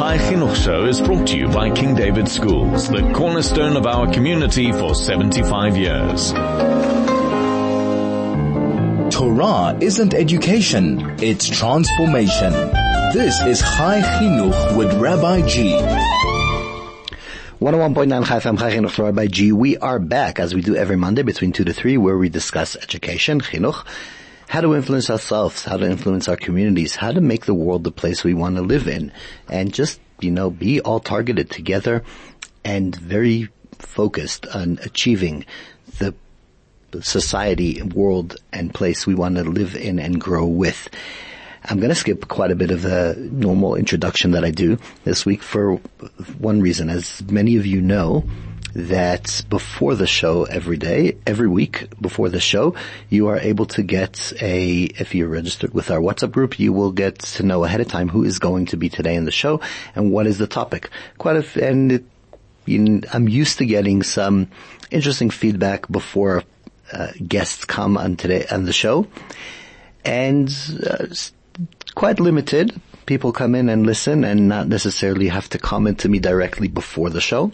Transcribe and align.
Chai 0.00 0.16
Chinuch 0.16 0.56
Show 0.56 0.86
is 0.86 0.98
brought 0.98 1.28
to 1.28 1.36
you 1.36 1.46
by 1.48 1.68
King 1.68 1.94
David 1.94 2.26
Schools, 2.26 2.88
the 2.88 3.12
cornerstone 3.12 3.76
of 3.76 3.86
our 3.86 4.10
community 4.10 4.72
for 4.72 4.94
75 4.94 5.76
years. 5.76 6.32
Torah 9.14 9.76
isn't 9.78 10.14
education, 10.14 11.16
it's 11.20 11.46
transformation. 11.46 12.50
This 13.12 13.38
is 13.42 13.60
Chai 13.60 14.00
Chinuch 14.00 14.78
with 14.78 14.90
Rabbi 14.94 15.46
G. 15.46 15.72
101.9 17.60 18.24
Chai 18.26 18.38
FM 18.38 18.58
Chai 18.58 18.70
Chinuch 18.74 19.04
Rabbi 19.04 19.26
G. 19.26 19.52
We 19.52 19.76
are 19.76 19.98
back 19.98 20.40
as 20.40 20.54
we 20.54 20.62
do 20.62 20.74
every 20.74 20.96
Monday 20.96 21.20
between 21.20 21.52
2 21.52 21.64
to 21.64 21.74
3 21.74 21.98
where 21.98 22.16
we 22.16 22.30
discuss 22.30 22.74
education, 22.74 23.42
Chinuch, 23.42 23.84
how 24.50 24.60
to 24.60 24.74
influence 24.74 25.08
ourselves, 25.08 25.64
how 25.64 25.76
to 25.76 25.86
influence 25.86 26.28
our 26.28 26.36
communities, 26.36 26.96
how 26.96 27.12
to 27.12 27.20
make 27.20 27.46
the 27.46 27.54
world 27.54 27.84
the 27.84 27.92
place 27.92 28.24
we 28.24 28.34
want 28.34 28.56
to 28.56 28.62
live 28.62 28.88
in, 28.88 29.12
and 29.48 29.72
just, 29.72 30.00
you 30.18 30.28
know, 30.28 30.50
be 30.50 30.80
all 30.80 30.98
targeted 30.98 31.48
together 31.48 32.02
and 32.64 32.96
very 32.96 33.48
focused 33.78 34.48
on 34.48 34.80
achieving 34.82 35.46
the 36.00 36.12
society, 37.00 37.80
world, 37.80 38.38
and 38.52 38.74
place 38.74 39.06
we 39.06 39.14
want 39.14 39.36
to 39.36 39.44
live 39.44 39.76
in 39.76 40.00
and 40.00 40.20
grow 40.20 40.44
with. 40.44 40.88
I'm 41.66 41.76
going 41.76 41.90
to 41.90 41.94
skip 41.94 42.26
quite 42.26 42.50
a 42.50 42.56
bit 42.56 42.72
of 42.72 42.82
the 42.82 43.14
normal 43.30 43.76
introduction 43.76 44.32
that 44.32 44.44
I 44.44 44.50
do 44.50 44.78
this 45.04 45.24
week 45.24 45.44
for 45.44 45.76
one 46.38 46.60
reason. 46.60 46.90
As 46.90 47.22
many 47.30 47.56
of 47.56 47.66
you 47.66 47.80
know, 47.80 48.24
that 48.74 49.42
before 49.48 49.94
the 49.94 50.06
show 50.06 50.44
every 50.44 50.76
day, 50.76 51.16
every 51.26 51.48
week 51.48 51.88
before 52.00 52.28
the 52.28 52.40
show, 52.40 52.74
you 53.08 53.28
are 53.28 53.38
able 53.38 53.66
to 53.66 53.82
get 53.82 54.32
a, 54.40 54.84
if 54.84 55.14
you're 55.14 55.28
registered 55.28 55.74
with 55.74 55.90
our 55.90 56.00
WhatsApp 56.00 56.30
group, 56.30 56.58
you 56.58 56.72
will 56.72 56.92
get 56.92 57.18
to 57.18 57.42
know 57.42 57.64
ahead 57.64 57.80
of 57.80 57.88
time 57.88 58.08
who 58.08 58.24
is 58.24 58.38
going 58.38 58.66
to 58.66 58.76
be 58.76 58.88
today 58.88 59.14
in 59.14 59.24
the 59.24 59.30
show 59.30 59.60
and 59.94 60.12
what 60.12 60.26
is 60.26 60.38
the 60.38 60.46
topic. 60.46 60.90
Quite 61.18 61.36
a, 61.36 61.68
and 61.68 61.92
it, 61.92 62.04
you, 62.66 63.02
I'm 63.12 63.28
used 63.28 63.58
to 63.58 63.66
getting 63.66 64.02
some 64.02 64.48
interesting 64.90 65.30
feedback 65.30 65.88
before 65.88 66.44
uh, 66.92 67.12
guests 67.26 67.64
come 67.64 67.96
on 67.96 68.16
today 68.16 68.46
on 68.50 68.64
the 68.64 68.72
show, 68.72 69.06
and 70.04 70.48
uh, 70.88 71.06
quite 71.94 72.20
limited. 72.20 72.80
People 73.06 73.32
come 73.32 73.54
in 73.54 73.68
and 73.68 73.86
listen 73.86 74.24
and 74.24 74.48
not 74.48 74.68
necessarily 74.68 75.28
have 75.28 75.48
to 75.50 75.58
comment 75.58 76.00
to 76.00 76.08
me 76.08 76.18
directly 76.18 76.68
before 76.68 77.10
the 77.10 77.20
show. 77.20 77.52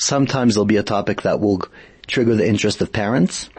Sometimes 0.00 0.54
there'll 0.54 0.64
be 0.64 0.78
a 0.78 0.82
topic 0.82 1.22
that 1.22 1.40
will 1.40 1.60
trigger 2.06 2.34
the 2.34 2.48
interest 2.48 2.80
of 2.80 2.90
parents. 2.90 3.50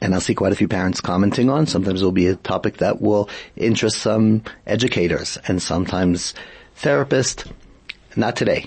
And 0.00 0.14
I'll 0.14 0.20
see 0.20 0.34
quite 0.34 0.52
a 0.52 0.56
few 0.56 0.66
parents 0.66 1.02
commenting 1.02 1.50
on. 1.50 1.66
Sometimes 1.66 2.00
there'll 2.00 2.10
be 2.10 2.28
a 2.28 2.36
topic 2.36 2.78
that 2.78 3.02
will 3.02 3.28
interest 3.54 3.98
some 3.98 4.44
educators 4.66 5.36
and 5.46 5.60
sometimes 5.60 6.32
therapists. 6.80 7.50
Not 8.16 8.34
today. 8.34 8.66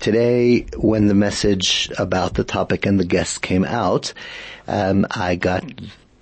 Today, 0.00 0.66
when 0.76 1.06
the 1.06 1.14
message 1.14 1.88
about 1.98 2.34
the 2.34 2.44
topic 2.44 2.84
and 2.84 2.98
the 2.98 3.04
guests 3.04 3.38
came 3.38 3.64
out, 3.64 4.12
um, 4.66 5.06
I 5.12 5.36
got 5.36 5.64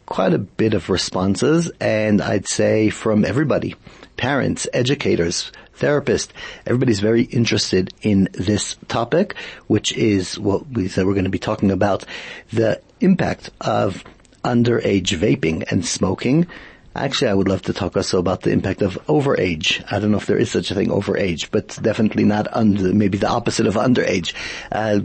quite 0.04 0.34
a 0.34 0.38
bit 0.38 0.74
of 0.74 0.90
responses 0.90 1.72
and 1.80 2.20
I'd 2.20 2.46
say 2.46 2.90
from 2.90 3.24
everybody. 3.24 3.76
Parents, 4.18 4.68
educators, 4.74 5.52
therapists, 5.82 6.28
everybody's 6.64 7.00
very 7.00 7.24
interested 7.24 7.92
in 8.02 8.28
this 8.32 8.76
topic, 8.88 9.34
which 9.66 9.92
is 9.92 10.38
what 10.38 10.66
we 10.68 10.88
said 10.88 11.04
we're 11.04 11.14
going 11.14 11.24
to 11.24 11.30
be 11.30 11.38
talking 11.38 11.70
about, 11.70 12.04
the 12.52 12.80
impact 13.00 13.50
of 13.60 14.04
underage 14.44 15.18
vaping 15.18 15.70
and 15.70 15.84
smoking. 15.84 16.46
Actually, 16.94 17.30
I 17.30 17.34
would 17.34 17.48
love 17.48 17.62
to 17.62 17.72
talk 17.72 17.96
also 17.96 18.18
about 18.18 18.42
the 18.42 18.50
impact 18.50 18.82
of 18.82 18.94
overage. 19.06 19.82
I 19.90 19.98
don't 19.98 20.10
know 20.10 20.18
if 20.18 20.26
there 20.26 20.36
is 20.36 20.50
such 20.50 20.70
a 20.70 20.74
thing, 20.74 20.88
overage, 20.88 21.48
but 21.50 21.78
definitely 21.80 22.24
not 22.24 22.48
under, 22.52 22.92
maybe 22.92 23.18
the 23.18 23.28
opposite 23.28 23.66
of 23.66 23.74
underage. 23.74 24.34
Uh, 24.70 25.00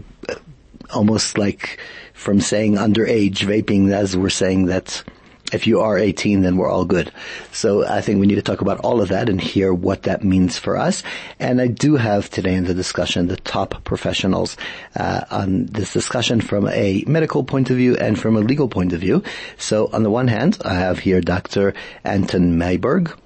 almost 0.93 1.37
like 1.37 1.79
from 2.13 2.41
saying 2.41 2.75
underage 2.75 3.39
vaping 3.39 3.91
as 3.91 4.15
we're 4.17 4.29
saying 4.29 4.67
that 4.67 5.03
if 5.53 5.67
you 5.67 5.81
are 5.81 5.97
18, 5.97 6.41
then 6.41 6.57
we're 6.57 6.69
all 6.69 6.85
good. 6.85 7.11
So 7.51 7.85
I 7.85 8.01
think 8.01 8.19
we 8.19 8.27
need 8.27 8.35
to 8.35 8.41
talk 8.41 8.61
about 8.61 8.79
all 8.79 9.01
of 9.01 9.09
that 9.09 9.29
and 9.29 9.39
hear 9.39 9.73
what 9.73 10.03
that 10.03 10.23
means 10.23 10.57
for 10.57 10.77
us. 10.77 11.03
And 11.39 11.61
I 11.61 11.67
do 11.67 11.95
have 11.95 12.29
today 12.29 12.55
in 12.55 12.65
the 12.65 12.73
discussion 12.73 13.27
the 13.27 13.37
top 13.37 13.83
professionals 13.83 14.57
uh, 14.95 15.25
on 15.31 15.67
this 15.67 15.93
discussion 15.93 16.41
from 16.41 16.67
a 16.67 17.03
medical 17.07 17.43
point 17.43 17.69
of 17.69 17.77
view 17.77 17.95
and 17.95 18.19
from 18.19 18.35
a 18.35 18.41
legal 18.41 18.67
point 18.67 18.93
of 18.93 18.99
view. 18.99 19.23
So 19.57 19.89
on 19.93 20.03
the 20.03 20.09
one 20.09 20.27
hand, 20.27 20.57
I 20.63 20.73
have 20.73 20.99
here 20.99 21.21
Dr. 21.21 21.73
Anton 22.03 22.57
Meyberg. 22.57 23.17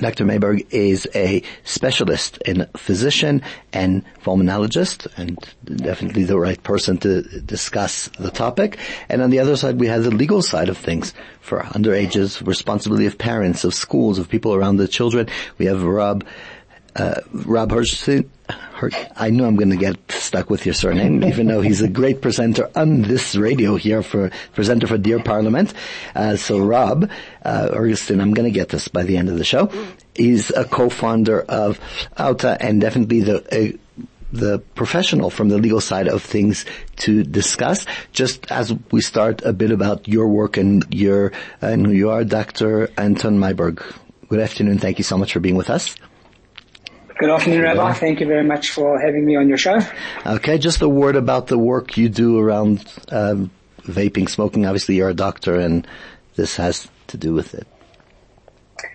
Dr. 0.00 0.24
Meyberg 0.24 0.66
is 0.70 1.06
a 1.14 1.42
specialist 1.64 2.38
in 2.38 2.66
physician 2.76 3.42
and 3.72 4.02
pulmonologist 4.22 5.06
and 5.18 5.38
definitely 5.76 6.24
the 6.24 6.38
right 6.38 6.62
person 6.62 6.96
to 6.98 7.22
discuss 7.40 8.08
the 8.18 8.30
topic. 8.30 8.78
And 9.10 9.20
on 9.20 9.28
the 9.28 9.38
other 9.38 9.56
side, 9.56 9.78
we 9.78 9.88
have 9.88 10.04
the 10.04 10.10
legal 10.10 10.40
side 10.40 10.70
of 10.70 10.78
things 10.78 11.12
for 11.40 11.60
underages, 11.60 12.44
responsibility 12.46 13.06
of 13.06 13.18
parents, 13.18 13.62
of 13.62 13.74
schools, 13.74 14.18
of 14.18 14.28
people 14.28 14.54
around 14.54 14.76
the 14.76 14.88
children. 14.88 15.28
We 15.58 15.66
have 15.66 15.82
Rob, 15.82 16.24
uh, 16.96 17.20
Rob 17.32 17.70
Hirschstein, 17.70 18.28
I 19.16 19.30
knew 19.30 19.44
I'm 19.44 19.56
going 19.56 19.70
to 19.70 19.76
get 19.76 19.96
stuck 20.10 20.50
with 20.50 20.64
your 20.64 20.74
surname, 20.74 21.22
even 21.30 21.46
though 21.46 21.60
he's 21.60 21.82
a 21.82 21.88
great 21.88 22.20
presenter 22.20 22.70
on 22.74 23.02
this 23.02 23.36
radio 23.36 23.76
here 23.76 24.02
for 24.02 24.30
presenter 24.54 24.86
for 24.86 24.98
Dear 24.98 25.22
Parliament. 25.22 25.74
Uh, 26.14 26.36
so 26.36 26.58
Rob 26.58 27.10
uh, 27.44 27.70
Augustin, 27.72 28.20
I'm 28.20 28.32
going 28.34 28.50
to 28.50 28.54
get 28.54 28.70
this 28.70 28.88
by 28.88 29.02
the 29.02 29.16
end 29.16 29.28
of 29.28 29.38
the 29.38 29.44
show. 29.44 29.70
He's 30.14 30.50
a 30.50 30.64
co-founder 30.64 31.42
of 31.42 31.78
OUTA 32.18 32.56
and 32.60 32.80
definitely 32.80 33.20
the. 33.20 33.74
Uh, 33.74 33.76
the 34.32 34.60
professional 34.76 35.28
from 35.28 35.48
the 35.48 35.58
legal 35.58 35.80
side 35.80 36.06
of 36.06 36.22
things 36.22 36.64
to 36.94 37.24
discuss. 37.24 37.84
Just 38.12 38.48
as 38.48 38.72
we 38.92 39.00
start 39.00 39.42
a 39.42 39.52
bit 39.52 39.72
about 39.72 40.06
your 40.06 40.28
work 40.28 40.56
and 40.56 40.86
your 40.94 41.32
and 41.60 41.84
who 41.84 41.92
you 41.92 42.10
are, 42.10 42.22
Dr. 42.22 42.88
Anton 42.96 43.40
Meyberg. 43.40 43.82
Good 44.28 44.38
afternoon. 44.38 44.78
Thank 44.78 44.98
you 44.98 45.04
so 45.04 45.18
much 45.18 45.32
for 45.32 45.40
being 45.40 45.56
with 45.56 45.68
us. 45.68 45.96
Good 47.20 47.28
afternoon, 47.28 47.60
Rabbi. 47.60 47.92
Thank 47.92 48.20
you 48.20 48.26
very 48.26 48.44
much 48.44 48.70
for 48.70 48.98
having 48.98 49.26
me 49.26 49.36
on 49.36 49.46
your 49.46 49.58
show. 49.58 49.78
Okay, 50.24 50.56
just 50.56 50.80
a 50.80 50.88
word 50.88 51.16
about 51.16 51.48
the 51.48 51.58
work 51.58 51.98
you 51.98 52.08
do 52.08 52.38
around 52.38 52.82
um, 53.10 53.50
vaping, 53.82 54.26
smoking. 54.26 54.64
Obviously, 54.64 54.94
you're 54.94 55.10
a 55.10 55.14
doctor, 55.14 55.56
and 55.56 55.86
this 56.36 56.56
has 56.56 56.88
to 57.08 57.18
do 57.18 57.34
with 57.34 57.52
it. 57.52 57.66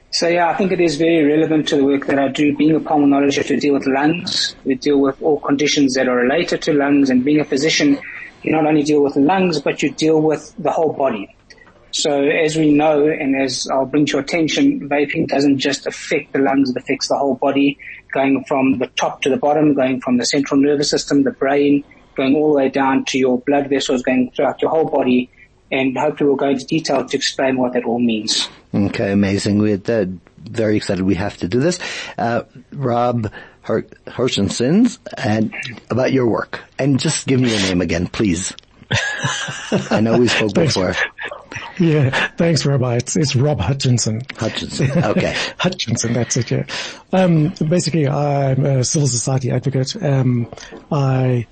So 0.10 0.28
yeah, 0.28 0.50
I 0.50 0.56
think 0.56 0.72
it 0.72 0.82
is 0.82 0.96
very 0.96 1.24
relevant 1.24 1.68
to 1.68 1.76
the 1.76 1.86
work 1.86 2.08
that 2.08 2.18
I 2.18 2.30
do. 2.30 2.58
Being 2.58 2.76
a 2.76 2.80
pulmonologist, 2.80 3.52
we 3.52 3.60
deal 3.60 3.76
with 3.76 3.86
lungs. 3.86 4.56
We 4.66 4.74
deal 4.74 5.00
with 5.00 5.22
all 5.22 5.40
conditions 5.40 5.94
that 5.94 6.08
are 6.08 6.16
related 6.16 6.64
to 6.64 6.74
lungs. 6.74 7.12
And 7.12 7.24
being 7.24 7.42
a 7.42 7.46
physician, 7.46 8.00
you 8.42 8.52
not 8.52 8.66
only 8.66 8.82
deal 8.82 9.04
with 9.04 9.16
lungs, 9.18 9.62
but 9.62 9.84
you 9.84 9.92
deal 9.92 10.20
with 10.20 10.52
the 10.58 10.72
whole 10.72 10.94
body. 10.94 11.36
So 11.96 12.26
as 12.26 12.58
we 12.58 12.74
know, 12.74 13.08
and 13.08 13.42
as 13.42 13.70
I'll 13.72 13.86
bring 13.86 14.06
to 14.08 14.12
your 14.14 14.22
attention, 14.22 14.90
vaping 14.90 15.30
doesn't 15.30 15.60
just 15.60 15.88
affect 15.88 16.34
the 16.34 16.40
lungs, 16.40 16.70
it 16.70 16.76
affects 16.76 17.08
the 17.08 17.18
whole 17.18 17.36
body 17.36 17.80
going 18.12 18.44
from 18.44 18.80
the 18.80 18.88
top 18.88 19.22
to 19.22 19.30
the 19.30 19.38
bottom, 19.38 19.74
going 19.74 20.02
from 20.02 20.18
the 20.18 20.26
central 20.26 20.60
nervous 20.60 20.90
system, 20.90 21.24
the 21.24 21.32
brain, 21.32 21.86
going 22.18 22.36
all 22.36 22.50
the 22.50 22.58
way 22.58 22.68
down 22.68 23.06
to 23.06 23.18
your 23.18 23.40
blood 23.40 23.70
vessels, 23.70 24.04
going 24.04 24.30
throughout 24.32 24.62
your 24.62 24.72
whole 24.72 24.90
body. 24.90 25.30
And 25.72 25.98
hopefully 25.98 26.28
we'll 26.28 26.36
go 26.36 26.50
into 26.50 26.66
detail 26.66 27.06
to 27.06 27.16
explain 27.16 27.56
what 27.56 27.72
that 27.74 27.86
all 27.86 28.00
means. 28.00 28.50
Okay, 28.74 29.14
amazing. 29.14 29.60
We're 29.60 29.82
uh, 29.88 30.06
very 30.38 30.76
excited 30.76 31.06
we 31.06 31.16
have 31.16 31.38
to 31.38 31.48
do 31.48 31.62
this. 31.62 31.80
Uh, 32.18 32.44
Rob 32.74 33.32
Her- 33.62 33.88
and 35.18 35.56
about 35.90 36.12
your 36.12 36.28
work. 36.28 36.60
And 36.78 37.00
just 37.00 37.26
give 37.26 37.40
me 37.40 37.52
your 37.52 37.62
name 37.62 37.80
again, 37.80 38.08
please. 38.08 38.54
I 39.90 40.02
know 40.02 40.18
we 40.18 40.28
spoke 40.28 40.54
before. 40.54 40.94
Yeah, 41.80 42.10
thanks, 42.38 42.66
Rabbi. 42.66 42.96
It's, 42.96 43.18
it's 43.18 43.36
Rob 43.36 43.60
Hutchinson. 43.60 44.22
Hutchinson, 44.38 44.92
okay. 45.04 45.36
Hutchinson, 45.58 46.14
that's 46.14 46.38
it, 46.38 46.50
yeah. 46.50 46.66
Um, 47.12 47.50
basically, 47.68 48.08
I'm 48.08 48.66
a 48.66 48.84
civil 48.86 49.10
society 49.10 49.52
advocate. 49.52 50.02
Um, 50.02 50.48
I 50.90 51.46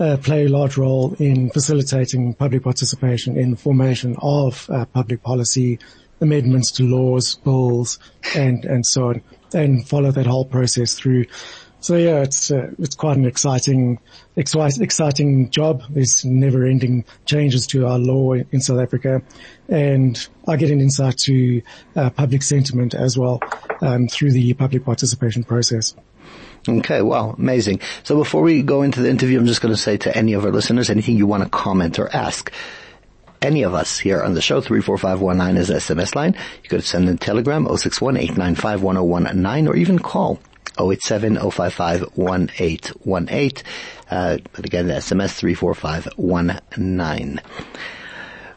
uh, 0.00 0.16
play 0.16 0.46
a 0.46 0.48
large 0.48 0.76
role 0.76 1.14
in 1.20 1.50
facilitating 1.50 2.34
public 2.34 2.64
participation 2.64 3.36
in 3.36 3.52
the 3.52 3.56
formation 3.56 4.16
of 4.20 4.68
uh, 4.68 4.84
public 4.86 5.22
policy, 5.22 5.78
amendments 6.20 6.72
to 6.72 6.82
laws, 6.82 7.36
bills, 7.36 8.00
and, 8.34 8.64
and 8.64 8.84
so 8.84 9.10
on, 9.10 9.22
and 9.54 9.88
follow 9.88 10.10
that 10.10 10.26
whole 10.26 10.44
process 10.44 10.94
through 10.94 11.24
so 11.80 11.96
yeah, 11.96 12.22
it's 12.22 12.50
uh, 12.50 12.70
it's 12.78 12.96
quite 12.96 13.16
an 13.16 13.24
exciting, 13.24 14.00
exciting 14.36 15.50
job. 15.50 15.82
There's 15.88 16.24
never-ending 16.24 17.04
changes 17.24 17.66
to 17.68 17.86
our 17.86 17.98
law 17.98 18.34
in 18.34 18.60
South 18.60 18.80
Africa, 18.80 19.22
and 19.68 20.28
I 20.46 20.56
get 20.56 20.70
an 20.70 20.80
insight 20.80 21.18
to 21.18 21.62
uh, 21.94 22.10
public 22.10 22.42
sentiment 22.42 22.94
as 22.94 23.16
well 23.16 23.40
um, 23.80 24.08
through 24.08 24.32
the 24.32 24.54
public 24.54 24.84
participation 24.84 25.44
process. 25.44 25.94
Okay, 26.68 27.00
wow, 27.00 27.36
amazing. 27.38 27.80
So 28.02 28.16
before 28.16 28.42
we 28.42 28.62
go 28.62 28.82
into 28.82 29.00
the 29.00 29.08
interview, 29.08 29.38
I'm 29.38 29.46
just 29.46 29.60
going 29.60 29.72
to 29.72 29.80
say 29.80 29.96
to 29.98 30.16
any 30.16 30.32
of 30.32 30.44
our 30.44 30.50
listeners, 30.50 30.90
anything 30.90 31.16
you 31.16 31.26
want 31.26 31.44
to 31.44 31.48
comment 31.48 31.98
or 31.98 32.14
ask 32.14 32.52
any 33.40 33.62
of 33.62 33.72
us 33.72 33.98
here 33.98 34.20
on 34.20 34.34
the 34.34 34.42
show, 34.42 34.60
34519 34.60 35.56
is 35.56 35.70
SMS 35.70 36.16
line. 36.16 36.34
You 36.62 36.68
could 36.68 36.82
send 36.82 37.08
a 37.08 37.16
telegram, 37.16 37.68
061 37.74 38.16
or 39.68 39.76
even 39.76 39.98
call 40.00 40.40
087-055-1818. 40.78 43.62
Uh, 44.10 44.38
but 44.52 44.64
again, 44.64 44.86
the 44.86 44.94
SMS 44.94 45.34
34519. 45.34 47.40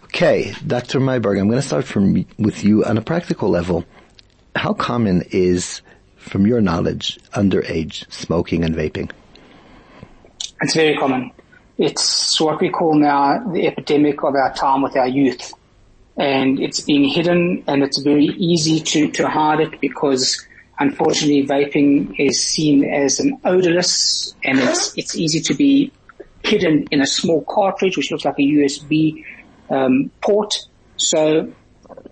Okay, 0.05 0.53
Dr. 0.65 0.99
Meyberg, 0.99 1.39
I'm 1.39 1.47
going 1.47 1.61
to 1.61 1.67
start 1.67 1.85
from 1.85 2.25
with 2.37 2.63
you 2.63 2.85
on 2.85 2.97
a 2.97 3.01
practical 3.01 3.49
level. 3.49 3.85
How 4.55 4.73
common 4.73 5.23
is, 5.31 5.81
from 6.17 6.45
your 6.45 6.61
knowledge, 6.61 7.17
underage 7.33 8.11
smoking 8.11 8.63
and 8.63 8.75
vaping? 8.75 9.09
It's 10.61 10.75
very 10.75 10.95
common. 10.97 11.31
It's 11.77 12.39
what 12.39 12.61
we 12.61 12.69
call 12.69 12.95
now 12.95 13.39
the 13.51 13.65
epidemic 13.65 14.23
of 14.23 14.35
our 14.35 14.53
time 14.53 14.83
with 14.83 14.95
our 14.95 15.07
youth. 15.07 15.53
And 16.17 16.59
it's 16.59 16.81
being 16.81 17.05
hidden 17.05 17.63
and 17.67 17.81
it's 17.81 17.97
very 17.97 18.25
easy 18.25 18.81
to, 18.81 19.09
to 19.11 19.27
hide 19.27 19.61
it 19.61 19.81
because 19.81 20.45
unfortunately 20.81 21.45
vaping 21.45 22.15
is 22.19 22.41
seen 22.41 22.83
as 22.83 23.19
an 23.19 23.39
odorless 23.45 24.35
and 24.43 24.59
it's, 24.59 24.97
it's 24.97 25.15
easy 25.15 25.39
to 25.39 25.53
be 25.53 25.91
hidden 26.43 26.87
in 26.89 27.01
a 27.01 27.05
small 27.05 27.43
cartridge 27.43 27.97
which 27.97 28.11
looks 28.11 28.25
like 28.25 28.39
a 28.39 28.41
USB 28.41 29.23
um, 29.69 30.09
port. 30.21 30.55
So 30.97 31.53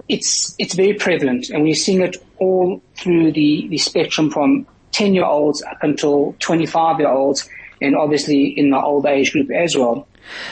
it's, 0.07 0.55
it's 0.59 0.75
very 0.75 0.93
prevalent 0.93 1.49
and 1.49 1.63
we're 1.63 1.73
seeing 1.73 2.01
it 2.01 2.15
all 2.37 2.81
through 2.95 3.31
the, 3.31 3.67
the 3.69 3.77
spectrum 3.79 4.29
from 4.29 4.67
10 4.91 5.15
year 5.15 5.25
olds 5.25 5.63
up 5.63 5.81
until 5.81 6.35
25 6.39 6.99
year 6.99 7.09
olds 7.09 7.49
and 7.81 7.95
obviously 7.95 8.47
in 8.47 8.69
the 8.69 8.79
old 8.79 9.07
age 9.07 9.31
group 9.31 9.49
as 9.51 9.75
well. 9.75 10.07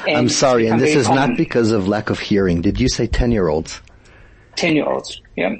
And 0.07 0.17
I'm 0.17 0.29
sorry, 0.29 0.67
and 0.67 0.81
this 0.81 0.95
is 0.95 1.05
common. 1.05 1.29
not 1.29 1.37
because 1.37 1.71
of 1.71 1.87
lack 1.87 2.09
of 2.09 2.19
hearing. 2.19 2.61
Did 2.61 2.79
you 2.79 2.89
say 2.89 3.05
10 3.05 3.31
year 3.31 3.47
olds? 3.47 3.79
10 4.55 4.75
year 4.75 4.89
olds, 4.89 5.21
yeah. 5.35 5.53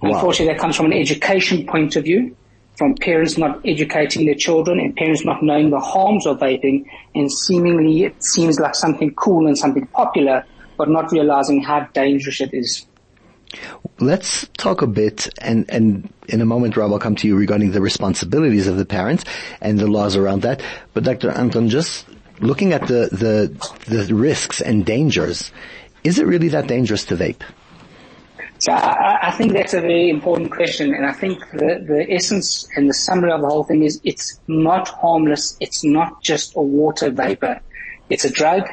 Wow. 0.00 0.14
Unfortunately, 0.14 0.52
that 0.54 0.60
comes 0.60 0.76
from 0.76 0.86
an 0.86 0.92
education 0.92 1.66
point 1.66 1.96
of 1.96 2.04
view, 2.04 2.36
from 2.76 2.94
parents 2.94 3.36
not 3.36 3.60
educating 3.64 4.24
their 4.24 4.36
children 4.36 4.78
and 4.78 4.96
parents 4.96 5.24
not 5.24 5.42
knowing 5.42 5.70
the 5.70 5.80
harms 5.80 6.26
of 6.26 6.38
vaping 6.38 6.86
and 7.14 7.30
seemingly 7.30 8.04
it 8.04 8.22
seems 8.22 8.60
like 8.60 8.76
something 8.76 9.12
cool 9.14 9.48
and 9.48 9.58
something 9.58 9.86
popular, 9.88 10.44
but 10.76 10.88
not 10.88 11.10
realizing 11.10 11.60
how 11.60 11.80
dangerous 11.92 12.40
it 12.40 12.54
is. 12.54 12.86
Let's 13.98 14.46
talk 14.58 14.82
a 14.82 14.86
bit, 14.86 15.28
and, 15.40 15.68
and 15.70 16.12
in 16.28 16.40
a 16.40 16.44
moment, 16.44 16.76
Rob, 16.76 16.92
I'll 16.92 16.98
come 16.98 17.16
to 17.16 17.26
you 17.26 17.34
regarding 17.34 17.72
the 17.72 17.80
responsibilities 17.80 18.68
of 18.68 18.76
the 18.76 18.84
parents 18.84 19.24
and 19.60 19.78
the 19.78 19.88
laws 19.88 20.14
around 20.14 20.42
that. 20.42 20.62
But 20.94 21.04
Dr. 21.04 21.30
Anton, 21.30 21.68
just 21.68 22.06
looking 22.40 22.72
at 22.72 22.82
the, 22.82 23.08
the, 23.10 24.04
the 24.06 24.14
risks 24.14 24.60
and 24.60 24.84
dangers, 24.84 25.50
is 26.04 26.18
it 26.18 26.26
really 26.26 26.48
that 26.48 26.68
dangerous 26.68 27.04
to 27.06 27.16
vape? 27.16 27.42
So 28.60 28.72
I, 28.72 29.28
I, 29.28 29.30
think 29.30 29.52
that's 29.52 29.74
a 29.74 29.80
very 29.80 30.10
important 30.10 30.50
question, 30.50 30.92
and 30.92 31.06
I 31.06 31.12
think 31.12 31.38
the, 31.52 31.84
the 31.86 32.06
essence 32.10 32.68
and 32.74 32.88
the 32.88 32.94
summary 32.94 33.30
of 33.30 33.40
the 33.40 33.46
whole 33.46 33.62
thing 33.62 33.84
is 33.84 34.00
it's 34.02 34.40
not 34.48 34.88
harmless. 34.88 35.56
It's 35.60 35.84
not 35.84 36.22
just 36.22 36.56
a 36.56 36.60
water 36.60 37.10
vapor. 37.10 37.60
It's 38.10 38.24
a 38.24 38.30
drug. 38.30 38.68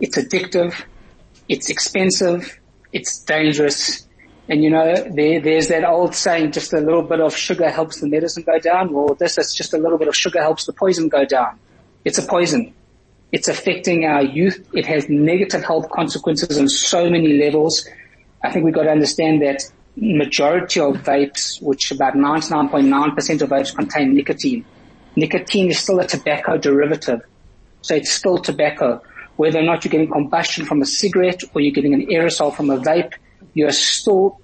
It's 0.00 0.18
addictive. 0.18 0.74
It's 1.48 1.70
expensive 1.70 2.58
it's 2.92 3.18
dangerous. 3.20 4.06
And 4.48 4.62
you 4.62 4.70
know, 4.70 4.94
there, 5.14 5.40
there's 5.40 5.68
that 5.68 5.84
old 5.84 6.14
saying, 6.14 6.52
just 6.52 6.72
a 6.72 6.80
little 6.80 7.02
bit 7.02 7.20
of 7.20 7.36
sugar 7.36 7.70
helps 7.70 8.00
the 8.00 8.08
medicine 8.08 8.42
go 8.42 8.58
down. 8.58 8.92
Well, 8.92 9.14
this 9.14 9.38
is 9.38 9.54
just 9.54 9.72
a 9.72 9.78
little 9.78 9.98
bit 9.98 10.08
of 10.08 10.16
sugar 10.16 10.40
helps 10.40 10.66
the 10.66 10.72
poison 10.72 11.08
go 11.08 11.24
down. 11.24 11.58
It's 12.04 12.18
a 12.18 12.22
poison. 12.22 12.74
It's 13.30 13.48
affecting 13.48 14.04
our 14.04 14.22
youth. 14.22 14.66
It 14.74 14.84
has 14.86 15.08
negative 15.08 15.64
health 15.64 15.88
consequences 15.90 16.58
on 16.58 16.68
so 16.68 17.08
many 17.08 17.38
levels. 17.38 17.88
I 18.42 18.50
think 18.50 18.64
we've 18.64 18.74
got 18.74 18.84
to 18.84 18.90
understand 18.90 19.42
that 19.42 19.62
majority 19.96 20.80
of 20.80 20.96
vapes, 20.96 21.62
which 21.62 21.90
about 21.90 22.14
99.9% 22.14 23.42
of 23.42 23.50
vapes 23.50 23.74
contain 23.74 24.14
nicotine. 24.14 24.64
Nicotine 25.16 25.70
is 25.70 25.78
still 25.78 26.00
a 26.00 26.06
tobacco 26.06 26.56
derivative. 26.56 27.20
So 27.82 27.94
it's 27.94 28.10
still 28.10 28.38
tobacco 28.38 29.02
whether 29.36 29.58
or 29.58 29.62
not 29.62 29.84
you're 29.84 29.90
getting 29.90 30.10
combustion 30.10 30.64
from 30.64 30.82
a 30.82 30.86
cigarette 30.86 31.42
or 31.54 31.60
you're 31.60 31.72
getting 31.72 31.94
an 31.94 32.06
aerosol 32.06 32.54
from 32.54 32.70
a 32.70 32.78
vape, 32.78 33.14
you're 33.54 33.72
still 33.72 34.40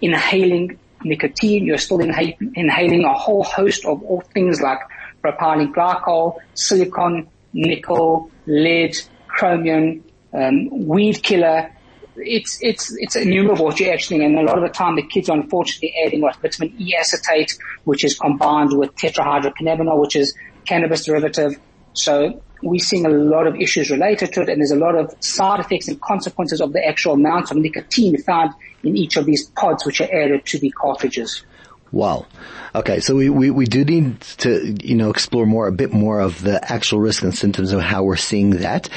inhaling 0.00 0.78
nicotine, 1.02 1.64
you're 1.64 1.78
still 1.78 2.00
inhaling 2.00 3.04
a 3.04 3.14
whole 3.14 3.44
host 3.44 3.84
of 3.84 4.02
all 4.02 4.20
things 4.32 4.60
like 4.60 4.80
propylene 5.22 5.72
glycol, 5.72 6.36
silicon, 6.54 7.28
nickel, 7.52 8.30
lead, 8.46 8.96
chromium, 9.28 10.04
um, 10.32 10.86
weed 10.86 11.22
killer. 11.22 11.70
It's, 12.16 12.58
it's, 12.62 12.96
it's 12.98 13.16
innumerable 13.16 13.66
what 13.66 13.80
you're 13.80 13.92
actually, 13.92 14.24
and 14.24 14.38
a 14.38 14.42
lot 14.42 14.56
of 14.56 14.62
the 14.62 14.68
time 14.68 14.96
the 14.96 15.02
kids 15.02 15.28
are 15.28 15.36
unfortunately 15.36 15.94
adding 16.04 16.20
what 16.20 16.36
vitamin 16.36 16.74
E 16.78 16.94
acetate, 16.96 17.58
which 17.84 18.04
is 18.04 18.18
combined 18.18 18.76
with 18.76 18.94
tetrahydrocannabinol, 18.96 20.00
which 20.00 20.16
is 20.16 20.34
cannabis 20.64 21.04
derivative. 21.04 21.58
So 21.92 22.42
we're 22.62 22.80
seeing 22.80 23.04
a 23.04 23.10
lot 23.10 23.46
of 23.46 23.56
issues 23.56 23.90
related 23.90 24.32
to 24.32 24.42
it 24.42 24.48
and 24.48 24.60
there's 24.60 24.70
a 24.70 24.76
lot 24.76 24.96
of 24.96 25.14
side 25.20 25.60
effects 25.60 25.88
and 25.88 26.00
consequences 26.00 26.60
of 26.60 26.72
the 26.72 26.84
actual 26.84 27.12
amount 27.12 27.50
of 27.50 27.58
nicotine 27.58 28.16
found 28.22 28.52
in 28.82 28.96
each 28.96 29.16
of 29.16 29.26
these 29.26 29.44
pods 29.50 29.84
which 29.84 30.00
are 30.00 30.12
added 30.12 30.44
to 30.46 30.58
the 30.58 30.70
cartridges. 30.70 31.44
Wow. 31.92 32.26
Okay, 32.74 32.98
so 32.98 33.14
we, 33.14 33.28
we, 33.28 33.50
we 33.50 33.66
do 33.66 33.84
need 33.84 34.20
to, 34.38 34.74
you 34.82 34.96
know, 34.96 35.10
explore 35.10 35.46
more, 35.46 35.68
a 35.68 35.72
bit 35.72 35.92
more 35.92 36.18
of 36.18 36.42
the 36.42 36.72
actual 36.72 36.98
risk 36.98 37.22
and 37.22 37.32
symptoms 37.32 37.72
of 37.72 37.80
how 37.80 38.02
we're 38.02 38.16
seeing 38.16 38.50
that. 38.50 38.88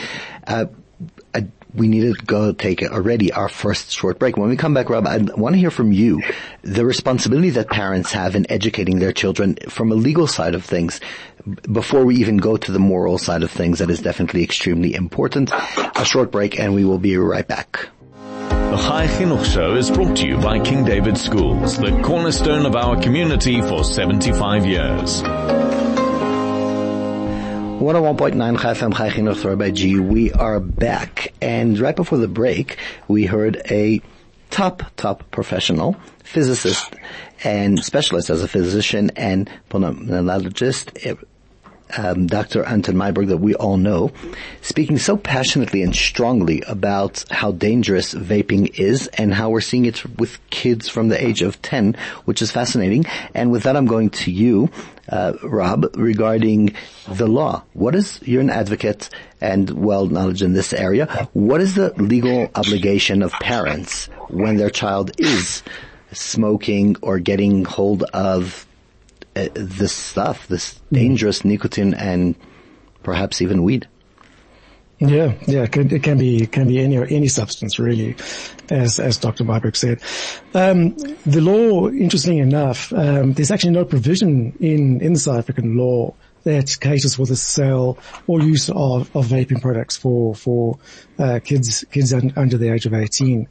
Uh, 0.47 0.65
we 1.73 1.87
need 1.87 2.01
to 2.01 2.25
go 2.25 2.53
take 2.53 2.81
already 2.83 3.31
our 3.31 3.49
first 3.49 3.91
short 3.91 4.19
break. 4.19 4.37
When 4.37 4.49
we 4.49 4.57
come 4.57 4.73
back, 4.73 4.89
Rob, 4.89 5.05
I 5.07 5.17
want 5.17 5.53
to 5.53 5.59
hear 5.59 5.71
from 5.71 5.91
you 5.91 6.21
the 6.61 6.85
responsibility 6.85 7.51
that 7.51 7.69
parents 7.69 8.11
have 8.11 8.35
in 8.35 8.49
educating 8.51 8.99
their 8.99 9.13
children 9.13 9.57
from 9.69 9.91
a 9.91 9.95
legal 9.95 10.27
side 10.27 10.55
of 10.55 10.63
things 10.63 10.99
before 11.71 12.05
we 12.05 12.15
even 12.17 12.37
go 12.37 12.57
to 12.57 12.71
the 12.71 12.79
moral 12.79 13.17
side 13.17 13.43
of 13.43 13.51
things. 13.51 13.79
That 13.79 13.89
is 13.89 14.01
definitely 14.01 14.43
extremely 14.43 14.93
important. 14.93 15.51
A 15.51 16.05
short 16.05 16.31
break 16.31 16.59
and 16.59 16.73
we 16.73 16.85
will 16.85 16.99
be 16.99 17.17
right 17.17 17.47
back. 17.47 17.89
The 18.49 18.77
Chai 18.77 19.07
Chinuch 19.07 19.45
Show 19.45 19.75
is 19.75 19.89
brought 19.89 20.17
to 20.17 20.27
you 20.27 20.37
by 20.37 20.59
King 20.59 20.83
David 20.83 21.17
Schools, 21.17 21.77
the 21.77 22.01
cornerstone 22.03 22.65
of 22.65 22.75
our 22.75 23.01
community 23.01 23.61
for 23.61 23.83
75 23.83 24.65
years. 24.65 25.23
101.9 27.77 28.59
Chai 28.59 28.73
FM 28.73 29.39
Chai 29.39 29.55
by 29.55 29.69
G. 29.69 29.99
We 29.99 30.33
are 30.33 30.59
back. 30.59 31.31
And 31.43 31.77
right 31.77 31.95
before 31.95 32.17
the 32.17 32.27
break, 32.27 32.79
we 33.07 33.27
heard 33.27 33.61
a 33.69 34.01
top, 34.49 34.81
top 34.95 35.29
professional, 35.29 35.95
physicist 36.23 36.95
and 37.43 37.83
specialist 37.85 38.31
as 38.31 38.41
a 38.41 38.47
physician 38.47 39.11
and 39.15 39.47
pulmonologist, 39.69 41.19
um, 41.95 42.27
Dr. 42.27 42.63
Anton 42.63 42.95
Meyberg 42.95 43.27
that 43.27 43.37
we 43.37 43.55
all 43.55 43.77
know, 43.77 44.11
speaking 44.61 44.97
so 44.97 45.17
passionately 45.17 45.81
and 45.81 45.95
strongly 45.95 46.61
about 46.67 47.23
how 47.31 47.51
dangerous 47.51 48.13
vaping 48.13 48.77
is 48.79 49.07
and 49.17 49.33
how 49.33 49.49
we're 49.49 49.61
seeing 49.61 49.85
it 49.85 50.05
with 50.17 50.39
kids 50.49 50.89
from 50.89 51.09
the 51.09 51.23
age 51.23 51.41
of 51.41 51.61
10, 51.61 51.95
which 52.25 52.41
is 52.41 52.51
fascinating. 52.51 53.05
And 53.33 53.51
with 53.51 53.63
that, 53.63 53.77
I'm 53.77 53.85
going 53.85 54.09
to 54.11 54.31
you, 54.31 54.69
uh, 55.09 55.33
Rob, 55.43 55.95
regarding 55.95 56.75
the 57.07 57.27
law. 57.27 57.63
What 57.73 57.95
is, 57.95 58.19
you're 58.23 58.41
an 58.41 58.49
advocate 58.49 59.09
and 59.39 59.69
well 59.69 60.07
knowledge 60.07 60.41
in 60.41 60.53
this 60.53 60.73
area. 60.73 61.29
What 61.33 61.61
is 61.61 61.75
the 61.75 61.93
legal 62.01 62.49
obligation 62.55 63.21
of 63.21 63.31
parents 63.33 64.07
when 64.29 64.57
their 64.57 64.69
child 64.69 65.11
is 65.19 65.63
smoking 66.11 66.95
or 67.01 67.19
getting 67.19 67.65
hold 67.65 68.03
of 68.03 68.65
uh, 69.37 69.49
this 69.53 69.93
stuff, 69.93 70.47
this 70.47 70.79
dangerous 70.91 71.45
nicotine 71.45 71.93
and 71.93 72.35
perhaps 73.03 73.41
even 73.41 73.63
weed. 73.63 73.87
Yeah, 74.99 75.35
yeah, 75.45 75.63
it 75.63 75.71
can, 75.71 75.93
it 75.93 76.01
can 76.01 76.17
be 76.17 76.43
it 76.43 76.51
can 76.51 76.67
be 76.67 76.79
any 76.79 76.97
any 76.97 77.27
substance 77.27 77.77
really, 77.77 78.15
as 78.71 78.99
as 78.99 79.17
Dr. 79.19 79.43
Meyberg 79.43 79.75
said. 79.75 80.01
Um, 80.55 80.97
the 81.23 81.39
law, 81.39 81.87
interestingly 81.87 82.39
enough, 82.39 82.91
um, 82.93 83.33
there's 83.33 83.51
actually 83.51 83.73
no 83.73 83.85
provision 83.85 84.57
in 84.59 84.99
in 85.01 85.13
the 85.13 85.19
South 85.19 85.37
African 85.37 85.77
law 85.77 86.15
that 86.45 86.77
caters 86.79 87.15
for 87.15 87.27
the 87.27 87.35
sale 87.35 87.99
or 88.25 88.41
use 88.41 88.69
of, 88.69 89.15
of 89.15 89.27
vaping 89.27 89.61
products 89.61 89.95
for 89.95 90.33
for 90.33 90.79
uh, 91.19 91.39
kids 91.43 91.85
kids 91.91 92.11
un, 92.11 92.33
under 92.35 92.57
the 92.57 92.73
age 92.73 92.87
of 92.87 92.93
18, 92.95 93.47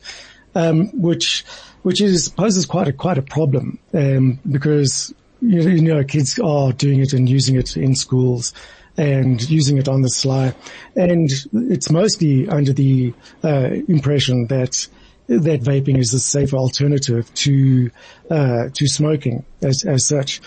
um, 0.56 0.88
which 1.00 1.44
which 1.82 2.00
is 2.00 2.28
poses 2.28 2.66
quite 2.66 2.88
a 2.88 2.92
quite 2.92 3.18
a 3.18 3.22
problem 3.22 3.78
um, 3.94 4.40
because 4.50 5.14
you 5.46 5.80
know, 5.82 6.04
kids 6.04 6.38
are 6.38 6.72
doing 6.72 7.00
it 7.00 7.12
and 7.12 7.28
using 7.28 7.56
it 7.56 7.76
in 7.76 7.94
schools 7.94 8.52
and 8.96 9.48
using 9.50 9.78
it 9.78 9.88
on 9.88 10.02
the 10.02 10.08
sly. 10.08 10.54
And 10.94 11.30
it's 11.52 11.90
mostly 11.90 12.48
under 12.48 12.72
the 12.72 13.14
uh, 13.44 13.70
impression 13.88 14.46
that 14.46 14.88
that 15.28 15.60
vaping 15.60 15.98
is 15.98 16.14
a 16.14 16.20
safer 16.20 16.56
alternative 16.56 17.32
to 17.34 17.90
uh, 18.30 18.68
to 18.72 18.86
smoking 18.86 19.44
as 19.62 19.84
as 19.84 20.06
such. 20.06 20.40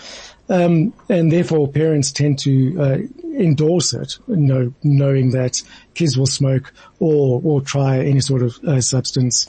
Um, 0.48 0.92
and 1.08 1.30
therefore 1.30 1.68
parents 1.68 2.10
tend 2.10 2.40
to 2.40 2.76
uh, 2.80 2.98
endorse 3.38 3.94
it, 3.94 4.18
you 4.26 4.36
know, 4.36 4.74
knowing 4.82 5.30
that 5.30 5.62
kids 5.94 6.18
will 6.18 6.26
smoke 6.26 6.72
or 6.98 7.40
or 7.44 7.60
try 7.60 7.98
any 7.98 8.20
sort 8.20 8.42
of 8.42 8.58
uh, 8.64 8.80
substance 8.80 9.46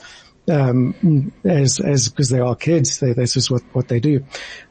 um, 0.52 1.32
as 1.44 1.80
as 1.80 2.08
because 2.08 2.28
they 2.28 2.40
are 2.40 2.54
kids, 2.54 3.00
they, 3.00 3.12
that's 3.14 3.32
just 3.34 3.50
what 3.50 3.62
what 3.72 3.88
they 3.88 4.00
do. 4.00 4.24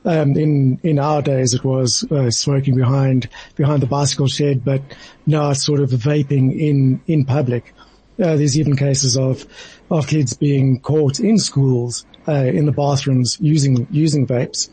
Um, 0.05 0.37
in 0.37 0.79
in 0.83 0.99
our 0.99 1.21
days, 1.21 1.53
it 1.53 1.63
was 1.63 2.03
uh, 2.11 2.29
smoking 2.29 2.75
behind 2.75 3.27
behind 3.55 3.81
the 3.81 3.87
bicycle 3.87 4.27
shed, 4.27 4.63
but 4.63 4.81
now 5.25 5.49
it's 5.51 5.65
sort 5.65 5.79
of 5.79 5.89
vaping 5.89 6.57
in 6.57 7.01
in 7.07 7.25
public. 7.25 7.73
Uh, 8.19 8.35
there's 8.35 8.57
even 8.59 8.75
cases 8.75 9.17
of 9.17 9.45
of 9.89 10.07
kids 10.07 10.33
being 10.33 10.79
caught 10.79 11.19
in 11.19 11.37
schools 11.39 12.05
uh, 12.27 12.33
in 12.33 12.65
the 12.65 12.71
bathrooms 12.71 13.37
using 13.41 13.87
using 13.89 14.27
vapes, 14.27 14.69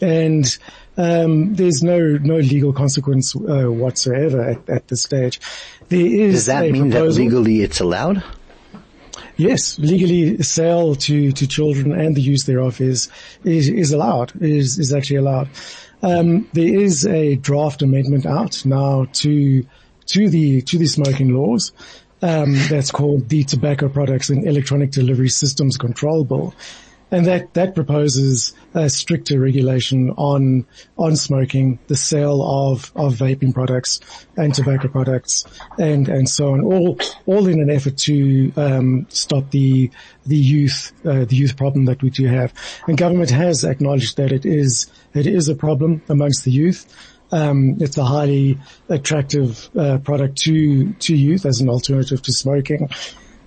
and 0.00 0.56
um, 0.96 1.54
there's 1.54 1.82
no 1.82 1.98
no 2.22 2.36
legal 2.36 2.72
consequence 2.72 3.34
uh, 3.34 3.64
whatsoever 3.64 4.42
at, 4.42 4.68
at 4.68 4.88
this 4.88 5.02
stage. 5.02 5.40
There 5.88 6.06
is 6.06 6.34
Does 6.34 6.46
that 6.46 6.70
mean 6.70 6.90
proposal. 6.90 7.14
that 7.14 7.20
legally 7.20 7.62
it's 7.62 7.80
allowed? 7.80 8.22
Yes, 9.42 9.78
legally 9.78 10.40
sale 10.42 10.94
to, 10.94 11.32
to 11.32 11.46
children 11.46 11.92
and 11.92 12.16
the 12.16 12.20
use 12.20 12.44
thereof 12.44 12.80
is, 12.80 13.08
is, 13.44 13.68
is 13.68 13.92
allowed, 13.92 14.32
is, 14.40 14.78
is 14.78 14.92
actually 14.92 15.16
allowed. 15.16 15.48
Um, 16.02 16.48
there 16.52 16.74
is 16.80 17.06
a 17.06 17.36
draft 17.36 17.82
amendment 17.82 18.24
out 18.24 18.64
now 18.64 19.06
to, 19.12 19.66
to 20.06 20.28
the, 20.28 20.62
to 20.62 20.78
the 20.78 20.86
smoking 20.86 21.34
laws. 21.34 21.72
Um, 22.22 22.54
that's 22.68 22.92
called 22.92 23.28
the 23.28 23.42
Tobacco 23.42 23.88
Products 23.88 24.30
and 24.30 24.46
Electronic 24.46 24.92
Delivery 24.92 25.28
Systems 25.28 25.76
Control 25.76 26.24
Bill. 26.24 26.54
And 27.12 27.26
that, 27.26 27.52
that 27.52 27.74
proposes 27.74 28.54
a 28.72 28.88
stricter 28.88 29.38
regulation 29.38 30.10
on, 30.12 30.66
on 30.96 31.14
smoking, 31.14 31.78
the 31.86 31.94
sale 31.94 32.42
of, 32.42 32.90
of 32.96 33.14
vaping 33.14 33.52
products 33.52 34.00
and 34.38 34.54
tobacco 34.54 34.88
products 34.88 35.44
and, 35.78 36.08
and 36.08 36.26
so 36.26 36.54
on, 36.54 36.62
all, 36.62 36.98
all 37.26 37.46
in 37.48 37.60
an 37.60 37.68
effort 37.68 37.98
to, 37.98 38.50
um, 38.56 39.06
stop 39.10 39.50
the, 39.50 39.90
the 40.24 40.36
youth, 40.36 40.90
uh, 41.04 41.26
the 41.26 41.36
youth 41.36 41.54
problem 41.54 41.84
that 41.84 42.02
we 42.02 42.08
do 42.08 42.26
have. 42.26 42.54
And 42.88 42.96
government 42.96 43.28
has 43.28 43.62
acknowledged 43.62 44.16
that 44.16 44.32
it 44.32 44.46
is, 44.46 44.90
it 45.12 45.26
is 45.26 45.50
a 45.50 45.54
problem 45.54 46.00
amongst 46.08 46.46
the 46.46 46.50
youth. 46.50 46.86
Um, 47.30 47.76
it's 47.78 47.98
a 47.98 48.04
highly 48.04 48.58
attractive, 48.88 49.68
uh, 49.76 49.98
product 49.98 50.38
to, 50.44 50.94
to 50.94 51.14
youth 51.14 51.44
as 51.44 51.60
an 51.60 51.68
alternative 51.68 52.22
to 52.22 52.32
smoking. 52.32 52.88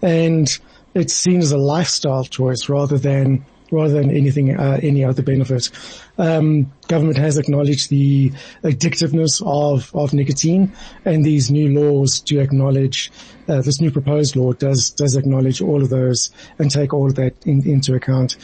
And 0.03 0.55
it's 0.93 1.15
seen 1.15 1.39
as 1.39 1.51
a 1.51 1.57
lifestyle 1.57 2.25
choice 2.25 2.69
rather 2.69 2.99
than 2.99 3.43
rather 3.71 3.93
than 3.93 4.11
anything, 4.11 4.55
uh, 4.55 4.79
any 4.81 5.03
other 5.03 5.21
benefit. 5.21 5.69
Um, 6.17 6.71
government 6.87 7.17
has 7.17 7.37
acknowledged 7.37 7.89
the 7.89 8.31
addictiveness 8.63 9.41
of, 9.45 9.93
of 9.95 10.13
nicotine 10.13 10.71
and 11.03 11.25
these 11.25 11.51
new 11.51 11.79
laws 11.79 12.21
do 12.21 12.39
acknowledge, 12.39 13.11
uh, 13.47 13.61
this 13.61 13.81
new 13.81 13.91
proposed 13.91 14.35
law 14.35 14.53
does, 14.53 14.89
does 14.91 15.15
acknowledge 15.15 15.61
all 15.61 15.81
of 15.81 15.89
those 15.89 16.31
and 16.59 16.71
take 16.71 16.93
all 16.93 17.07
of 17.07 17.15
that 17.15 17.33
in, 17.45 17.67
into 17.67 17.93
account. 17.95 18.37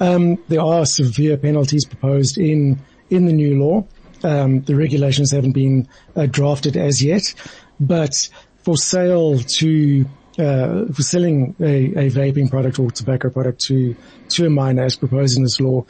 Um, 0.00 0.42
there 0.48 0.62
are 0.62 0.86
severe 0.86 1.36
penalties 1.36 1.84
proposed 1.84 2.38
in, 2.38 2.78
in 3.10 3.26
the 3.26 3.32
new 3.32 3.58
law. 3.58 3.86
Um, 4.22 4.62
the 4.62 4.74
regulations 4.74 5.30
haven't 5.30 5.52
been 5.52 5.88
uh, 6.16 6.26
drafted 6.26 6.76
as 6.76 7.02
yet, 7.02 7.34
but 7.78 8.28
for 8.64 8.76
sale 8.76 9.38
to 9.38 10.04
uh, 10.38 10.86
for 10.92 11.02
selling 11.02 11.54
a, 11.60 11.86
a 11.86 12.10
vaping 12.10 12.50
product 12.50 12.78
or 12.78 12.90
tobacco 12.90 13.30
product 13.30 13.60
to 13.62 13.96
to 14.30 14.46
a 14.46 14.50
minor, 14.50 14.84
as 14.84 14.96
proposed 14.96 15.36
in 15.36 15.42
this 15.42 15.60
law, 15.60 15.84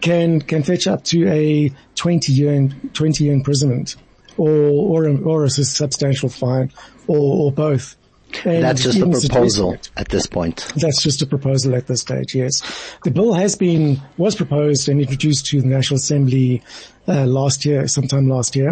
can 0.00 0.40
can 0.40 0.62
fetch 0.62 0.86
up 0.86 1.04
to 1.04 1.28
a 1.28 1.70
20 1.94 2.32
year 2.32 2.68
20 2.92 3.24
year 3.24 3.32
imprisonment, 3.32 3.96
or 4.36 4.50
or 4.50 5.04
a, 5.04 5.16
or 5.22 5.44
a 5.44 5.50
substantial 5.50 6.28
fine, 6.28 6.72
or, 7.06 7.46
or 7.46 7.52
both. 7.52 7.96
And 8.44 8.64
That's 8.64 8.82
just 8.82 8.98
a 8.98 9.06
proposal 9.06 9.76
at 9.96 10.08
this 10.08 10.26
point. 10.26 10.72
That's 10.76 11.02
just 11.02 11.20
a 11.20 11.26
proposal 11.26 11.74
at 11.74 11.86
this 11.86 12.00
stage, 12.00 12.34
yes. 12.34 12.62
The 13.04 13.10
bill 13.10 13.34
has 13.34 13.56
been, 13.56 14.00
was 14.16 14.34
proposed 14.34 14.88
and 14.88 15.02
introduced 15.02 15.44
to 15.48 15.60
the 15.60 15.66
National 15.66 15.98
Assembly 15.98 16.62
uh, 17.06 17.26
last 17.26 17.66
year, 17.66 17.86
sometime 17.88 18.30
last 18.30 18.56
year. 18.56 18.70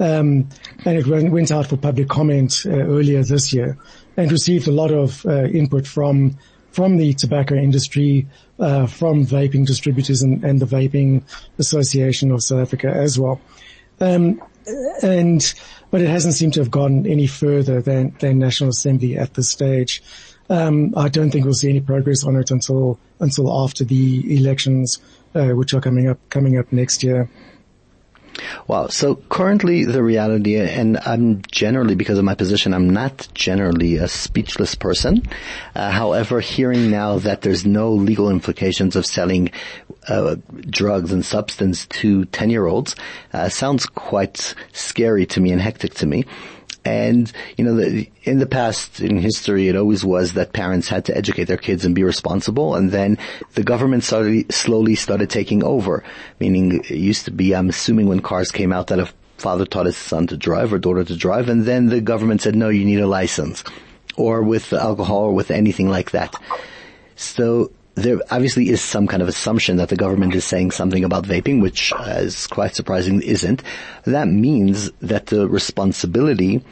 Um, 0.00 0.48
and 0.86 0.98
it 0.98 1.06
went, 1.06 1.30
went 1.30 1.52
out 1.52 1.66
for 1.66 1.76
public 1.76 2.08
comment 2.08 2.62
uh, 2.64 2.70
earlier 2.70 3.22
this 3.22 3.52
year 3.52 3.76
and 4.16 4.32
received 4.32 4.66
a 4.68 4.72
lot 4.72 4.90
of 4.90 5.24
uh, 5.26 5.44
input 5.44 5.86
from 5.86 6.36
from 6.76 6.98
the 6.98 7.14
tobacco 7.14 7.54
industry, 7.54 8.26
uh, 8.60 8.86
from 8.86 9.24
vaping 9.24 9.66
distributors 9.66 10.20
and, 10.20 10.44
and 10.44 10.60
the 10.60 10.66
Vaping 10.66 11.22
Association 11.58 12.30
of 12.30 12.42
South 12.42 12.60
Africa 12.60 12.88
as 12.94 13.18
well. 13.18 13.40
Um, 13.98 14.42
and 15.02 15.54
but 15.90 16.02
it 16.02 16.08
hasn't 16.08 16.34
seemed 16.34 16.52
to 16.54 16.60
have 16.60 16.70
gone 16.70 17.06
any 17.06 17.26
further 17.26 17.80
than 17.80 18.14
than 18.20 18.38
National 18.38 18.70
Assembly 18.70 19.16
at 19.16 19.34
this 19.34 19.48
stage. 19.48 20.02
Um, 20.48 20.92
I 20.96 21.08
don't 21.08 21.30
think 21.30 21.44
we'll 21.44 21.54
see 21.54 21.70
any 21.70 21.80
progress 21.80 22.24
on 22.24 22.36
it 22.36 22.50
until 22.50 22.98
until 23.20 23.64
after 23.64 23.84
the 23.84 24.36
elections, 24.36 24.98
uh, 25.34 25.48
which 25.48 25.72
are 25.74 25.80
coming 25.80 26.08
up 26.08 26.18
coming 26.28 26.58
up 26.58 26.70
next 26.72 27.02
year. 27.02 27.30
Wow. 28.66 28.88
So 28.88 29.16
currently 29.16 29.84
the 29.84 30.02
reality, 30.02 30.56
and 30.56 30.98
I'm 30.98 31.42
generally, 31.50 31.94
because 31.94 32.18
of 32.18 32.24
my 32.24 32.34
position, 32.34 32.74
I'm 32.74 32.90
not 32.90 33.28
generally 33.34 33.96
a 33.96 34.08
speechless 34.08 34.74
person. 34.74 35.22
Uh, 35.74 35.90
however, 35.90 36.40
hearing 36.40 36.90
now 36.90 37.18
that 37.18 37.42
there's 37.42 37.64
no 37.64 37.92
legal 37.92 38.30
implications 38.30 38.96
of 38.96 39.06
selling 39.06 39.50
uh, 40.08 40.36
drugs 40.68 41.12
and 41.12 41.24
substance 41.24 41.86
to 41.86 42.24
10 42.26 42.50
year 42.50 42.66
olds, 42.66 42.96
uh, 43.32 43.48
sounds 43.48 43.86
quite 43.86 44.54
scary 44.72 45.26
to 45.26 45.40
me 45.40 45.52
and 45.52 45.60
hectic 45.60 45.94
to 45.94 46.06
me. 46.06 46.24
And, 46.86 47.32
you 47.56 47.64
know, 47.64 47.74
the, 47.74 48.08
in 48.22 48.38
the 48.38 48.46
past, 48.46 49.00
in 49.00 49.18
history, 49.18 49.66
it 49.66 49.74
always 49.74 50.04
was 50.04 50.34
that 50.34 50.52
parents 50.52 50.86
had 50.86 51.04
to 51.06 51.16
educate 51.16 51.44
their 51.44 51.56
kids 51.56 51.84
and 51.84 51.96
be 51.96 52.04
responsible. 52.04 52.76
And 52.76 52.92
then 52.92 53.18
the 53.54 53.64
government 53.64 54.04
started, 54.04 54.54
slowly 54.54 54.94
started 54.94 55.28
taking 55.28 55.64
over. 55.64 56.04
Meaning 56.38 56.84
it 56.84 56.90
used 56.90 57.24
to 57.24 57.32
be, 57.32 57.56
I'm 57.56 57.70
assuming 57.70 58.06
when 58.06 58.20
cars 58.20 58.52
came 58.52 58.72
out 58.72 58.86
that 58.86 59.00
a 59.00 59.12
father 59.36 59.66
taught 59.66 59.86
his 59.86 59.96
son 59.96 60.28
to 60.28 60.36
drive 60.36 60.72
or 60.72 60.78
daughter 60.78 61.02
to 61.02 61.16
drive. 61.16 61.48
And 61.48 61.64
then 61.64 61.86
the 61.86 62.00
government 62.00 62.40
said, 62.40 62.54
no, 62.54 62.68
you 62.68 62.84
need 62.84 63.00
a 63.00 63.08
license. 63.08 63.64
Or 64.16 64.44
with 64.44 64.72
alcohol 64.72 65.24
or 65.24 65.32
with 65.32 65.50
anything 65.50 65.88
like 65.88 66.12
that. 66.12 66.36
So 67.16 67.72
there 67.96 68.18
obviously 68.30 68.68
is 68.68 68.80
some 68.80 69.06
kind 69.06 69.22
of 69.22 69.28
assumption 69.28 69.76
that 69.78 69.88
the 69.88 69.96
government 69.96 70.34
is 70.34 70.44
saying 70.44 70.70
something 70.70 71.02
about 71.02 71.24
vaping, 71.24 71.60
which 71.62 71.92
uh, 71.94 72.18
is 72.20 72.46
quite 72.46 72.74
surprising 72.76 73.22
isn't. 73.22 73.62
That 74.04 74.28
means 74.28 74.90
that 75.00 75.26
the 75.26 75.48
responsibility 75.48 76.62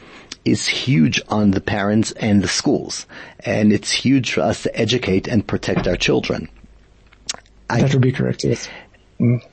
is 0.45 0.67
huge 0.67 1.19
on 1.29 1.51
the 1.51 1.61
parents 1.61 2.11
and 2.13 2.43
the 2.43 2.47
schools. 2.47 3.07
And 3.39 3.73
it's 3.73 3.91
huge 3.91 4.33
for 4.33 4.41
us 4.41 4.61
to 4.63 4.79
educate 4.79 5.27
and 5.27 5.45
protect 5.45 5.87
our 5.87 5.95
children. 5.97 6.47
I- 7.69 7.81
That 7.81 7.93
would 7.93 8.01
be 8.03 8.11
correct. 8.11 8.43
Yes. 8.43 8.69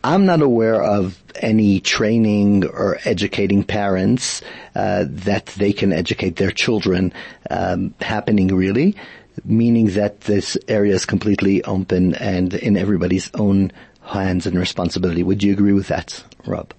I'm 0.02 0.26
not 0.26 0.42
aware 0.42 0.82
of 0.82 1.22
any 1.36 1.78
training 1.80 2.66
or 2.66 2.98
educating 3.04 3.62
parents 3.62 4.42
uh, 4.74 5.04
that 5.08 5.46
they 5.56 5.72
can 5.72 5.92
educate 5.92 6.34
their 6.36 6.50
children 6.50 7.12
um, 7.48 7.94
happening 8.00 8.48
really, 8.48 8.96
meaning 9.44 9.86
that 9.90 10.22
this 10.22 10.56
area 10.68 10.94
is 10.94 11.06
completely 11.06 11.62
open 11.64 12.14
and 12.16 12.54
in 12.54 12.76
everybody's 12.76 13.30
own 13.34 13.72
hands 14.02 14.46
and 14.46 14.58
responsibility. 14.58 15.22
Would 15.22 15.42
you 15.42 15.52
agree 15.52 15.72
with 15.72 15.88
that, 15.88 16.22
Rob? 16.46 16.72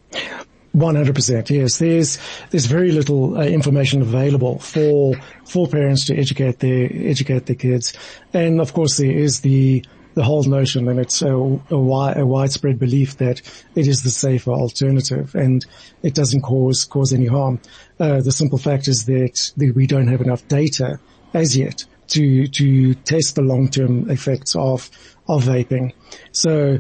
One 0.74 0.96
hundred 0.96 1.16
percent. 1.16 1.50
Yes, 1.50 1.78
there's 1.78 2.18
there's 2.50 2.66
very 2.66 2.92
little 2.92 3.38
uh, 3.38 3.44
information 3.44 4.02
available 4.02 4.58
for 4.60 5.14
for 5.46 5.68
parents 5.68 6.06
to 6.06 6.18
educate 6.18 6.60
their 6.60 6.90
educate 6.92 7.46
their 7.46 7.56
kids, 7.56 7.94
and 8.34 8.60
of 8.60 8.74
course 8.74 8.98
there 8.98 9.12
is 9.12 9.42
the 9.42 9.86
the 10.16 10.24
whole 10.24 10.44
notion, 10.44 10.88
and 10.88 11.00
it's 11.00 11.22
a, 11.22 11.36
a, 11.36 11.60
wi- 11.70 12.14
a 12.14 12.26
widespread 12.26 12.80
belief 12.80 13.18
that 13.18 13.42
it 13.76 13.88
is 13.88 14.04
the 14.04 14.12
safer 14.12 14.52
alternative, 14.52 15.36
and 15.36 15.66
it 16.02 16.14
doesn't 16.14 16.42
cause 16.42 16.86
cause 16.86 17.14
any 17.14 17.28
harm. 17.28 17.60
Uh, 18.00 18.22
the 18.22 18.32
simple 18.32 18.58
fact 18.58 18.88
is 18.88 19.06
that, 19.06 19.52
that 19.58 19.74
we 19.76 19.88
don't 19.88 20.08
have 20.08 20.22
enough 20.22 20.48
data 20.48 21.00
as 21.34 21.58
yet 21.58 21.86
to 22.14 22.48
to 22.48 22.94
test 22.96 23.36
the 23.36 23.42
long 23.42 23.70
term 23.70 24.10
effects 24.10 24.56
of 24.56 24.90
of 25.28 25.44
vaping. 25.44 25.94
So 26.32 26.80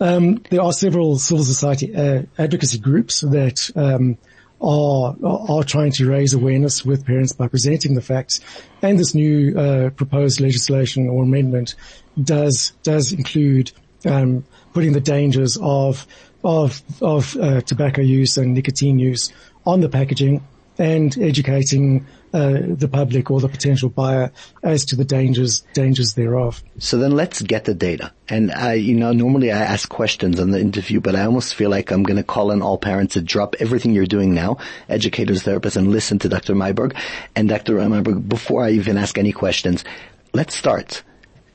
um, 0.00 0.42
there 0.50 0.62
are 0.62 0.72
several 0.72 1.18
civil 1.18 1.44
society 1.44 1.94
uh, 1.94 2.22
advocacy 2.38 2.78
groups 2.78 3.20
that 3.20 3.70
um, 3.76 4.18
are 4.60 5.16
are 5.22 5.64
trying 5.64 5.92
to 5.92 6.08
raise 6.08 6.34
awareness 6.34 6.84
with 6.84 7.06
parents 7.06 7.32
by 7.32 7.48
presenting 7.48 7.94
the 7.94 8.02
facts. 8.02 8.40
And 8.82 8.98
this 8.98 9.14
new 9.14 9.58
uh, 9.58 9.90
proposed 9.90 10.40
legislation 10.40 11.08
or 11.08 11.22
amendment 11.22 11.74
does 12.22 12.72
does 12.82 13.12
include 13.12 13.72
um, 14.06 14.44
putting 14.72 14.92
the 14.92 15.00
dangers 15.00 15.58
of 15.60 16.06
of 16.44 16.82
of 17.00 17.36
uh, 17.36 17.60
tobacco 17.60 18.02
use 18.02 18.36
and 18.36 18.54
nicotine 18.54 18.98
use 18.98 19.32
on 19.64 19.80
the 19.80 19.88
packaging 19.88 20.42
and 20.78 21.16
educating 21.18 22.06
Uh, 22.32 22.60
the 22.64 22.88
public 22.88 23.30
or 23.30 23.40
the 23.40 23.48
potential 23.48 23.90
buyer 23.90 24.32
as 24.62 24.86
to 24.86 24.96
the 24.96 25.04
dangers 25.04 25.64
dangers 25.74 26.14
thereof. 26.14 26.62
So 26.78 26.96
then 26.96 27.12
let's 27.12 27.42
get 27.42 27.64
the 27.66 27.74
data. 27.74 28.10
And 28.26 28.50
I, 28.50 28.72
you 28.74 28.94
know, 28.94 29.12
normally 29.12 29.52
I 29.52 29.58
ask 29.58 29.86
questions 29.88 30.40
on 30.40 30.50
the 30.50 30.58
interview, 30.58 31.00
but 31.00 31.14
I 31.14 31.24
almost 31.26 31.54
feel 31.54 31.68
like 31.68 31.90
I'm 31.90 32.02
going 32.02 32.16
to 32.16 32.22
call 32.22 32.50
in 32.50 32.62
all 32.62 32.78
parents 32.78 33.14
to 33.14 33.20
drop 33.20 33.54
everything 33.60 33.92
you're 33.92 34.06
doing 34.06 34.32
now, 34.32 34.56
educators, 34.88 35.42
therapists, 35.42 35.76
and 35.76 35.90
listen 35.90 36.18
to 36.20 36.28
Dr. 36.30 36.54
Meyberg. 36.54 36.96
And 37.36 37.50
Dr. 37.50 37.74
Meyberg, 37.74 38.26
before 38.26 38.64
I 38.64 38.70
even 38.70 38.96
ask 38.96 39.18
any 39.18 39.32
questions, 39.32 39.84
let's 40.32 40.56
start. 40.56 41.02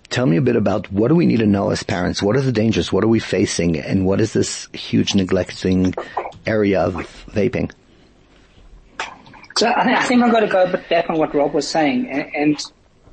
tell 0.09 0.25
me 0.25 0.37
a 0.37 0.41
bit 0.41 0.55
about 0.55 0.91
what 0.91 1.09
do 1.09 1.15
we 1.15 1.25
need 1.25 1.39
to 1.39 1.45
know 1.47 1.69
as 1.71 1.83
parents? 1.83 2.21
What 2.21 2.35
are 2.37 2.41
the 2.41 2.51
dangers? 2.51 2.91
What 2.93 3.03
are 3.03 3.09
we 3.09 3.19
facing? 3.19 3.77
And 3.79 4.05
what 4.05 4.21
is 4.21 4.33
this 4.33 4.67
huge 4.73 5.15
neglecting 5.15 5.93
area 6.45 6.81
of 6.81 6.93
vaping? 7.31 7.71
So 9.57 9.67
I, 9.75 10.03
think 10.03 10.23
I've 10.23 10.31
got 10.31 10.41
to 10.41 10.47
go 10.47 10.65
a 10.65 10.71
bit 10.71 10.87
back 10.87 11.09
on 11.09 11.17
what 11.17 11.33
Rob 11.33 11.53
was 11.53 11.67
saying. 11.67 12.09
And, 12.09 12.59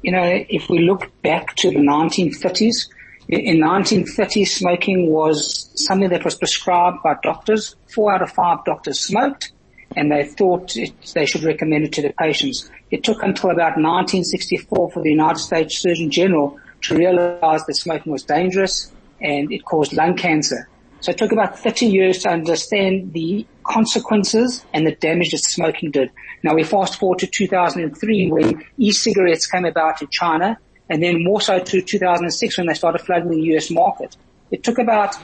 you 0.02 0.12
know, 0.12 0.44
if 0.48 0.68
we 0.68 0.80
look 0.80 1.10
back 1.22 1.56
to 1.56 1.70
the 1.70 1.78
1930s, 1.78 2.88
in 3.28 3.60
1930, 3.60 4.44
smoking 4.44 5.10
was 5.10 5.70
something 5.74 6.10
that 6.10 6.22
was 6.22 6.34
prescribed 6.34 6.98
by 7.02 7.14
doctors. 7.22 7.76
Four 7.86 8.12
out 8.12 8.20
of 8.20 8.30
five 8.30 8.62
doctors 8.66 9.00
smoked, 9.00 9.52
and 9.96 10.12
they 10.12 10.24
thought 10.24 10.76
it, 10.76 10.92
they 11.14 11.24
should 11.24 11.44
recommend 11.44 11.84
it 11.84 11.92
to 11.94 12.02
their 12.02 12.12
patients. 12.12 12.70
It 12.90 13.02
took 13.02 13.22
until 13.22 13.48
about 13.48 13.78
1964 13.78 14.90
for 14.90 15.02
the 15.02 15.10
United 15.10 15.38
States 15.38 15.78
Surgeon 15.78 16.10
General 16.10 16.58
to 16.82 16.96
realize 16.96 17.64
that 17.64 17.74
smoking 17.74 18.12
was 18.12 18.22
dangerous 18.22 18.92
and 19.22 19.50
it 19.50 19.64
caused 19.64 19.94
lung 19.94 20.16
cancer. 20.16 20.68
So 21.00 21.12
it 21.12 21.18
took 21.18 21.32
about 21.32 21.58
30 21.58 21.86
years 21.86 22.18
to 22.24 22.28
understand 22.28 23.14
the 23.14 23.46
consequences 23.64 24.64
and 24.72 24.86
the 24.86 24.94
damage 24.94 25.30
that 25.30 25.38
smoking 25.38 25.90
did. 25.90 26.10
Now 26.42 26.54
we 26.54 26.64
fast 26.64 26.98
forward 26.98 27.18
to 27.20 27.26
2003 27.26 28.30
when 28.30 28.64
e-cigarettes 28.78 29.46
came 29.46 29.64
about 29.64 30.02
in 30.02 30.08
China 30.08 30.58
and 30.88 31.02
then 31.02 31.24
more 31.24 31.40
so 31.40 31.58
to 31.58 31.82
2006 31.82 32.58
when 32.58 32.66
they 32.66 32.74
started 32.74 33.00
flooding 33.00 33.30
the 33.30 33.56
US 33.56 33.70
market. 33.70 34.16
It 34.50 34.62
took 34.62 34.78
about 34.78 35.16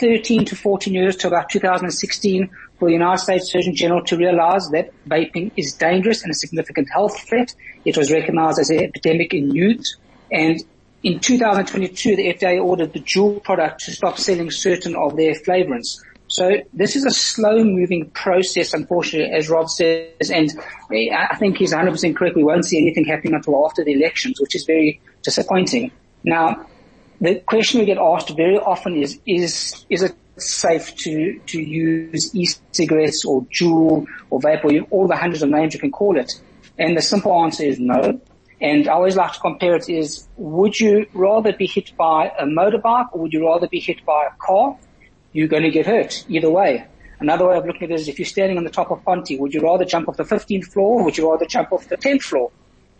13 0.00 0.44
to 0.46 0.56
14 0.56 0.94
years 0.94 1.16
to 1.16 1.28
about 1.28 1.50
2016 1.50 2.48
for 2.78 2.88
the 2.88 2.92
United 2.92 3.18
States 3.18 3.52
Surgeon 3.52 3.74
General 3.74 4.04
to 4.04 4.16
realize 4.16 4.68
that 4.70 4.90
vaping 5.08 5.50
is 5.56 5.74
dangerous 5.74 6.22
and 6.22 6.30
a 6.30 6.34
significant 6.34 6.88
health 6.90 7.20
threat. 7.28 7.54
It 7.84 7.96
was 7.96 8.12
recognized 8.12 8.58
as 8.58 8.70
an 8.70 8.78
epidemic 8.78 9.34
in 9.34 9.54
youth 9.54 9.84
and 10.30 10.62
in 11.02 11.18
2022, 11.18 12.14
the 12.14 12.32
FDA 12.32 12.62
ordered 12.62 12.92
the 12.92 13.00
Juul 13.00 13.42
product 13.42 13.80
to 13.86 13.90
stop 13.90 14.18
selling 14.18 14.52
certain 14.52 14.94
of 14.94 15.16
their 15.16 15.34
flavorants. 15.34 16.00
So 16.32 16.50
this 16.72 16.96
is 16.96 17.04
a 17.04 17.10
slow 17.10 17.62
moving 17.62 18.08
process, 18.08 18.72
unfortunately, 18.72 19.34
as 19.34 19.50
Rob 19.50 19.68
says, 19.68 20.30
and 20.30 20.50
I 20.90 21.36
think 21.38 21.58
he's 21.58 21.74
100% 21.74 22.16
correct. 22.16 22.36
We 22.36 22.42
won't 22.42 22.64
see 22.64 22.78
anything 22.78 23.04
happening 23.04 23.34
until 23.34 23.66
after 23.66 23.84
the 23.84 23.92
elections, 23.92 24.40
which 24.40 24.56
is 24.56 24.64
very 24.64 25.02
disappointing. 25.22 25.92
Now, 26.24 26.64
the 27.20 27.34
question 27.40 27.80
we 27.80 27.84
get 27.84 27.98
asked 27.98 28.34
very 28.34 28.56
often 28.56 28.96
is, 28.96 29.20
is, 29.26 29.84
is 29.90 30.04
it 30.04 30.16
safe 30.38 30.96
to, 31.00 31.38
to 31.38 31.60
use 31.60 32.34
e-cigarettes 32.34 33.26
or 33.26 33.42
Juul 33.54 34.06
or 34.30 34.40
vape 34.40 34.64
or 34.64 34.86
all 34.88 35.06
the 35.08 35.16
hundreds 35.16 35.42
of 35.42 35.50
names 35.50 35.74
you 35.74 35.80
can 35.80 35.92
call 35.92 36.18
it? 36.18 36.32
And 36.78 36.96
the 36.96 37.02
simple 37.02 37.44
answer 37.44 37.64
is 37.64 37.78
no. 37.78 38.18
And 38.58 38.88
I 38.88 38.92
always 38.92 39.16
like 39.16 39.34
to 39.34 39.40
compare 39.40 39.76
it 39.76 39.90
is, 39.90 40.26
would 40.38 40.80
you 40.80 41.04
rather 41.12 41.52
be 41.52 41.66
hit 41.66 41.94
by 41.94 42.32
a 42.38 42.46
motorbike 42.46 43.08
or 43.12 43.20
would 43.20 43.34
you 43.34 43.46
rather 43.46 43.68
be 43.68 43.80
hit 43.80 44.02
by 44.06 44.28
a 44.32 44.34
car? 44.38 44.78
You're 45.32 45.48
going 45.48 45.62
to 45.62 45.70
get 45.70 45.86
hurt 45.86 46.24
either 46.28 46.50
way. 46.50 46.86
Another 47.20 47.46
way 47.46 47.56
of 47.56 47.64
looking 47.64 47.84
at 47.84 47.90
it 47.92 48.00
is 48.00 48.08
if 48.08 48.18
you're 48.18 48.26
standing 48.26 48.58
on 48.58 48.64
the 48.64 48.70
top 48.70 48.90
of 48.90 49.04
Ponte, 49.04 49.38
would 49.38 49.54
you 49.54 49.60
rather 49.60 49.84
jump 49.84 50.08
off 50.08 50.16
the 50.16 50.24
15th 50.24 50.64
floor 50.66 51.00
or 51.00 51.04
would 51.04 51.16
you 51.16 51.30
rather 51.30 51.46
jump 51.46 51.72
off 51.72 51.88
the 51.88 51.96
10th 51.96 52.22
floor? 52.22 52.50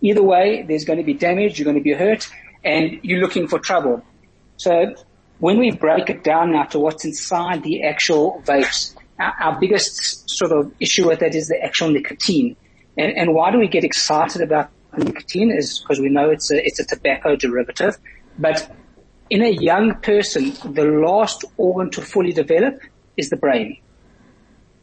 Either 0.01 0.23
way, 0.23 0.65
there's 0.67 0.85
going 0.85 0.99
to 0.99 1.05
be 1.05 1.15
damage, 1.15 1.59
you're 1.59 1.65
going 1.65 1.77
to 1.77 1.83
be 1.83 1.93
hurt, 1.93 2.29
and 2.65 3.01
you're 3.03 3.21
looking 3.21 3.49
for 3.49 3.59
trouble. 3.59 4.03
So 4.57 4.95
when 5.41 5.59
we 5.59 5.73
break 5.73 6.09
it 6.09 6.23
down 6.23 6.53
now 6.53 6.65
to 6.67 6.79
what's 6.79 7.05
inside 7.05 7.65
the 7.65 7.83
actual 7.83 8.41
vapes, 8.47 8.95
our, 9.19 9.35
our 9.41 9.61
biggest 9.61 10.31
sort 10.31 10.53
of 10.53 10.73
issue 10.79 11.09
with 11.09 11.21
that 11.21 11.35
is 11.35 11.49
the 11.49 11.61
actual 11.63 11.91
nicotine. 11.91 12.57
And, 12.97 13.17
and 13.17 13.35
why 13.35 13.51
do 13.51 13.59
we 13.59 13.67
get 13.67 13.83
excited 13.83 14.41
about 14.41 14.71
nicotine 14.97 15.51
is 15.51 15.81
because 15.81 15.99
we 15.99 16.09
know 16.09 16.31
it's 16.31 16.51
a, 16.51 16.65
it's 16.65 16.79
a 16.79 16.85
tobacco 16.85 17.35
derivative. 17.37 17.97
But 18.39 18.71
in 19.33 19.41
a 19.41 19.49
young 19.49 19.95
person, 19.95 20.53
the 20.75 20.85
last 20.85 21.47
organ 21.57 21.91
to 21.93 22.03
fully 22.03 22.33
develop 22.33 22.79
is 23.17 23.31
the 23.31 23.37
brain. 23.37 23.79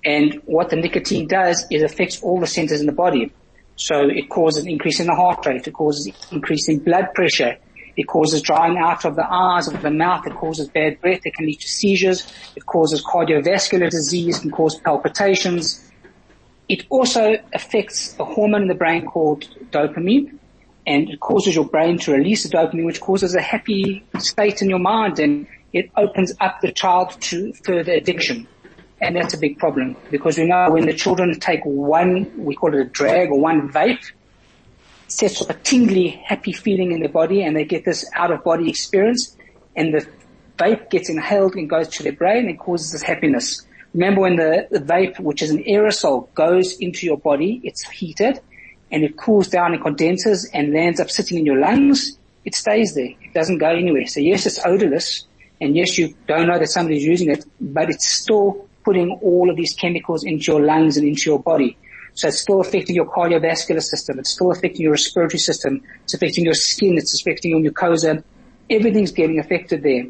And 0.03 0.41
what 0.45 0.71
the 0.71 0.75
nicotine 0.75 1.27
does 1.27 1.67
is 1.69 1.83
affects 1.83 2.23
all 2.23 2.39
the 2.39 2.47
centers 2.47 2.79
in 2.79 2.87
the 2.87 2.91
body. 2.91 3.31
So 3.75 4.09
it 4.09 4.27
causes 4.27 4.63
an 4.63 4.71
increase 4.71 4.99
in 4.99 5.05
the 5.05 5.13
heart 5.13 5.45
rate. 5.45 5.67
It 5.67 5.73
causes 5.75 6.11
increase 6.31 6.67
in 6.67 6.79
blood 6.79 7.13
pressure. 7.13 7.57
It 7.95 8.07
causes 8.07 8.41
drying 8.41 8.79
out 8.79 9.05
of 9.05 9.15
the 9.15 9.27
eyes, 9.31 9.67
of 9.67 9.83
the 9.83 9.91
mouth. 9.91 10.25
It 10.25 10.33
causes 10.33 10.67
bad 10.67 10.99
breath. 10.99 11.21
It 11.25 11.35
can 11.35 11.45
lead 11.45 11.59
to 11.59 11.67
seizures. 11.67 12.25
It 12.55 12.65
causes 12.65 13.05
cardiovascular 13.05 13.91
disease. 13.91 14.39
It 14.39 14.41
can 14.41 14.51
cause 14.51 14.79
palpitations. 14.79 15.91
It 16.67 16.87
also 16.89 17.35
affects 17.53 18.15
a 18.17 18.25
hormone 18.25 18.63
in 18.63 18.67
the 18.67 18.73
brain 18.73 19.05
called 19.05 19.47
dopamine 19.69 20.38
and 20.89 21.07
it 21.07 21.19
causes 21.19 21.53
your 21.53 21.65
brain 21.65 21.99
to 21.99 22.11
release 22.11 22.41
the 22.41 22.49
dopamine 22.49 22.83
which 22.83 22.99
causes 22.99 23.35
a 23.35 23.41
happy 23.41 24.03
state 24.17 24.63
in 24.63 24.69
your 24.71 24.79
mind 24.79 25.19
and 25.19 25.45
it 25.71 25.91
opens 25.95 26.33
up 26.41 26.59
the 26.61 26.71
child 26.71 27.15
to 27.21 27.53
further 27.63 27.93
addiction. 27.93 28.47
And 28.99 29.15
that's 29.15 29.35
a 29.35 29.37
big 29.37 29.59
problem 29.59 29.95
because 30.09 30.39
we 30.39 30.47
know 30.47 30.71
when 30.71 30.87
the 30.87 30.93
children 30.93 31.39
take 31.39 31.61
one, 31.63 32.33
we 32.43 32.55
call 32.55 32.73
it 32.73 32.81
a 32.81 32.85
drag 32.85 33.29
or 33.29 33.39
one 33.39 33.71
vape, 33.71 34.03
sets 35.07 35.43
off 35.43 35.51
a 35.51 35.53
tingly, 35.53 36.07
happy 36.07 36.53
feeling 36.53 36.91
in 36.91 37.01
their 37.01 37.09
body 37.09 37.43
and 37.43 37.55
they 37.55 37.65
get 37.65 37.85
this 37.85 38.09
out 38.15 38.31
of 38.31 38.43
body 38.43 38.67
experience 38.67 39.37
and 39.75 39.93
the 39.93 40.07
vape 40.57 40.89
gets 40.89 41.07
inhaled 41.07 41.53
and 41.53 41.69
goes 41.69 41.87
to 41.89 42.01
their 42.01 42.13
brain 42.13 42.49
and 42.49 42.57
causes 42.57 42.91
this 42.93 43.03
happiness. 43.03 43.61
Remember 43.93 44.21
when 44.21 44.37
the, 44.37 44.67
the 44.71 44.79
vape, 44.79 45.19
which 45.19 45.43
is 45.43 45.51
an 45.51 45.63
aerosol, 45.65 46.33
goes 46.33 46.77
into 46.79 47.05
your 47.05 47.17
body, 47.17 47.61
it's 47.63 47.87
heated 47.89 48.41
and 48.91 49.03
it 49.03 49.17
cools 49.17 49.47
down 49.47 49.73
and 49.73 49.81
condenses 49.81 50.49
and 50.53 50.73
lands 50.73 50.99
up 50.99 51.09
sitting 51.09 51.37
in 51.37 51.45
your 51.45 51.59
lungs, 51.59 52.17
it 52.45 52.55
stays 52.55 52.95
there. 52.95 53.13
It 53.21 53.33
doesn't 53.33 53.59
go 53.59 53.69
anywhere. 53.69 54.07
So 54.07 54.19
yes, 54.19 54.45
it's 54.45 54.59
odorless 54.65 55.25
and 55.61 55.75
yes, 55.75 55.97
you 55.97 56.15
don't 56.27 56.47
know 56.47 56.57
that 56.57 56.69
somebody's 56.69 57.03
using 57.03 57.29
it, 57.29 57.45
but 57.59 57.89
it's 57.89 58.07
still 58.07 58.67
putting 58.85 59.11
all 59.21 59.49
of 59.49 59.57
these 59.57 59.73
chemicals 59.73 60.23
into 60.23 60.51
your 60.51 60.61
lungs 60.61 60.97
and 60.97 61.07
into 61.07 61.29
your 61.29 61.39
body. 61.39 61.77
So 62.13 62.29
it's 62.29 62.39
still 62.39 62.61
affecting 62.61 62.95
your 62.95 63.05
cardiovascular 63.05 63.81
system. 63.81 64.19
It's 64.19 64.31
still 64.31 64.51
affecting 64.51 64.81
your 64.81 64.91
respiratory 64.93 65.39
system. 65.39 65.81
It's 66.03 66.13
affecting 66.13 66.45
your 66.45 66.53
skin. 66.53 66.97
It's 66.97 67.19
affecting 67.19 67.51
your 67.51 67.71
mucosa. 67.71 68.23
Everything's 68.69 69.11
getting 69.11 69.39
affected 69.39 69.83
there. 69.83 70.07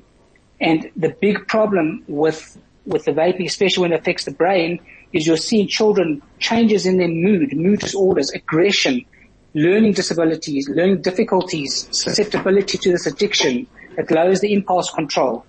And 0.61 0.89
the 0.95 1.09
big 1.09 1.47
problem 1.47 2.03
with 2.07 2.57
with 2.85 3.05
the 3.05 3.11
vaping, 3.11 3.45
especially 3.45 3.83
when 3.83 3.93
it 3.93 3.99
affects 3.99 4.25
the 4.25 4.31
brain, 4.31 4.79
is 5.13 5.25
you're 5.25 5.37
seeing 5.37 5.67
children 5.67 6.21
changes 6.39 6.85
in 6.85 6.97
their 6.97 7.07
mood, 7.07 7.55
mood 7.55 7.79
disorders, 7.79 8.29
aggression, 8.31 9.05
learning 9.53 9.93
disabilities, 9.93 10.69
learning 10.69 11.01
difficulties, 11.01 11.87
susceptibility 11.91 12.77
to 12.77 12.91
this 12.91 13.07
addiction. 13.07 13.67
that 13.99 14.11
lowers 14.11 14.39
the 14.39 14.53
impulse 14.53 14.89
control. 14.91 15.45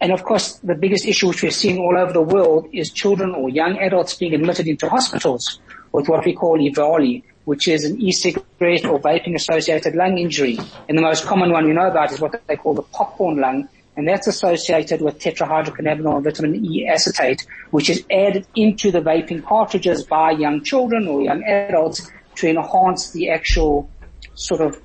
And 0.00 0.12
of 0.12 0.24
course, 0.24 0.54
the 0.64 0.74
biggest 0.74 1.06
issue 1.06 1.28
which 1.28 1.42
we're 1.42 1.50
seeing 1.50 1.78
all 1.78 1.96
over 1.96 2.12
the 2.12 2.22
world 2.22 2.68
is 2.72 2.90
children 2.90 3.34
or 3.34 3.48
young 3.48 3.78
adults 3.78 4.14
being 4.14 4.34
admitted 4.34 4.66
into 4.66 4.88
hospitals 4.88 5.60
with 5.92 6.08
what 6.08 6.24
we 6.24 6.34
call 6.34 6.58
EVALI, 6.58 7.22
which 7.44 7.68
is 7.68 7.84
an 7.84 8.00
e-cigarette 8.00 8.84
or 8.84 9.00
vaping 9.00 9.34
associated 9.34 9.94
lung 9.94 10.18
injury. 10.18 10.58
And 10.88 10.98
the 10.98 11.02
most 11.02 11.24
common 11.24 11.50
one 11.50 11.66
we 11.66 11.72
know 11.72 11.88
about 11.88 12.12
is 12.12 12.20
what 12.20 12.40
they 12.46 12.56
call 12.56 12.74
the 12.74 12.82
popcorn 12.82 13.38
lung, 13.40 13.68
and 13.98 14.06
that's 14.06 14.28
associated 14.28 15.02
with 15.02 15.18
tetrahydrocannabinol 15.18 16.22
vitamin 16.22 16.64
E 16.64 16.86
acetate, 16.86 17.44
which 17.72 17.90
is 17.90 18.04
added 18.12 18.46
into 18.54 18.92
the 18.92 19.00
vaping 19.00 19.44
cartridges 19.44 20.04
by 20.04 20.30
young 20.30 20.62
children 20.62 21.08
or 21.08 21.20
young 21.20 21.42
adults 21.42 22.08
to 22.36 22.48
enhance 22.48 23.10
the 23.10 23.28
actual 23.28 23.90
sort 24.34 24.60
of 24.60 24.80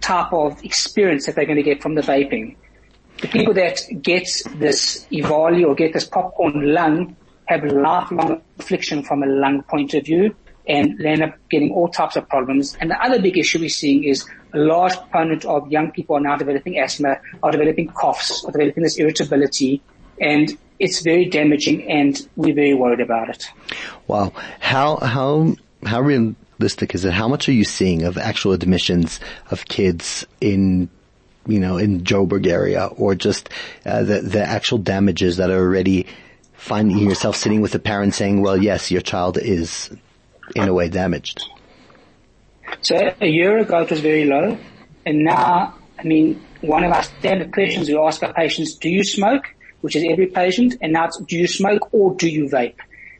type 0.00 0.32
of 0.32 0.64
experience 0.64 1.26
that 1.26 1.34
they're 1.34 1.46
going 1.46 1.56
to 1.56 1.64
get 1.64 1.82
from 1.82 1.96
the 1.96 2.00
vaping. 2.00 2.54
The 3.20 3.26
people 3.26 3.54
that 3.54 3.80
get 4.02 4.28
this 4.54 5.04
EVALI 5.10 5.66
or 5.66 5.74
get 5.74 5.92
this 5.92 6.06
popcorn 6.06 6.72
lung 6.72 7.16
have 7.46 7.64
lifelong 7.64 8.40
affliction 8.60 9.02
from 9.02 9.24
a 9.24 9.26
lung 9.26 9.64
point 9.64 9.94
of 9.94 10.04
view 10.04 10.36
and 10.68 10.98
they 10.98 11.08
end 11.08 11.22
up 11.22 11.34
getting 11.48 11.72
all 11.72 11.88
types 11.88 12.16
of 12.16 12.28
problems. 12.28 12.76
And 12.80 12.90
the 12.90 13.02
other 13.02 13.20
big 13.20 13.38
issue 13.38 13.58
we're 13.58 13.70
seeing 13.70 14.04
is 14.04 14.28
a 14.52 14.58
large 14.58 14.94
component 14.94 15.44
of 15.46 15.70
young 15.72 15.90
people 15.90 16.16
are 16.16 16.20
now 16.20 16.36
developing 16.36 16.78
asthma, 16.78 17.18
are 17.42 17.50
developing 17.50 17.88
coughs, 17.88 18.44
are 18.44 18.52
developing 18.52 18.82
this 18.82 18.98
irritability, 18.98 19.82
and 20.20 20.56
it's 20.78 21.00
very 21.00 21.24
damaging 21.24 21.90
and 21.90 22.28
we're 22.36 22.54
very 22.54 22.74
worried 22.74 23.00
about 23.00 23.30
it. 23.30 23.48
Wow. 24.06 24.32
How, 24.60 24.96
how, 24.96 25.56
how 25.84 26.00
realistic 26.02 26.94
is 26.94 27.04
it? 27.04 27.12
How 27.12 27.28
much 27.28 27.48
are 27.48 27.52
you 27.52 27.64
seeing 27.64 28.04
of 28.04 28.18
actual 28.18 28.52
admissions 28.52 29.20
of 29.50 29.64
kids 29.66 30.26
in 30.40 30.90
you 31.46 31.58
know, 31.58 31.78
in 31.78 32.02
Joburg 32.02 32.46
area 32.46 32.86
or 32.86 33.14
just 33.14 33.48
uh, 33.86 34.02
the, 34.02 34.20
the 34.20 34.44
actual 34.44 34.76
damages 34.76 35.38
that 35.38 35.50
are 35.50 35.58
already 35.58 36.06
finding 36.52 36.98
yourself 36.98 37.36
sitting 37.36 37.62
with 37.62 37.74
a 37.74 37.78
parent 37.78 38.14
saying, 38.14 38.42
well, 38.42 38.62
yes, 38.62 38.90
your 38.90 39.00
child 39.00 39.38
is 39.38 39.90
in 40.54 40.68
a 40.68 40.72
way 40.72 40.88
damaged? 40.88 41.44
So 42.80 43.14
a 43.20 43.26
year 43.26 43.58
ago 43.58 43.82
it 43.82 43.90
was 43.90 44.00
very 44.00 44.24
low 44.24 44.58
and 45.06 45.24
now, 45.24 45.74
I 45.98 46.02
mean, 46.02 46.40
one 46.60 46.84
of 46.84 46.92
our 46.92 47.02
standard 47.02 47.52
questions 47.52 47.88
we 47.88 47.96
ask 47.96 48.22
our 48.22 48.32
patients, 48.32 48.74
do 48.74 48.88
you 48.88 49.04
smoke? 49.04 49.44
Which 49.80 49.94
is 49.94 50.04
every 50.08 50.26
patient 50.26 50.76
and 50.80 50.92
now 50.92 51.06
it's, 51.06 51.18
do 51.18 51.36
you 51.36 51.46
smoke 51.46 51.92
or 51.92 52.14
do 52.14 52.28
you 52.28 52.46
vape? 52.46 52.76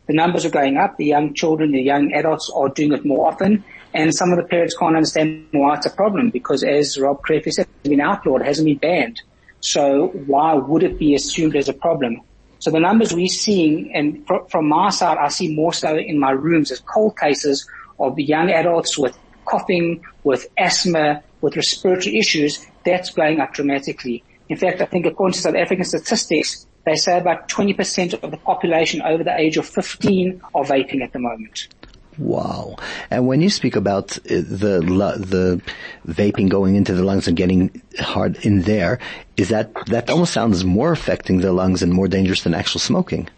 The 0.07 0.13
numbers 0.13 0.43
are 0.43 0.49
going 0.49 0.77
up. 0.77 0.97
The 0.97 1.05
young 1.05 1.33
children, 1.33 1.71
the 1.71 1.81
young 1.81 2.11
adults 2.13 2.51
are 2.53 2.69
doing 2.69 2.93
it 2.93 3.05
more 3.05 3.27
often 3.27 3.63
And 3.93 4.13
some 4.13 4.31
of 4.31 4.37
the 4.37 4.43
parents 4.43 4.75
can't 4.77 4.95
understand 4.95 5.47
why 5.51 5.75
it's 5.75 5.85
a 5.85 5.89
problem 5.89 6.29
because 6.29 6.63
as 6.63 6.99
Rob 6.99 7.23
correctly 7.23 7.51
said, 7.51 7.67
it's 7.81 7.89
been 7.89 8.01
outlawed, 8.01 8.41
it 8.41 8.47
hasn't 8.47 8.65
been 8.65 8.77
banned. 8.77 9.21
So 9.61 10.07
why 10.27 10.53
would 10.53 10.83
it 10.83 10.99
be 10.99 11.15
assumed 11.15 11.55
as 11.55 11.69
a 11.69 11.73
problem? 11.73 12.21
So 12.59 12.71
the 12.71 12.79
numbers 12.79 13.13
we're 13.13 13.27
seeing, 13.27 13.93
and 13.93 14.25
fr- 14.27 14.45
from 14.49 14.67
my 14.67 14.89
side, 14.89 15.17
I 15.17 15.29
see 15.29 15.53
more 15.53 15.73
so 15.73 15.97
in 15.97 16.19
my 16.19 16.31
rooms 16.31 16.71
as 16.71 16.79
cold 16.81 17.17
cases 17.17 17.65
of 17.99 18.19
young 18.19 18.49
adults 18.49 18.97
with 18.97 19.17
coughing, 19.45 20.03
with 20.23 20.45
asthma, 20.57 21.23
with 21.41 21.55
respiratory 21.55 22.17
issues, 22.17 22.65
that's 22.85 23.11
going 23.11 23.39
up 23.39 23.53
dramatically. 23.53 24.23
In 24.49 24.57
fact, 24.57 24.81
I 24.81 24.85
think 24.85 25.05
according 25.05 25.33
to 25.33 25.39
South 25.39 25.55
African 25.55 25.85
statistics, 25.85 26.67
they 26.85 26.95
say 26.95 27.17
about 27.17 27.49
20% 27.49 28.23
of 28.23 28.31
the 28.31 28.37
population 28.37 29.01
over 29.01 29.23
the 29.23 29.37
age 29.37 29.57
of 29.57 29.67
15 29.67 30.41
are 30.53 30.63
vaping 30.63 31.01
at 31.01 31.13
the 31.13 31.19
moment. 31.19 31.67
Wow. 32.19 32.75
And 33.09 33.27
when 33.27 33.41
you 33.41 33.49
speak 33.49 33.75
about 33.77 34.17
uh, 34.17 34.23
the 34.27 34.81
the 35.17 35.61
vaping 36.05 36.49
going 36.49 36.75
into 36.75 36.93
the 36.93 37.03
lungs 37.03 37.27
and 37.27 37.37
getting 37.37 37.81
hard 37.97 38.35
in 38.45 38.63
there, 38.63 38.99
is 39.37 39.49
that 39.49 39.73
that 39.87 40.09
almost 40.09 40.33
sounds 40.33 40.65
more 40.65 40.91
affecting 40.91 41.39
the 41.39 41.53
lungs 41.53 41.81
and 41.81 41.93
more 41.93 42.07
dangerous 42.09 42.43
than 42.43 42.53
actual 42.53 42.79
smoking? 42.81 43.29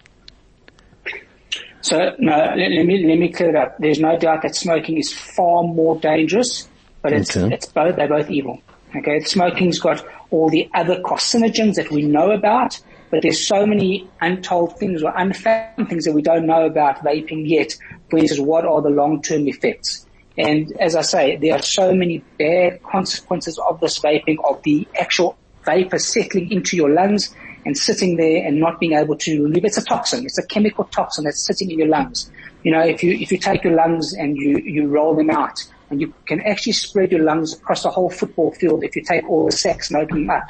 So 1.82 2.15
no, 2.20 2.32
let, 2.32 2.72
let 2.72 2.86
me 2.86 3.06
let 3.08 3.17
me 3.17 3.30
clear 3.32 3.50
it 3.50 3.56
up. 3.56 3.78
There's 3.80 4.00
no 4.00 4.17
doubt 4.17 4.41
that 4.44 4.56
smoking 4.56 4.98
is 4.98 5.13
far 5.13 5.63
more 5.63 6.00
dangerous, 6.00 6.67
but 7.02 7.13
it's 7.13 7.36
Okay. 7.38 7.54
it's 7.54 7.67
both 7.67 7.96
they're 7.96 8.08
both 8.08 8.30
evil. 8.30 8.62
Okay, 8.96 9.20
smoking's 9.22 9.80
got 9.80 10.04
all 10.32 10.50
the 10.50 10.70
other 10.74 11.02
carcinogens 11.02 11.76
that 11.76 11.89
we 11.91 12.02
know 12.02 12.32
about, 12.32 12.80
but 13.12 13.21
there's 13.21 13.45
so 13.45 13.65
many 13.65 14.10
untold 14.21 14.80
things 14.80 15.04
or 15.04 15.13
unfound 15.15 15.89
things 15.89 16.06
that 16.06 16.13
we 16.13 16.21
don't 16.21 16.45
know 16.45 16.65
about 16.65 17.04
vaping 17.04 17.47
yet. 17.47 17.76
For 18.10 18.17
instance, 18.17 18.39
what 18.39 18.65
are 18.65 18.82
the 18.82 18.89
long-term 18.89 19.47
effects? 19.47 20.08
And 20.38 20.71
as 20.80 20.95
I 20.95 21.02
say, 21.02 21.36
there 21.36 21.54
are 21.56 21.62
so 21.62 21.93
many 21.93 22.24
bad 22.39 22.82
consequences 22.84 23.60
of 23.60 23.82
this 23.82 24.00
vaping, 24.00 24.38
of 24.50 24.63
the 24.63 24.88
actual 24.97 25.38
vapor 25.65 26.00
settling 26.00 26.52
into 26.52 26.78
your 26.78 26.89
lungs 26.89 27.36
and 27.65 27.78
sitting 27.78 28.15
there 28.15 28.45
and 28.47 28.60
not 28.60 28.80
being 28.80 28.93
able 28.93 29.17
to 29.17 29.45
leave. 29.47 29.65
It's 29.65 29.78
a 29.78 29.84
toxin. 29.84 30.26
It's 30.26 30.38
a 30.38 30.47
chemical 30.47 30.86
toxin 30.86 31.26
that's 31.26 31.45
sitting 31.45 31.69
in 31.69 31.80
your 31.80 31.89
lungs. 31.89 32.32
You 32.63 32.71
know, 32.71 32.82
if 32.82 33.04
you, 33.04 33.13
if 33.13 33.32
you 33.32 33.38
take 33.38 33.63
your 33.63 33.76
lungs 33.76 34.13
and 34.13 34.38
you, 34.38 34.58
you 34.63 34.88
roll 34.88 35.15
them 35.15 35.30
out 35.30 35.60
and 35.89 36.00
you 36.00 36.13
can 36.26 36.41
actually 36.41 36.71
spread 36.71 37.12
your 37.12 37.24
lungs 37.24 37.54
across 37.54 37.84
the 37.84 37.89
whole 37.89 38.10
football 38.10 38.52
field 38.54 38.84
if 38.84 38.95
you 38.95 39.04
take 39.04 39.30
all 39.30 39.45
the 39.45 39.52
sacs 39.52 39.91
and 39.91 40.02
open 40.02 40.21
them 40.21 40.30
up. 40.30 40.50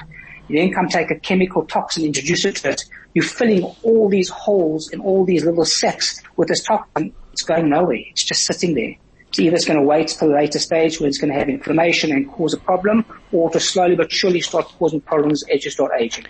You 0.52 0.60
then 0.60 0.74
come 0.74 0.90
take 0.90 1.12
a 1.12 1.20
chemical 1.20 1.66
toxin, 1.66 2.04
introduce 2.04 2.44
it 2.44 2.58
to 2.58 2.72
it. 2.72 2.84
You're 3.14 3.24
filling 3.24 3.64
all 3.84 4.10
these 4.10 4.30
holes 4.30 4.92
in 4.92 5.00
all 5.00 5.24
these 5.24 5.46
little 5.46 5.64
sacs 5.64 6.22
with 6.36 6.50
this 6.50 6.64
toxin. 6.64 7.14
It's 7.32 7.44
going 7.44 7.70
nowhere. 7.70 8.00
It's 8.10 8.24
just 8.24 8.46
sitting 8.46 8.74
there. 8.74 8.96
It's 9.30 9.40
either 9.40 9.56
it's 9.56 9.64
going 9.64 9.80
to 9.80 9.86
wait 9.86 10.10
till 10.10 10.30
a 10.30 10.36
later 10.36 10.60
stage 10.60 11.00
where 11.00 11.08
it's 11.08 11.18
going 11.18 11.32
to 11.32 11.40
have 11.40 11.48
inflammation 11.48 12.12
and 12.12 12.30
cause 12.30 12.54
a 12.54 12.58
problem, 12.58 13.06
or 13.32 13.50
to 13.52 13.62
slowly 13.62 13.96
but 13.96 14.12
surely 14.12 14.42
start 14.42 14.66
causing 14.78 15.00
problems 15.00 15.46
as 15.48 15.64
you 15.64 15.72
start 15.72 15.94
aging. 15.98 16.26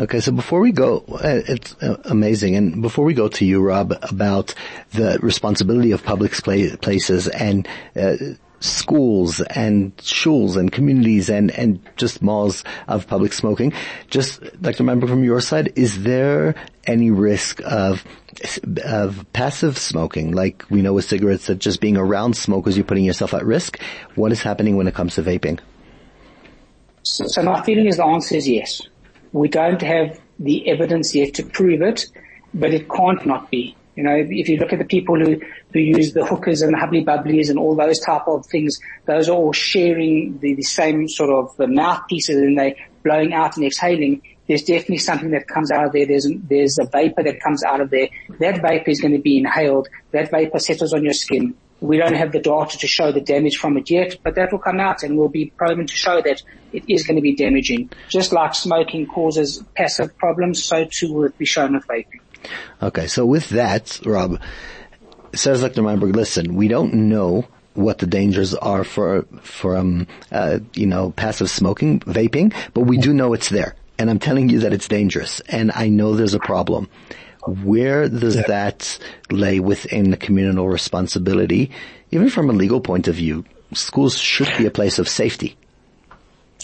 Okay, 0.00 0.20
so 0.20 0.32
before 0.32 0.60
we 0.60 0.72
go, 0.72 1.04
uh, 1.12 1.42
it's 1.46 1.74
uh, 1.82 2.00
amazing, 2.06 2.56
and 2.56 2.80
before 2.80 3.04
we 3.04 3.12
go 3.12 3.28
to 3.28 3.44
you, 3.44 3.60
Rob, 3.60 3.92
about 4.00 4.54
the 4.92 5.18
responsibility 5.20 5.92
of 5.92 6.02
public 6.02 6.32
pla- 6.32 6.76
places 6.80 7.28
and 7.28 7.68
uh, 7.94 8.16
schools 8.60 9.40
and 9.40 9.92
schools 10.00 10.56
and 10.56 10.72
communities 10.72 11.28
and, 11.28 11.50
and 11.52 11.80
just 11.96 12.22
malls 12.22 12.64
of 12.88 13.06
public 13.06 13.32
smoking, 13.32 13.72
just 14.08 14.42
like 14.62 14.76
to 14.76 14.82
remember 14.82 15.06
from 15.06 15.24
your 15.24 15.40
side, 15.40 15.72
is 15.76 16.02
there 16.02 16.54
any 16.86 17.10
risk 17.10 17.60
of 17.64 18.04
of 18.84 19.24
passive 19.32 19.78
smoking, 19.78 20.32
like 20.32 20.64
we 20.68 20.82
know 20.82 20.92
with 20.92 21.06
cigarettes, 21.06 21.46
that 21.46 21.58
just 21.58 21.80
being 21.80 21.96
around 21.96 22.36
smokers, 22.36 22.76
you're 22.76 22.84
putting 22.84 23.04
yourself 23.04 23.32
at 23.34 23.44
risk? 23.44 23.80
What 24.14 24.32
is 24.32 24.42
happening 24.42 24.76
when 24.76 24.86
it 24.86 24.94
comes 24.94 25.14
to 25.14 25.22
vaping? 25.22 25.58
So, 27.02 27.26
so 27.26 27.42
my 27.42 27.62
feeling 27.62 27.86
is 27.86 27.96
the 27.96 28.04
answer 28.04 28.36
is 28.36 28.48
yes. 28.48 28.82
We 29.32 29.48
don't 29.48 29.80
have 29.82 30.20
the 30.38 30.68
evidence 30.68 31.14
yet 31.14 31.34
to 31.34 31.44
prove 31.44 31.80
it, 31.82 32.06
but 32.52 32.74
it 32.74 32.88
can't 32.88 33.24
not 33.24 33.50
be. 33.50 33.76
You 33.96 34.02
know, 34.02 34.14
if 34.14 34.48
you 34.48 34.58
look 34.58 34.72
at 34.72 34.78
the 34.78 34.84
people 34.84 35.18
who, 35.18 35.40
who 35.72 35.80
use 35.80 36.12
the 36.12 36.24
hookahs 36.24 36.62
and 36.62 36.74
the 36.74 36.78
hubbly 36.78 37.04
bubblies 37.04 37.48
and 37.48 37.58
all 37.58 37.74
those 37.74 37.98
type 37.98 38.28
of 38.28 38.44
things, 38.46 38.78
those 39.06 39.28
are 39.28 39.32
all 39.32 39.52
sharing 39.52 40.38
the, 40.38 40.54
the 40.54 40.62
same 40.62 41.08
sort 41.08 41.30
of 41.30 41.56
the 41.56 41.66
mouthpieces 41.66 42.36
and 42.36 42.58
they 42.58 42.76
blowing 43.02 43.32
out 43.32 43.56
and 43.56 43.64
exhaling. 43.64 44.22
There's 44.46 44.62
definitely 44.62 44.98
something 44.98 45.30
that 45.30 45.48
comes 45.48 45.70
out 45.70 45.86
of 45.86 45.92
there. 45.92 46.06
There's, 46.06 46.28
there's 46.30 46.78
a 46.78 46.84
vapor 46.84 47.22
that 47.22 47.40
comes 47.40 47.64
out 47.64 47.80
of 47.80 47.90
there. 47.90 48.08
That 48.38 48.60
vapor 48.60 48.90
is 48.90 49.00
going 49.00 49.14
to 49.14 49.20
be 49.20 49.38
inhaled. 49.38 49.88
That 50.12 50.30
vapor 50.30 50.58
settles 50.58 50.92
on 50.92 51.02
your 51.02 51.14
skin. 51.14 51.54
We 51.80 51.98
don't 51.98 52.14
have 52.14 52.32
the 52.32 52.40
data 52.40 52.78
to 52.78 52.86
show 52.86 53.12
the 53.12 53.20
damage 53.20 53.56
from 53.56 53.76
it 53.76 53.90
yet, 53.90 54.16
but 54.22 54.34
that 54.36 54.50
will 54.50 54.58
come 54.58 54.80
out 54.80 55.02
and 55.02 55.18
will 55.18 55.28
be 55.28 55.46
proven 55.56 55.86
to 55.86 55.94
show 55.94 56.22
that 56.22 56.42
it 56.72 56.84
is 56.88 57.06
going 57.06 57.16
to 57.16 57.22
be 57.22 57.34
damaging. 57.34 57.90
Just 58.08 58.32
like 58.32 58.54
smoking 58.54 59.06
causes 59.06 59.62
passive 59.74 60.16
problems, 60.16 60.64
so 60.64 60.86
too 60.90 61.12
will 61.12 61.24
it 61.24 61.36
be 61.36 61.44
shown 61.44 61.74
with 61.74 61.86
vaping. 61.86 62.20
Okay, 62.82 63.06
so 63.06 63.24
with 63.26 63.48
that, 63.50 64.00
Rob, 64.04 64.40
says 65.34 65.60
Dr. 65.60 65.82
Meinberg, 65.82 66.14
listen, 66.14 66.54
we 66.54 66.68
don't 66.68 66.94
know 66.94 67.46
what 67.74 67.98
the 67.98 68.06
dangers 68.06 68.54
are 68.54 68.84
for, 68.84 69.26
for, 69.42 69.76
um, 69.76 70.06
uh, 70.32 70.58
you 70.74 70.86
know, 70.86 71.10
passive 71.10 71.50
smoking, 71.50 72.00
vaping, 72.00 72.54
but 72.74 72.82
we 72.82 72.96
do 72.96 73.12
know 73.12 73.32
it's 73.34 73.50
there. 73.50 73.76
And 73.98 74.10
I'm 74.10 74.18
telling 74.18 74.48
you 74.48 74.60
that 74.60 74.72
it's 74.72 74.88
dangerous. 74.88 75.40
And 75.40 75.72
I 75.72 75.88
know 75.88 76.14
there's 76.14 76.34
a 76.34 76.38
problem. 76.38 76.88
Where 77.46 78.08
does 78.08 78.34
that 78.46 78.98
lay 79.30 79.60
within 79.60 80.10
the 80.10 80.16
communal 80.16 80.68
responsibility? 80.68 81.70
Even 82.10 82.28
from 82.28 82.50
a 82.50 82.54
legal 82.54 82.80
point 82.80 83.08
of 83.08 83.14
view, 83.14 83.44
schools 83.72 84.18
should 84.18 84.50
be 84.58 84.66
a 84.66 84.70
place 84.70 84.98
of 84.98 85.08
safety. 85.08 85.56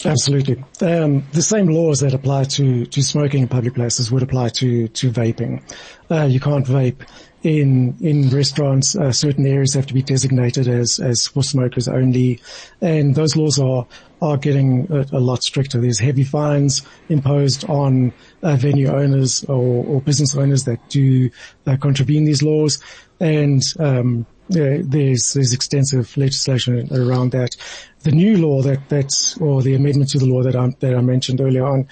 Absolutely. 0.05 0.63
Um, 0.81 1.23
the 1.31 1.41
same 1.41 1.67
laws 1.67 2.01
that 2.01 2.13
apply 2.13 2.45
to, 2.45 2.85
to 2.85 3.01
smoking 3.03 3.43
in 3.43 3.47
public 3.47 3.75
places 3.75 4.11
would 4.11 4.23
apply 4.23 4.49
to, 4.49 4.87
to 4.87 5.11
vaping. 5.11 5.61
Uh, 6.09 6.25
you 6.25 6.39
can't 6.39 6.65
vape 6.65 7.07
in, 7.43 7.95
in 8.01 8.29
restaurants. 8.29 8.95
Uh, 8.95 9.11
certain 9.11 9.45
areas 9.45 9.73
have 9.73 9.85
to 9.87 9.93
be 9.93 10.01
designated 10.01 10.67
as, 10.67 10.99
as 10.99 11.27
for 11.27 11.43
smokers 11.43 11.87
only. 11.87 12.39
And 12.81 13.15
those 13.15 13.35
laws 13.35 13.59
are, 13.59 13.85
are 14.21 14.37
getting 14.37 14.87
a, 14.89 15.05
a 15.17 15.19
lot 15.19 15.43
stricter. 15.43 15.79
There's 15.79 15.99
heavy 15.99 16.23
fines 16.23 16.81
imposed 17.09 17.69
on 17.69 18.13
uh, 18.41 18.55
venue 18.55 18.87
owners 18.87 19.43
or, 19.45 19.85
or 19.85 20.01
business 20.01 20.35
owners 20.35 20.63
that 20.63 20.89
do 20.89 21.29
uh, 21.67 21.77
contravene 21.77 22.23
these 22.23 22.41
laws. 22.41 22.81
And, 23.19 23.61
um, 23.79 24.25
yeah, 24.49 24.79
there's 24.81 25.33
there's 25.33 25.53
extensive 25.53 26.17
legislation 26.17 26.89
around 26.91 27.31
that. 27.31 27.55
The 28.01 28.11
new 28.11 28.37
law 28.37 28.61
that 28.63 28.89
that's 28.89 29.37
or 29.37 29.61
the 29.61 29.73
amendment 29.73 30.09
to 30.11 30.19
the 30.19 30.25
law 30.25 30.43
that 30.43 30.55
I 30.55 30.67
that 30.79 30.95
I 30.95 31.01
mentioned 31.01 31.39
earlier 31.39 31.65
on 31.65 31.87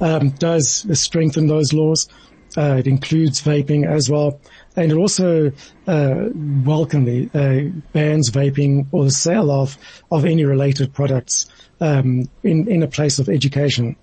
um, 0.00 0.30
does 0.30 0.86
strengthen 0.98 1.48
those 1.48 1.72
laws. 1.72 2.08
Uh, 2.56 2.76
it 2.78 2.86
includes 2.86 3.42
vaping 3.42 3.86
as 3.86 4.08
well, 4.08 4.40
and 4.76 4.92
it 4.92 4.96
also 4.96 5.50
uh, 5.86 6.28
welcomely 6.64 7.30
uh, 7.34 7.70
bans 7.92 8.30
vaping 8.30 8.86
or 8.92 9.04
the 9.04 9.10
sale 9.10 9.50
of 9.50 9.76
of 10.10 10.24
any 10.24 10.44
related 10.44 10.92
products 10.92 11.46
um, 11.80 12.28
in 12.42 12.68
in 12.68 12.82
a 12.82 12.86
place 12.86 13.18
of 13.18 13.28
education, 13.28 13.96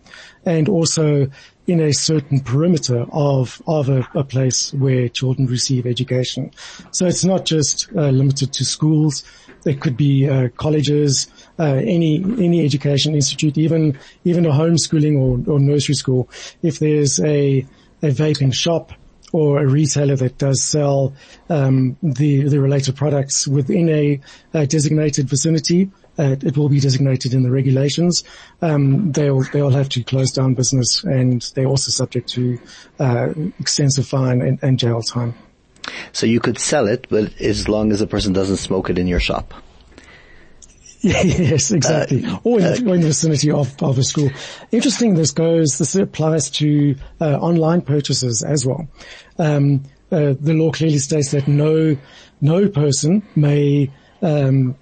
and 0.46 0.68
also 0.68 1.28
in 1.68 1.80
a 1.80 1.94
certain 1.94 2.40
perimeter 2.40 3.06
of 3.12 3.62
of 3.68 3.90
a, 3.90 4.08
a 4.16 4.24
place 4.24 4.74
where 4.74 5.08
children 5.10 5.48
receive 5.48 5.86
education. 5.86 6.52
So 6.92 7.06
it's 7.06 7.24
not 7.24 7.46
just 7.46 7.90
uh, 7.96 8.10
limited 8.10 8.54
to 8.54 8.66
schools. 8.66 9.24
It 9.66 9.80
could 9.80 9.96
be 9.96 10.28
uh, 10.28 10.50
colleges, 10.58 11.28
uh, 11.58 11.76
any 11.86 12.24
any 12.38 12.66
education 12.66 13.16
institute, 13.16 13.58
even 13.58 13.98
even 14.26 14.46
a 14.46 14.52
homeschooling 14.52 15.18
or, 15.18 15.54
or 15.54 15.60
nursery 15.60 15.96
school. 15.96 16.30
If 16.62 16.80
there's 16.80 17.20
a 17.20 17.66
a 18.02 18.08
vaping 18.08 18.54
shop 18.54 18.92
or 19.34 19.62
a 19.62 19.68
retailer 19.68 20.16
that 20.16 20.38
does 20.38 20.64
sell 20.64 21.14
um, 21.50 21.98
the 22.02 22.48
the 22.48 22.62
related 22.62 22.96
products 22.96 23.46
within 23.46 23.90
a, 23.90 24.22
a 24.54 24.66
designated 24.66 25.28
vicinity, 25.28 25.92
uh, 26.18 26.36
it 26.42 26.56
will 26.56 26.70
be 26.70 26.80
designated 26.80 27.34
in 27.34 27.44
the 27.44 27.52
regulations. 27.52 28.24
Um, 28.62 29.12
they'll 29.12 29.44
they'll 29.52 29.72
have 29.72 29.90
to 29.90 30.04
close 30.04 30.32
down 30.32 30.54
business, 30.54 31.04
and 31.04 31.42
they're 31.56 31.68
also 31.68 31.92
subject 31.92 32.30
to 32.30 32.60
uh, 33.00 33.34
extensive 33.60 34.08
fine 34.08 34.42
and, 34.42 34.60
and 34.62 34.80
jail 34.80 35.02
time. 35.02 35.34
So 36.14 36.26
you 36.26 36.40
could 36.40 36.60
sell 36.60 36.88
it, 36.88 37.08
but 37.10 37.42
as 37.42 37.68
long 37.68 37.92
as 37.92 38.00
the 38.00 38.08
person 38.08 38.32
doesn't 38.32 38.58
smoke 38.58 38.90
it 38.90 38.98
in 38.98 39.08
your 39.08 39.20
shop. 39.20 39.54
yes, 41.12 41.72
exactly. 41.72 42.26
or, 42.46 42.62
in 42.62 42.66
the, 42.66 42.90
or 42.90 42.96
in 42.96 43.02
the 43.02 43.08
vicinity 43.08 43.52
of, 43.52 43.76
of 43.84 43.98
a 43.98 44.04
school. 44.04 44.30
Interesting, 44.72 45.16
this 45.16 45.32
goes, 45.32 45.78
this 45.78 45.96
applies 45.96 46.50
to 46.52 46.96
uh, 47.20 47.36
online 47.40 47.82
purchases 47.82 48.42
as 48.42 48.66
well. 48.66 48.88
Um, 49.38 49.84
uh, 50.14 50.36
the 50.40 50.54
law 50.54 50.72
clearly 50.72 51.00
states 51.00 51.32
that 51.32 51.46
no, 51.46 51.98
no 52.40 52.70
person 52.70 53.22
may, 53.36 53.92
um, 54.22 54.78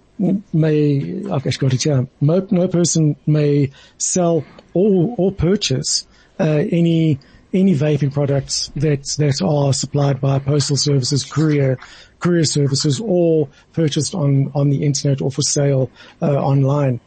may, 0.54 1.24
I've 1.26 1.48
actually 1.48 1.70
got 1.70 1.74
it 1.74 1.84
here, 1.84 2.08
no, 2.22 2.48
no 2.52 2.68
person 2.68 3.16
may 3.26 3.72
sell 3.98 4.46
or, 4.76 5.16
or 5.18 5.32
purchase, 5.32 6.06
uh, 6.40 6.44
any, 6.72 7.18
any 7.52 7.74
vaping 7.74 8.14
products 8.14 8.72
that 8.76 9.04
that 9.18 9.42
are 9.42 9.74
supplied 9.74 10.22
by 10.22 10.38
postal 10.38 10.78
services, 10.78 11.24
courier 11.24 11.80
courier 12.22 12.46
services, 12.46 13.02
or 13.04 13.50
purchased 13.74 14.16
on 14.16 14.52
on 14.56 14.70
the 14.70 14.86
internet 14.86 15.22
or 15.22 15.32
for 15.32 15.42
sale 15.42 15.90
uh, 16.22 16.36
online. 16.36 17.00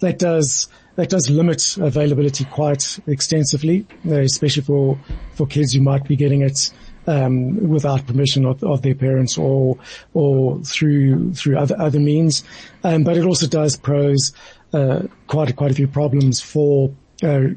That 0.00 0.18
does 0.18 0.68
that 0.96 1.08
does 1.08 1.30
limit 1.30 1.76
availability 1.78 2.44
quite 2.46 2.98
extensively, 3.06 3.86
uh, 4.08 4.20
especially 4.20 4.62
for 4.62 4.98
for 5.34 5.46
kids 5.46 5.72
who 5.72 5.80
might 5.80 6.04
be 6.04 6.16
getting 6.16 6.42
it 6.42 6.70
um, 7.06 7.68
without 7.68 8.06
permission 8.06 8.44
of, 8.44 8.62
of, 8.62 8.82
their 8.82 8.94
parents 8.94 9.38
or 9.38 9.78
or 10.14 10.58
through 10.60 11.32
through 11.34 11.58
other 11.58 11.76
other 11.78 12.00
means. 12.00 12.44
Um, 12.84 13.04
but 13.04 13.16
it 13.16 13.24
also 13.24 13.46
does 13.46 13.76
pose 13.76 14.32
uh, 14.72 15.02
quite 15.26 15.54
quite 15.56 15.70
a 15.70 15.74
few 15.74 15.88
problems 15.88 16.40
for 16.40 16.94
uh, 17.22 17.48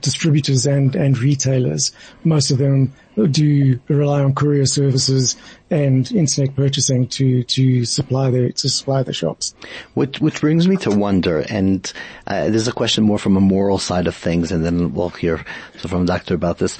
distributors 0.00 0.66
and, 0.66 0.94
and 0.94 1.18
retailers. 1.18 1.92
Most 2.24 2.50
of 2.50 2.58
them 2.58 2.92
do 3.30 3.78
rely 3.88 4.22
on 4.22 4.34
courier 4.34 4.66
services 4.66 5.36
and 5.70 6.10
internet 6.12 6.54
purchasing 6.54 7.08
to, 7.08 7.42
to 7.44 7.84
supply 7.84 8.30
their, 8.30 8.52
to 8.52 8.68
supply 8.68 9.02
the 9.02 9.12
shops. 9.12 9.54
Which, 9.94 10.20
which 10.20 10.40
brings 10.40 10.68
me 10.68 10.76
to 10.78 10.90
wonder, 10.90 11.40
and 11.40 11.92
uh, 12.26 12.50
there's 12.50 12.68
a 12.68 12.72
question 12.72 13.04
more 13.04 13.18
from 13.18 13.36
a 13.36 13.40
moral 13.40 13.78
side 13.78 14.06
of 14.06 14.14
things, 14.14 14.52
and 14.52 14.64
then 14.64 14.94
we'll 14.94 15.10
hear 15.10 15.44
from 15.78 16.06
the 16.06 16.12
Doctor 16.12 16.34
about 16.34 16.58
this. 16.58 16.78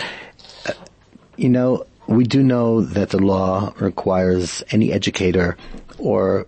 Uh, 0.67 0.73
you 1.37 1.49
know, 1.49 1.87
we 2.07 2.25
do 2.25 2.43
know 2.43 2.81
that 2.81 3.11
the 3.11 3.19
law 3.19 3.73
requires 3.79 4.63
any 4.71 4.93
educator 4.93 5.57
or 5.99 6.47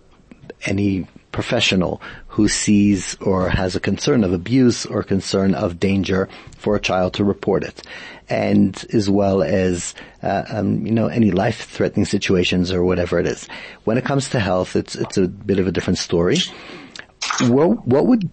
any 0.65 1.07
professional 1.31 2.01
who 2.33 2.47
sees 2.47 3.15
or 3.21 3.47
has 3.47 3.75
a 3.75 3.79
concern 3.79 4.23
of 4.23 4.33
abuse 4.33 4.87
or 4.87 5.03
concern 5.03 5.53
of 5.53 5.79
danger 5.79 6.27
for 6.57 6.75
a 6.75 6.79
child 6.79 7.13
to 7.13 7.23
report 7.23 7.63
it. 7.63 7.83
And 8.27 8.73
as 8.91 9.07
well 9.07 9.43
as, 9.43 9.93
uh, 10.23 10.43
um, 10.49 10.83
you 10.83 10.91
know, 10.91 11.05
any 11.05 11.29
life-threatening 11.29 12.05
situations 12.05 12.71
or 12.71 12.83
whatever 12.83 13.19
it 13.19 13.27
is. 13.27 13.47
When 13.83 13.99
it 13.99 14.03
comes 14.03 14.29
to 14.29 14.39
health, 14.39 14.75
it's, 14.75 14.95
it's 14.95 15.15
a 15.15 15.27
bit 15.27 15.59
of 15.59 15.67
a 15.67 15.71
different 15.71 15.99
story. 15.99 16.37
What, 17.41 17.85
what 17.87 18.07
would 18.07 18.27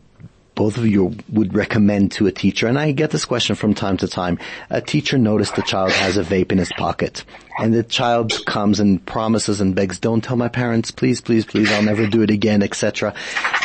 both 0.60 0.76
of 0.76 0.86
you 0.86 1.16
would 1.32 1.54
recommend 1.54 2.12
to 2.12 2.26
a 2.26 2.30
teacher? 2.30 2.66
And 2.66 2.78
I 2.78 2.92
get 2.92 3.10
this 3.10 3.24
question 3.24 3.56
from 3.56 3.72
time 3.72 3.96
to 3.96 4.06
time. 4.06 4.38
A 4.68 4.82
teacher 4.82 5.16
noticed 5.16 5.56
the 5.56 5.62
child 5.62 5.90
has 5.90 6.18
a 6.18 6.22
vape 6.22 6.52
in 6.52 6.58
his 6.58 6.70
pocket 6.70 7.24
and 7.58 7.72
the 7.72 7.82
child 7.82 8.44
comes 8.44 8.78
and 8.78 9.02
promises 9.06 9.62
and 9.62 9.74
begs, 9.74 9.98
don't 9.98 10.22
tell 10.22 10.36
my 10.36 10.48
parents, 10.48 10.90
please, 10.90 11.22
please, 11.22 11.46
please, 11.46 11.72
I'll 11.72 11.82
never 11.82 12.06
do 12.06 12.20
it 12.20 12.30
again, 12.30 12.62
etc. 12.62 13.14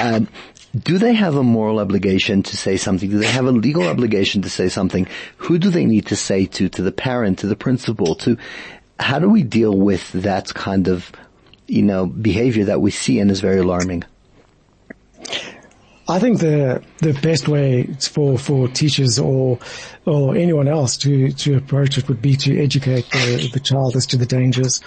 Um, 0.02 0.30
do 0.74 0.98
they 0.98 1.14
have 1.14 1.36
a 1.36 1.44
moral 1.44 1.80
obligation 1.80 2.44
to 2.44 2.56
say 2.56 2.78
something? 2.78 3.10
Do 3.10 3.20
they 3.20 3.28
have 3.28 3.46
a 3.46 3.52
legal 3.52 3.84
obligation 3.84 4.42
to 4.44 4.50
say 4.50 4.70
something? 4.70 5.06
Who 5.36 5.58
do 5.58 5.72
they 5.72 5.86
need 5.86 6.06
to 6.06 6.16
say 6.16 6.46
to? 6.46 6.70
To 6.70 6.82
the 6.82 6.94
parent, 6.94 7.40
to 7.40 7.48
the 7.48 7.58
principal, 7.58 8.16
to, 8.24 8.38
how 9.02 9.20
do 9.20 9.30
we 9.30 9.44
deal 9.44 9.78
with 9.78 10.14
that 10.14 10.54
kind 10.54 10.88
of, 10.88 11.12
you 11.68 11.82
know, 11.82 12.06
behavior 12.06 12.64
that 12.64 12.80
we 12.80 12.92
see 12.92 13.20
and 13.20 13.30
is 13.30 13.42
very 13.42 13.60
alarming? 13.60 14.06
I 16.08 16.20
think 16.20 16.40
the 16.40 16.84
the 17.02 17.14
best 17.14 17.48
way 17.48 17.88
for 18.00 18.38
for 18.38 18.68
teachers 18.68 19.18
or 19.18 19.58
or 20.06 20.36
anyone 20.36 20.68
else 20.68 20.98
to 20.98 21.32
to 21.32 21.58
approach 21.58 21.98
it 21.98 22.08
would 22.08 22.22
be 22.22 22.36
to 22.38 22.62
educate 22.62 23.10
the, 23.10 23.50
the 23.54 23.60
child 23.60 23.96
as 23.96 24.06
to 24.08 24.18
the 24.18 24.26
dangers. 24.26 24.82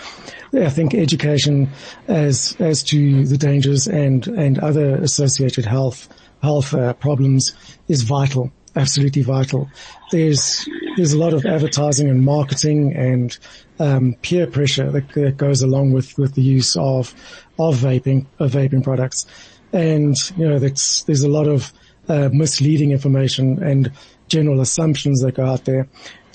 I 0.54 0.70
think 0.70 0.94
education 0.94 1.70
as 2.07 2.57
as 2.61 2.85
to 2.85 3.26
the 3.26 3.37
dangers 3.37 3.88
and 3.88 4.28
and 4.28 4.61
other 4.61 4.94
associated 4.96 5.64
health 5.64 6.09
health 6.40 6.72
uh, 6.72 6.92
problems 6.92 7.52
is 7.88 8.02
vital, 8.02 8.52
absolutely 8.76 9.22
vital. 9.22 9.68
There's 10.12 10.68
there's 10.96 11.14
a 11.14 11.18
lot 11.18 11.35
of 11.35 11.44
advertising 11.44 12.09
and 12.09 12.24
marketing 12.24 12.94
and 12.94 13.37
um, 13.81 14.14
peer 14.22 14.46
pressure 14.46 14.90
that, 14.92 15.09
that 15.14 15.37
goes 15.37 15.62
along 15.62 15.92
with 15.94 16.16
with 16.16 16.37
the 16.37 16.42
use 16.42 16.76
of 16.76 17.12
of 17.59 17.76
vaping 17.76 18.26
of 18.38 18.52
vaping 18.52 18.85
products 18.85 19.26
and 19.72 20.16
you 20.37 20.48
know 20.48 20.59
there's 20.59 21.04
there's 21.07 21.22
a 21.22 21.28
lot 21.28 21.46
of 21.46 21.72
uh, 22.09 22.28
misleading 22.33 22.90
information 22.90 23.62
and 23.62 23.92
general 24.28 24.61
assumptions 24.61 25.20
that 25.20 25.35
go 25.35 25.44
out 25.44 25.64
there. 25.64 25.88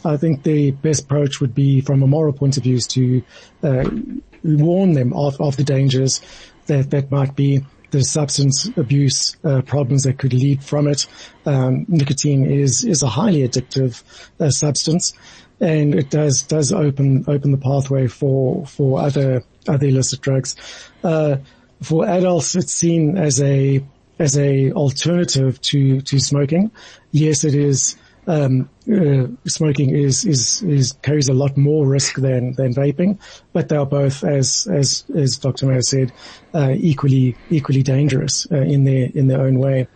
I 0.05 0.17
think 0.17 0.43
the 0.43 0.71
best 0.71 1.05
approach 1.05 1.39
would 1.39 1.55
be, 1.55 1.81
from 1.81 2.03
a 2.03 2.07
moral 2.07 2.33
point 2.33 2.57
of 2.57 2.63
view, 2.63 2.75
is 2.75 2.87
to 2.87 3.23
uh, 3.63 3.89
warn 4.43 4.93
them 4.93 5.13
of, 5.13 5.39
of 5.39 5.55
the 5.55 5.63
dangers 5.63 6.21
that 6.67 6.91
that 6.91 7.09
might 7.11 7.35
be 7.35 7.63
the 7.91 8.03
substance 8.03 8.69
abuse 8.75 9.37
uh, 9.43 9.61
problems 9.61 10.03
that 10.03 10.17
could 10.17 10.33
lead 10.33 10.63
from 10.63 10.87
it. 10.87 11.05
Um, 11.45 11.85
nicotine 11.87 12.45
is 12.45 12.83
is 12.83 13.03
a 13.03 13.07
highly 13.07 13.47
addictive 13.47 14.03
uh, 14.39 14.49
substance, 14.49 15.13
and 15.61 15.95
it 15.95 16.09
does 16.09 16.41
does 16.41 16.73
open 16.73 17.23
open 17.27 17.51
the 17.51 17.57
pathway 17.57 18.07
for 18.07 18.65
for 18.65 18.99
other 18.99 19.43
other 19.67 19.87
illicit 19.87 20.21
drugs. 20.21 20.55
Uh, 21.03 21.37
for 21.83 22.07
adults, 22.07 22.55
it's 22.55 22.73
seen 22.73 23.17
as 23.17 23.41
a 23.41 23.83
as 24.19 24.37
a 24.37 24.71
alternative 24.71 25.61
to 25.61 26.01
to 26.01 26.19
smoking. 26.19 26.71
Yes, 27.11 27.43
it 27.43 27.55
is. 27.55 27.95
Um, 28.25 28.69
uh, 28.89 29.27
smoking 29.45 29.89
is, 29.89 30.23
is 30.23 30.63
is 30.63 30.93
carries 31.01 31.27
a 31.27 31.33
lot 31.33 31.57
more 31.57 31.85
risk 31.85 32.15
than 32.15 32.53
than 32.53 32.73
vaping, 32.73 33.19
but 33.51 33.67
they 33.67 33.75
are 33.75 33.85
both, 33.85 34.23
as 34.23 34.65
as 34.71 35.03
as 35.13 35.37
Dr. 35.37 35.65
Mayer 35.65 35.81
said, 35.81 36.13
uh, 36.53 36.73
equally 36.73 37.35
equally 37.49 37.83
dangerous 37.83 38.47
uh, 38.49 38.61
in 38.61 38.85
their 38.85 39.09
in 39.13 39.27
their 39.27 39.41
own 39.41 39.59
way. 39.59 39.87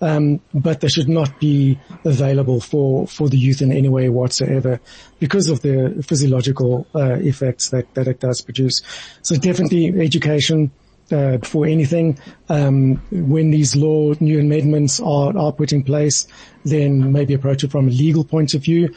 Um, 0.00 0.40
but 0.52 0.80
they 0.80 0.88
should 0.88 1.08
not 1.08 1.40
be 1.40 1.78
available 2.04 2.60
for, 2.60 3.06
for 3.06 3.30
the 3.30 3.38
youth 3.38 3.62
in 3.62 3.72
any 3.72 3.88
way 3.88 4.10
whatsoever 4.10 4.78
because 5.20 5.48
of 5.48 5.62
the 5.62 6.04
physiological 6.06 6.86
uh, 6.94 7.14
effects 7.14 7.70
that, 7.70 7.94
that 7.94 8.06
it 8.06 8.20
does 8.20 8.42
produce. 8.42 8.82
So 9.22 9.36
definitely 9.36 9.98
education, 9.98 10.70
uh, 11.10 11.38
before 11.38 11.66
anything. 11.66 12.18
Um, 12.48 12.96
when 13.10 13.50
these 13.50 13.76
law 13.76 14.14
new 14.20 14.40
amendments 14.40 15.00
are, 15.00 15.36
are 15.36 15.52
put 15.52 15.72
in 15.72 15.82
place, 15.82 16.26
then 16.64 17.12
maybe 17.12 17.34
approach 17.34 17.64
it 17.64 17.70
from 17.70 17.88
a 17.88 17.90
legal 17.90 18.24
point 18.24 18.54
of 18.54 18.62
view. 18.62 18.94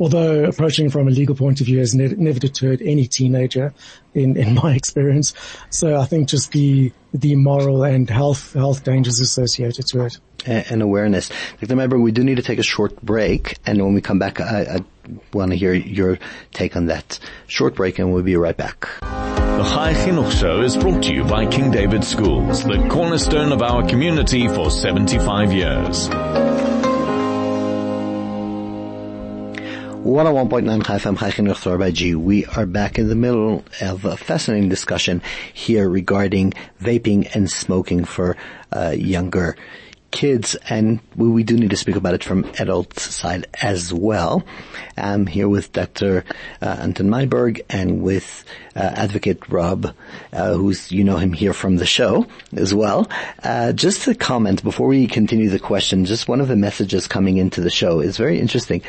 Although 0.00 0.44
approaching 0.44 0.90
from 0.90 1.06
a 1.06 1.10
legal 1.10 1.36
point 1.36 1.60
of 1.60 1.66
view 1.66 1.78
has 1.78 1.94
ne- 1.94 2.14
never 2.16 2.40
deterred 2.40 2.82
any 2.82 3.06
teenager 3.06 3.72
in, 4.12 4.36
in 4.36 4.54
my 4.54 4.74
experience. 4.76 5.34
So 5.70 6.00
I 6.00 6.04
think 6.04 6.28
just 6.28 6.50
the, 6.50 6.92
the 7.12 7.36
moral 7.36 7.84
and 7.84 8.10
health, 8.10 8.54
health 8.54 8.82
dangers 8.82 9.20
associated 9.20 9.86
to 9.88 10.06
it. 10.06 10.18
And, 10.46 10.82
awareness. 10.82 11.30
Dr. 11.60 11.98
We 11.98 12.12
do 12.12 12.22
need 12.22 12.36
to 12.36 12.42
take 12.42 12.58
a 12.58 12.64
short 12.64 13.00
break. 13.02 13.56
And 13.64 13.82
when 13.82 13.94
we 13.94 14.02
come 14.02 14.18
back, 14.18 14.40
I, 14.40 14.62
I 14.62 15.16
want 15.32 15.52
to 15.52 15.56
hear 15.56 15.72
your 15.72 16.18
take 16.52 16.76
on 16.76 16.86
that 16.86 17.18
short 17.46 17.76
break 17.76 17.98
and 17.98 18.12
we'll 18.12 18.24
be 18.24 18.36
right 18.36 18.56
back. 18.56 18.88
The 19.54 19.62
Chai 19.62 19.94
Chinuch 19.94 20.32
Show 20.32 20.62
is 20.62 20.76
brought 20.76 21.04
to 21.04 21.14
you 21.14 21.22
by 21.22 21.46
King 21.46 21.70
David 21.70 22.02
Schools, 22.02 22.64
the 22.64 22.88
cornerstone 22.90 23.52
of 23.52 23.62
our 23.62 23.86
community 23.88 24.48
for 24.48 24.68
75 24.68 25.52
years. 25.52 26.08
101.9 30.04 30.84
Chai 30.84 30.98
FM 30.98 31.18
Chai 31.18 31.30
Chinuch 31.30 31.92
G. 31.94 32.16
We 32.16 32.44
are 32.46 32.66
back 32.66 32.98
in 32.98 33.08
the 33.08 33.14
middle 33.14 33.64
of 33.80 34.04
a 34.04 34.16
fascinating 34.16 34.68
discussion 34.68 35.22
here 35.52 35.88
regarding 35.88 36.52
vaping 36.82 37.32
and 37.34 37.48
smoking 37.48 38.04
for 38.04 38.36
uh, 38.72 38.90
younger 38.90 39.56
kids, 40.14 40.54
and 40.70 41.00
we, 41.16 41.42
do 41.42 41.56
need 41.56 41.70
to 41.70 41.76
speak 41.76 41.96
about 41.96 42.14
it 42.14 42.22
from 42.22 42.44
adult 42.60 42.98
side 42.98 43.46
as 43.60 43.92
well. 43.92 44.44
I'm 44.96 45.26
here 45.26 45.48
with 45.48 45.72
Dr. 45.72 46.24
Uh, 46.62 46.76
Anton 46.80 47.08
Meyberg 47.08 47.62
and 47.68 48.00
with 48.00 48.44
uh, 48.76 48.78
Advocate 48.78 49.48
Rob, 49.48 49.92
uh, 50.32 50.54
who's 50.54 50.92
you 50.92 51.02
know 51.02 51.16
him 51.16 51.32
here 51.32 51.52
from 51.52 51.76
the 51.76 51.84
show 51.84 52.26
as 52.54 52.72
well. 52.72 53.10
Uh, 53.42 53.72
just 53.72 54.04
to 54.04 54.14
comment 54.14 54.62
before 54.62 54.86
we 54.86 55.08
continue 55.08 55.50
the 55.50 55.58
question, 55.58 56.04
just 56.04 56.28
one 56.28 56.40
of 56.40 56.46
the 56.46 56.56
messages 56.56 57.08
coming 57.08 57.36
into 57.36 57.60
the 57.60 57.68
show 57.68 57.98
is 57.98 58.16
very 58.16 58.38
interesting. 58.38 58.82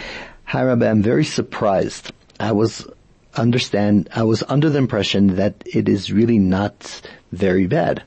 Hi, 0.46 0.64
Rob. 0.64 0.84
I'm 0.84 1.02
very 1.02 1.26
surprised. 1.26 2.14
I 2.40 2.52
was 2.52 2.88
understand. 3.34 4.10
I 4.14 4.24
was 4.24 4.44
under 4.48 4.70
the 4.70 4.78
impression 4.78 5.38
that 5.38 5.64
it 5.66 5.90
is 5.90 6.14
really 6.14 6.38
not 6.38 7.02
very 7.32 7.66
bad. 7.66 8.04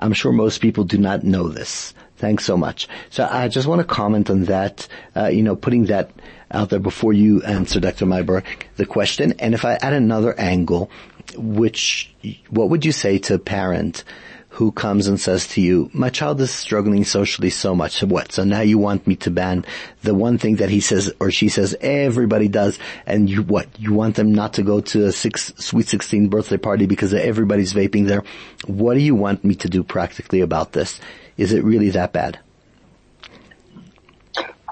I'm 0.00 0.12
sure 0.12 0.32
most 0.32 0.60
people 0.60 0.82
do 0.82 0.98
not 0.98 1.22
know 1.22 1.48
this. 1.48 1.94
Thanks 2.18 2.44
so 2.44 2.56
much. 2.56 2.88
So 3.10 3.28
I 3.30 3.46
just 3.46 3.68
want 3.68 3.80
to 3.80 3.86
comment 3.86 4.28
on 4.28 4.44
that, 4.46 4.88
uh, 5.16 5.28
you 5.28 5.42
know, 5.42 5.54
putting 5.54 5.86
that 5.86 6.10
out 6.50 6.70
there 6.70 6.80
before 6.80 7.12
you 7.12 7.42
answer, 7.44 7.78
Dr. 7.78 8.06
Meyberg, 8.06 8.44
the 8.76 8.86
question. 8.86 9.34
And 9.38 9.54
if 9.54 9.64
I 9.64 9.74
add 9.74 9.92
another 9.92 10.38
angle, 10.38 10.90
which, 11.36 12.12
what 12.50 12.70
would 12.70 12.84
you 12.84 12.90
say 12.90 13.18
to 13.18 13.34
a 13.34 13.38
parent 13.38 14.02
who 14.48 14.72
comes 14.72 15.06
and 15.06 15.20
says 15.20 15.46
to 15.46 15.60
you, 15.60 15.88
my 15.92 16.08
child 16.08 16.40
is 16.40 16.50
struggling 16.50 17.04
socially 17.04 17.50
so 17.50 17.76
much. 17.76 17.92
So 17.92 18.06
what? 18.08 18.32
So 18.32 18.42
now 18.42 18.62
you 18.62 18.78
want 18.78 19.06
me 19.06 19.14
to 19.16 19.30
ban 19.30 19.64
the 20.02 20.14
one 20.14 20.38
thing 20.38 20.56
that 20.56 20.70
he 20.70 20.80
says 20.80 21.12
or 21.20 21.30
she 21.30 21.48
says 21.48 21.76
everybody 21.80 22.48
does 22.48 22.80
and 23.06 23.30
you 23.30 23.42
what? 23.42 23.68
You 23.78 23.92
want 23.92 24.16
them 24.16 24.32
not 24.32 24.54
to 24.54 24.64
go 24.64 24.80
to 24.80 25.06
a 25.06 25.12
six, 25.12 25.52
sweet 25.58 25.86
16 25.86 26.28
birthday 26.28 26.56
party 26.56 26.86
because 26.86 27.14
everybody's 27.14 27.72
vaping 27.72 28.08
there. 28.08 28.24
What 28.66 28.94
do 28.94 29.00
you 29.00 29.14
want 29.14 29.44
me 29.44 29.54
to 29.56 29.68
do 29.68 29.84
practically 29.84 30.40
about 30.40 30.72
this? 30.72 30.98
Is 31.38 31.52
it 31.52 31.64
really 31.64 31.90
that 31.90 32.12
bad? 32.12 32.38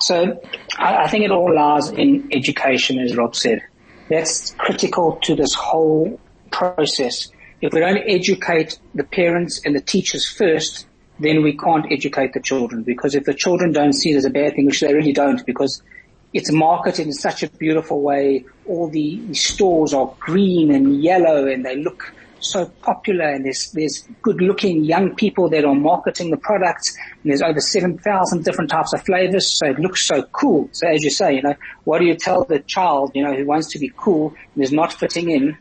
So 0.00 0.42
I, 0.78 1.08
think 1.08 1.24
it 1.24 1.30
all 1.30 1.54
lies 1.54 1.88
in 1.88 2.28
education, 2.32 2.98
as 2.98 3.16
Rob 3.16 3.34
said. 3.34 3.62
That's 4.10 4.50
critical 4.58 5.18
to 5.22 5.34
this 5.34 5.54
whole 5.54 6.20
process. 6.50 7.28
If 7.62 7.72
we 7.72 7.80
don't 7.80 8.02
educate 8.06 8.78
the 8.94 9.04
parents 9.04 9.62
and 9.64 9.74
the 9.74 9.80
teachers 9.80 10.28
first, 10.28 10.86
then 11.18 11.42
we 11.42 11.56
can't 11.56 11.90
educate 11.90 12.34
the 12.34 12.40
children 12.40 12.82
because 12.82 13.14
if 13.14 13.24
the 13.24 13.32
children 13.32 13.72
don't 13.72 13.94
see 13.94 14.10
it 14.10 14.16
as 14.16 14.26
a 14.26 14.30
bad 14.30 14.54
thing, 14.54 14.66
which 14.66 14.80
they 14.80 14.92
really 14.92 15.14
don't 15.14 15.44
because 15.46 15.82
it's 16.32 16.52
marketed 16.52 17.06
in 17.06 17.12
such 17.14 17.42
a 17.42 17.48
beautiful 17.48 18.02
way. 18.02 18.44
All 18.66 18.88
the 18.88 19.32
stores 19.32 19.94
are 19.94 20.14
green 20.20 20.70
and 20.70 21.02
yellow 21.02 21.46
and 21.46 21.64
they 21.64 21.76
look 21.76 22.12
so 22.50 22.66
popular 22.82 23.26
and 23.26 23.44
there's, 23.44 23.70
there's 23.72 24.06
good 24.22 24.40
looking 24.40 24.84
young 24.84 25.14
people 25.14 25.48
that 25.50 25.64
are 25.64 25.74
marketing 25.74 26.30
the 26.30 26.36
products 26.36 26.96
and 27.22 27.30
there's 27.30 27.42
over 27.42 27.60
7,000 27.60 28.44
different 28.44 28.70
types 28.70 28.92
of 28.92 29.04
flavors. 29.04 29.58
So 29.58 29.66
it 29.66 29.78
looks 29.78 30.06
so 30.06 30.22
cool. 30.22 30.68
So 30.72 30.88
as 30.88 31.02
you 31.02 31.10
say, 31.10 31.34
you 31.34 31.42
know, 31.42 31.54
what 31.84 31.98
do 31.98 32.06
you 32.06 32.16
tell 32.16 32.44
the 32.44 32.60
child, 32.60 33.12
you 33.14 33.22
know, 33.22 33.34
who 33.34 33.46
wants 33.46 33.68
to 33.72 33.78
be 33.78 33.92
cool 33.96 34.34
and 34.54 34.64
is 34.64 34.72
not 34.72 34.92
fitting 34.92 35.30
in? 35.30 35.56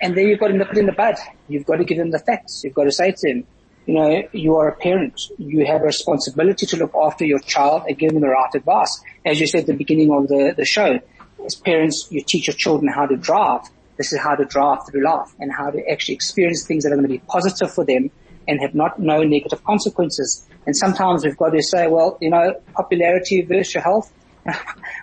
And 0.00 0.16
then 0.16 0.26
you've 0.26 0.40
got 0.40 0.48
to 0.48 0.54
nip 0.54 0.72
it 0.72 0.78
in 0.78 0.86
the 0.86 0.92
bud. 0.92 1.14
You've 1.48 1.64
got 1.64 1.76
to 1.76 1.84
give 1.84 1.98
them 1.98 2.10
the 2.10 2.18
facts. 2.18 2.62
You've 2.64 2.74
got 2.74 2.84
to 2.84 2.92
say 2.92 3.12
to 3.12 3.28
them, 3.28 3.46
you 3.86 3.94
know, 3.94 4.22
you 4.32 4.56
are 4.56 4.68
a 4.68 4.76
parent. 4.76 5.20
You 5.38 5.66
have 5.66 5.82
a 5.82 5.84
responsibility 5.84 6.66
to 6.66 6.76
look 6.76 6.92
after 6.94 7.24
your 7.24 7.40
child 7.40 7.84
and 7.88 7.98
give 7.98 8.12
them 8.12 8.20
the 8.20 8.28
right 8.28 8.54
advice. 8.54 9.00
As 9.24 9.40
you 9.40 9.46
said 9.46 9.60
at 9.60 9.66
the 9.66 9.74
beginning 9.74 10.12
of 10.12 10.28
the, 10.28 10.54
the 10.56 10.64
show, 10.64 11.00
as 11.44 11.54
parents, 11.54 12.08
you 12.10 12.22
teach 12.22 12.46
your 12.46 12.54
children 12.54 12.92
how 12.92 13.06
to 13.06 13.16
drive. 13.16 13.62
This 14.02 14.12
is 14.12 14.18
how 14.18 14.34
to 14.34 14.44
draw 14.44 14.82
through 14.82 15.04
life 15.04 15.32
and 15.38 15.52
how 15.52 15.70
to 15.70 15.80
actually 15.88 16.16
experience 16.16 16.66
things 16.66 16.82
that 16.82 16.90
are 16.90 16.96
going 16.96 17.06
to 17.06 17.12
be 17.12 17.22
positive 17.28 17.72
for 17.72 17.84
them 17.84 18.10
and 18.48 18.60
have 18.60 18.74
not 18.74 18.98
no 18.98 19.22
negative 19.22 19.62
consequences. 19.62 20.44
And 20.66 20.76
sometimes 20.76 21.24
we've 21.24 21.36
got 21.36 21.50
to 21.50 21.62
say, 21.62 21.86
well, 21.86 22.18
you 22.20 22.28
know, 22.28 22.60
popularity 22.72 23.42
versus 23.42 23.74
your 23.74 23.84
health, 23.84 24.12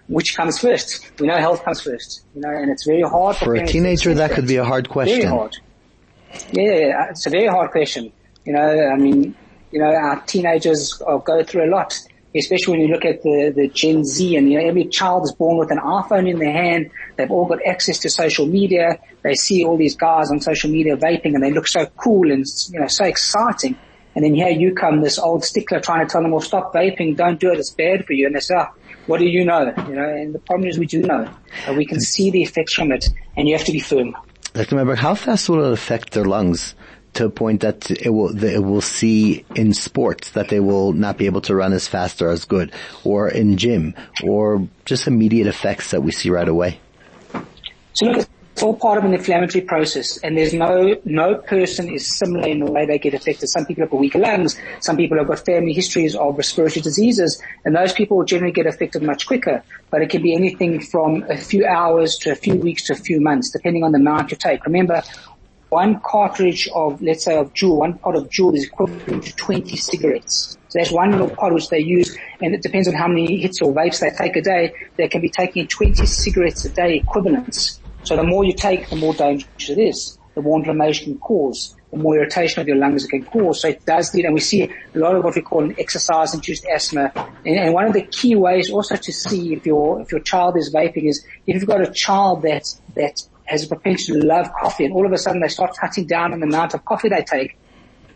which 0.08 0.36
comes 0.36 0.60
first? 0.60 1.18
We 1.18 1.28
know 1.28 1.38
health 1.38 1.64
comes 1.64 1.80
first, 1.80 2.26
you 2.36 2.42
know, 2.42 2.50
and 2.50 2.70
it's 2.70 2.86
very 2.86 3.04
hard 3.04 3.38
for, 3.38 3.46
for 3.46 3.56
a 3.56 3.66
teenager. 3.66 4.14
That 4.14 4.32
could 4.32 4.48
be 4.48 4.58
a 4.58 4.66
hard 4.66 4.90
question. 4.90 5.22
Very 5.22 5.34
hard. 5.34 5.56
Yeah, 6.52 7.10
it's 7.12 7.26
a 7.26 7.30
very 7.30 7.48
hard 7.48 7.72
question. 7.72 8.12
You 8.44 8.52
know, 8.52 8.90
I 8.94 8.98
mean, 8.98 9.34
you 9.72 9.80
know, 9.80 9.96
our 9.96 10.20
teenagers 10.26 10.92
go 10.92 11.42
through 11.46 11.70
a 11.70 11.72
lot, 11.72 11.98
especially 12.36 12.78
when 12.78 12.88
you 12.88 12.94
look 12.94 13.06
at 13.06 13.22
the, 13.24 13.52
the 13.56 13.68
Gen 13.68 14.04
Z 14.06 14.36
and, 14.36 14.52
you 14.52 14.60
know, 14.60 14.68
every 14.68 14.86
child 14.86 15.24
is 15.24 15.32
born 15.32 15.58
with 15.58 15.72
an 15.72 15.80
iPhone 15.80 16.30
in 16.30 16.40
their 16.40 16.52
hand. 16.52 16.92
They've 17.16 17.32
all 17.32 17.46
got 17.46 17.60
access 17.66 18.00
to 18.00 18.10
social 18.10 18.46
media. 18.46 19.00
They 19.24 19.34
see 19.34 19.64
all 19.64 19.78
these 19.78 19.96
guys 19.96 20.32
on 20.32 20.40
social 20.40 20.70
media 20.70 20.96
vaping 20.96 21.34
and 21.34 21.44
they 21.44 21.52
look 21.52 21.68
so 21.68 21.86
cool 21.98 22.32
and, 22.32 22.46
you 22.70 22.80
know, 22.80 22.88
so 22.88 23.06
exciting. 23.06 23.78
And 24.16 24.26
then 24.26 24.34
here 24.34 24.50
you 24.50 24.74
come, 24.74 25.02
this 25.02 25.18
old 25.20 25.44
stickler 25.44 25.80
trying 25.80 26.06
to 26.06 26.12
tell 26.12 26.22
them, 26.22 26.32
well, 26.32 26.42
stop 26.42 26.74
vaping, 26.74 27.16
don't 27.16 27.40
do 27.40 27.52
it, 27.52 27.60
it's 27.60 27.72
bad 27.72 28.06
for 28.06 28.14
you. 28.14 28.28
And 28.28 28.36
they 28.36 28.40
say, 28.40 28.56
oh, 28.58 28.68
what 29.08 29.20
do 29.20 29.26
you 29.26 29.46
know? 29.46 29.74
You 29.88 29.96
know, 29.96 30.10
and 30.10 30.34
the 30.34 30.40
problem 30.40 30.68
is 30.68 30.78
we 30.78 30.86
do 30.86 31.02
know. 31.02 31.32
And 31.66 31.78
we 31.78 31.86
can 31.86 32.00
see 32.00 32.30
the 32.30 32.44
effects 32.44 32.74
from 32.74 32.92
it 32.92 33.08
and 33.38 33.48
you 33.48 33.56
have 33.56 33.66
to 33.66 33.72
be 33.72 33.80
firm. 33.80 34.16
Dr. 34.54 34.76
Meyberg, 34.76 34.98
how 34.98 35.16
fast 35.16 35.48
will 35.48 35.64
it 35.66 35.74
affect 35.74 36.12
their 36.12 36.26
lungs? 36.26 36.76
To 37.14 37.26
a 37.26 37.30
point 37.30 37.62
that 37.62 37.90
it 37.92 38.10
will 38.10 38.34
that 38.34 38.54
it 38.54 38.64
will 38.64 38.82
see 38.82 39.46
in 39.56 39.74
sports 39.74 40.32
that 40.32 40.50
they 40.50 40.60
will 40.60 40.94
not 40.94 41.18
be 41.18 41.26
able 41.26 41.42
to 41.42 41.56
run 41.56 41.74
as 41.74 41.88
fast 41.88 42.22
or 42.22 42.30
as 42.30 42.46
good, 42.46 42.72
or 43.04 43.30
in 43.30 43.58
gym, 43.58 43.96
or 44.24 44.68
just 44.86 45.08
immediate 45.08 45.48
effects 45.48 45.92
that 45.92 46.02
we 46.02 46.12
see 46.12 46.30
right 46.30 46.48
away. 46.48 46.80
So 47.94 48.06
look, 48.06 48.28
it's 48.60 48.66
all 48.66 48.76
part 48.76 48.98
of 48.98 49.06
an 49.06 49.14
inflammatory 49.14 49.64
process, 49.64 50.18
and 50.18 50.38
there's 50.38 50.54
no 50.54 50.98
no 51.06 51.36
person 51.36 51.88
is 51.88 52.18
similar 52.18 52.46
in 52.46 52.60
the 52.60 52.70
way 52.70 52.86
they 52.86 53.00
get 53.00 53.14
affected. 53.14 53.48
Some 53.48 53.66
people 53.66 53.84
have 53.84 53.92
got 53.92 54.02
weaker 54.02 54.20
lungs, 54.20 54.60
some 54.82 54.98
people 54.98 55.18
have 55.18 55.28
got 55.28 55.46
family 55.46 55.72
histories 55.72 56.14
of 56.14 56.38
respiratory 56.38 56.82
diseases, 56.82 57.42
and 57.64 57.74
those 57.74 57.94
people 57.94 58.18
will 58.18 58.26
generally 58.26 58.52
get 58.52 58.68
affected 58.68 59.02
much 59.02 59.28
quicker. 59.28 59.64
But 59.92 60.02
it 60.02 60.10
can 60.10 60.22
be 60.22 60.36
anything 60.36 60.82
from 60.82 61.24
a 61.30 61.38
few 61.38 61.66
hours 61.66 62.18
to 62.18 62.32
a 62.32 62.36
few 62.36 62.56
weeks 62.56 62.88
to 62.88 62.94
a 62.94 62.98
few 62.98 63.22
months, 63.22 63.50
depending 63.50 63.86
on 63.86 63.94
the 63.94 64.00
amount 64.00 64.32
you 64.32 64.36
take. 64.36 64.66
Remember, 64.66 65.04
one 65.70 66.00
cartridge 66.04 66.68
of, 66.74 67.02
let's 67.02 67.26
say, 67.26 67.38
of 67.38 67.54
Juul, 67.54 67.78
one 67.78 67.98
pot 68.00 68.16
of 68.16 68.30
Juul 68.30 68.56
is 68.56 68.66
equivalent 68.66 69.24
to 69.24 69.36
20 69.36 69.76
cigarettes. 69.76 70.58
So 70.70 70.80
that's 70.80 70.92
one 70.92 71.12
little 71.12 71.30
pot 71.30 71.54
which 71.54 71.70
they 71.70 71.80
use, 71.80 72.16
and 72.42 72.54
it 72.54 72.62
depends 72.62 72.88
on 72.88 72.96
how 72.96 73.08
many 73.08 73.40
hits 73.40 73.62
or 73.62 73.74
vapes 73.74 74.00
they 74.00 74.12
take 74.12 74.36
a 74.36 74.42
day. 74.42 74.74
They 74.98 75.08
can 75.08 75.22
be 75.22 75.30
taking 75.30 75.68
20 75.68 76.06
cigarettes 76.06 76.66
a 76.66 76.74
day 76.74 76.98
equivalents. 76.98 77.80
So 78.04 78.16
the 78.16 78.24
more 78.24 78.44
you 78.44 78.54
take, 78.54 78.90
the 78.90 78.96
more 78.96 79.14
dangerous 79.14 79.70
it 79.70 79.78
is. 79.78 80.18
The 80.36 80.42
more 80.42 80.60
inflammation 80.60 81.06
can 81.06 81.18
cause, 81.20 81.76
the 81.92 81.98
more 81.98 82.16
irritation 82.16 82.62
of 82.62 82.68
your 82.68 82.78
lungs 82.78 83.04
it 83.04 83.10
can 83.10 83.26
cause. 83.26 83.62
So 83.62 83.70
it 83.70 83.86
does 83.86 84.14
lead, 84.14 84.26
and 84.26 84.34
we 84.34 84.40
see 84.40 84.64
a 84.64 84.98
lot 84.98 85.16
of 85.16 85.24
what 85.24 85.36
we 85.36 85.42
call 85.42 85.64
an 85.64 85.76
exercise-induced 85.78 86.66
asthma. 86.66 87.12
And, 87.46 87.58
and 87.58 87.74
one 87.74 87.86
of 87.86 87.94
the 87.94 88.04
key 88.04 88.36
ways 88.36 88.72
also 88.72 88.96
to 88.96 89.12
see 89.12 89.54
if 89.54 89.66
your 89.66 90.02
if 90.02 90.12
your 90.12 90.22
child 90.22 90.56
is 90.58 90.74
vaping 90.74 91.10
is 91.10 91.26
if 91.48 91.56
you've 91.56 91.68
got 91.68 91.82
a 91.82 91.92
child 91.92 92.44
that 92.44 92.64
that 92.96 93.22
has 93.50 93.66
a 93.66 93.68
propensity 93.68 94.20
to 94.20 94.26
love 94.26 94.48
coffee 94.60 94.86
and 94.86 94.94
all 94.94 95.06
of 95.06 95.12
a 95.12 95.18
sudden 95.18 95.42
they 95.42 95.48
start 95.48 95.72
cutting 95.80 96.06
down 96.06 96.34
on 96.34 96.40
the 96.40 96.46
amount 96.46 96.74
of 96.74 96.86
coffee 96.86 97.10
they 97.10 97.24
take, 97.24 97.58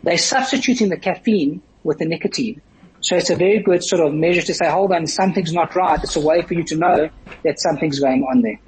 they're 0.03 0.17
substituting 0.17 0.89
the 0.89 0.97
caffeine 0.97 1.61
with 1.83 1.97
the 1.99 2.05
nicotine. 2.05 2.61
So 3.01 3.17
it's 3.17 3.29
a 3.29 3.35
very 3.35 3.59
good 3.59 3.83
sort 3.83 4.01
of 4.01 4.13
measure 4.13 4.41
to 4.41 4.53
say, 4.53 4.69
hold 4.69 4.93
on, 4.93 5.07
something's 5.07 5.51
not 5.51 5.75
right. 5.75 6.01
It's 6.01 6.15
a 6.15 6.21
way 6.21 6.41
for 6.41 6.53
you 6.53 6.63
to 6.65 6.77
know 6.77 7.09
that 7.43 7.59
something's 7.59 7.99
going 7.99 8.23
on 8.23 8.41
there. 8.41 8.59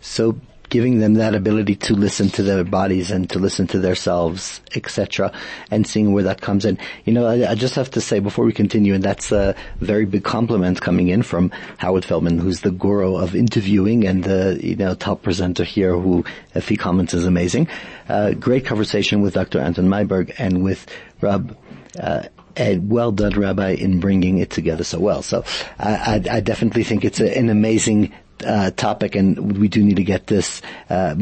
So 0.00 0.38
giving 0.72 1.00
them 1.00 1.12
that 1.14 1.34
ability 1.34 1.74
to 1.74 1.92
listen 1.92 2.30
to 2.30 2.42
their 2.42 2.64
bodies 2.64 3.10
and 3.10 3.28
to 3.28 3.38
listen 3.38 3.66
to 3.66 3.78
themselves, 3.78 4.62
etc., 4.74 5.30
and 5.70 5.86
seeing 5.86 6.14
where 6.14 6.24
that 6.24 6.40
comes 6.40 6.64
in. 6.64 6.78
You 7.04 7.12
know, 7.12 7.26
I, 7.26 7.50
I, 7.50 7.54
just 7.54 7.74
have 7.74 7.90
to 7.90 8.00
say 8.00 8.20
before 8.20 8.46
we 8.46 8.54
continue, 8.54 8.94
and 8.94 9.04
that's 9.04 9.30
a 9.32 9.54
very 9.80 10.06
big 10.06 10.24
compliment 10.24 10.80
coming 10.80 11.08
in 11.08 11.22
from 11.22 11.50
Howard 11.76 12.06
Feldman, 12.06 12.38
who's 12.38 12.62
the 12.62 12.70
guru 12.70 13.16
of 13.16 13.34
interviewing 13.34 14.06
and 14.06 14.24
the 14.24 14.58
you 14.62 14.74
know 14.74 14.94
top 14.94 15.20
presenter 15.20 15.62
here, 15.62 15.94
who 15.94 16.24
if 16.54 16.70
he 16.70 16.78
comments 16.78 17.12
is 17.12 17.26
amazing. 17.26 17.68
Uh, 18.08 18.30
great 18.30 18.64
conversation 18.64 19.20
with 19.20 19.34
Dr. 19.34 19.60
Anton 19.60 19.88
Meyberg 19.88 20.34
and 20.38 20.64
with 20.64 20.86
Rob. 21.20 21.54
Uh, 22.00 22.22
and 22.56 22.90
well 22.90 23.12
done, 23.12 23.32
Rabbi, 23.32 23.70
in 23.72 24.00
bringing 24.00 24.38
it 24.38 24.50
together 24.50 24.84
so 24.84 25.00
well. 25.00 25.22
So 25.22 25.44
I, 25.78 26.22
I, 26.30 26.36
I 26.36 26.40
definitely 26.40 26.84
think 26.84 27.04
it's 27.04 27.20
a, 27.20 27.38
an 27.38 27.48
amazing 27.48 28.12
uh, 28.44 28.70
topic, 28.72 29.14
and 29.14 29.58
we 29.58 29.68
do 29.68 29.82
need 29.82 29.96
to 29.96 30.04
get 30.04 30.26
this 30.26 30.62
uh, 30.90 31.14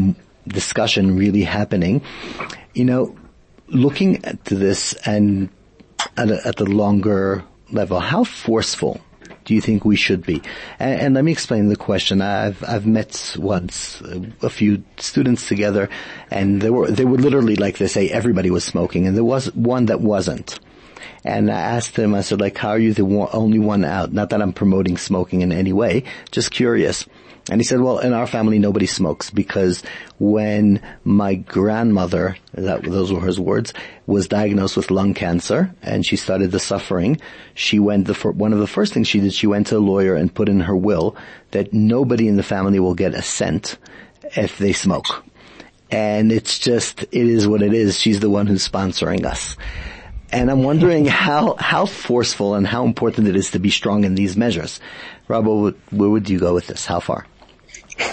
discussion 0.46 1.16
really 1.16 1.42
happening. 1.42 2.02
You 2.74 2.84
know, 2.84 3.16
looking 3.68 4.24
at 4.24 4.44
this 4.44 4.94
and 5.06 5.48
at, 6.16 6.30
a, 6.30 6.46
at 6.46 6.56
the 6.56 6.66
longer 6.66 7.44
level, 7.70 8.00
how 8.00 8.24
forceful 8.24 9.00
do 9.44 9.54
you 9.54 9.60
think 9.60 9.84
we 9.84 9.96
should 9.96 10.24
be? 10.24 10.42
And, 10.78 11.00
and, 11.00 11.14
let 11.14 11.24
me 11.24 11.32
explain 11.32 11.68
the 11.68 11.76
question. 11.76 12.20
I've 12.20 12.62
I've 12.66 12.86
met 12.86 13.36
once 13.38 14.02
a 14.42 14.50
few 14.50 14.84
students 14.98 15.48
together, 15.48 15.88
and 16.30 16.60
they 16.60 16.70
were 16.70 16.90
they 16.90 17.04
were 17.04 17.18
literally 17.18 17.56
like 17.56 17.78
they 17.78 17.88
say 17.88 18.08
everybody 18.08 18.50
was 18.50 18.64
smoking, 18.64 19.06
and 19.06 19.16
there 19.16 19.24
was 19.24 19.52
one 19.54 19.86
that 19.86 20.00
wasn't. 20.00 20.58
And 21.24 21.50
I 21.50 21.60
asked 21.60 21.96
him, 21.96 22.14
I 22.14 22.22
said, 22.22 22.40
like, 22.40 22.56
how 22.56 22.70
are 22.70 22.78
you 22.78 22.94
the 22.94 23.28
only 23.32 23.58
one 23.58 23.84
out? 23.84 24.12
Not 24.12 24.30
that 24.30 24.40
I'm 24.40 24.52
promoting 24.52 24.96
smoking 24.96 25.42
in 25.42 25.52
any 25.52 25.72
way, 25.72 26.04
just 26.30 26.50
curious. 26.50 27.06
And 27.50 27.60
he 27.60 27.64
said, 27.64 27.80
well, 27.80 27.98
in 27.98 28.12
our 28.12 28.26
family, 28.26 28.58
nobody 28.58 28.86
smokes 28.86 29.30
because 29.30 29.82
when 30.18 30.82
my 31.04 31.34
grandmother, 31.34 32.36
that, 32.54 32.84
those 32.84 33.12
were 33.12 33.26
his 33.26 33.40
words, 33.40 33.72
was 34.06 34.28
diagnosed 34.28 34.76
with 34.76 34.90
lung 34.90 35.14
cancer 35.14 35.74
and 35.82 36.04
she 36.06 36.16
started 36.16 36.52
the 36.52 36.60
suffering, 36.60 37.20
she 37.54 37.78
went, 37.78 38.06
the, 38.06 38.14
one 38.14 38.52
of 38.52 38.58
the 38.58 38.66
first 38.66 38.92
things 38.92 39.08
she 39.08 39.20
did, 39.20 39.32
she 39.32 39.46
went 39.46 39.68
to 39.68 39.78
a 39.78 39.80
lawyer 39.80 40.14
and 40.14 40.34
put 40.34 40.48
in 40.48 40.60
her 40.60 40.76
will 40.76 41.16
that 41.50 41.72
nobody 41.72 42.28
in 42.28 42.36
the 42.36 42.42
family 42.42 42.78
will 42.78 42.94
get 42.94 43.14
a 43.14 43.22
cent 43.22 43.78
if 44.36 44.58
they 44.58 44.72
smoke. 44.72 45.24
And 45.90 46.30
it's 46.30 46.58
just, 46.58 47.02
it 47.02 47.12
is 47.12 47.48
what 47.48 47.62
it 47.62 47.74
is. 47.74 47.98
She's 47.98 48.20
the 48.20 48.30
one 48.30 48.46
who's 48.46 48.68
sponsoring 48.68 49.24
us. 49.24 49.56
And 50.32 50.50
I'm 50.50 50.62
wondering 50.62 51.06
how, 51.26 51.56
how 51.58 51.86
forceful 51.86 52.54
and 52.54 52.66
how 52.66 52.84
important 52.84 53.28
it 53.28 53.36
is 53.36 53.50
to 53.52 53.58
be 53.58 53.70
strong 53.70 54.04
in 54.04 54.14
these 54.14 54.36
measures. 54.36 54.80
Rob, 55.28 55.46
where 55.46 56.10
would 56.10 56.28
you 56.28 56.38
go 56.38 56.54
with 56.54 56.66
this? 56.66 56.86
How 56.86 57.00
far? 57.00 57.26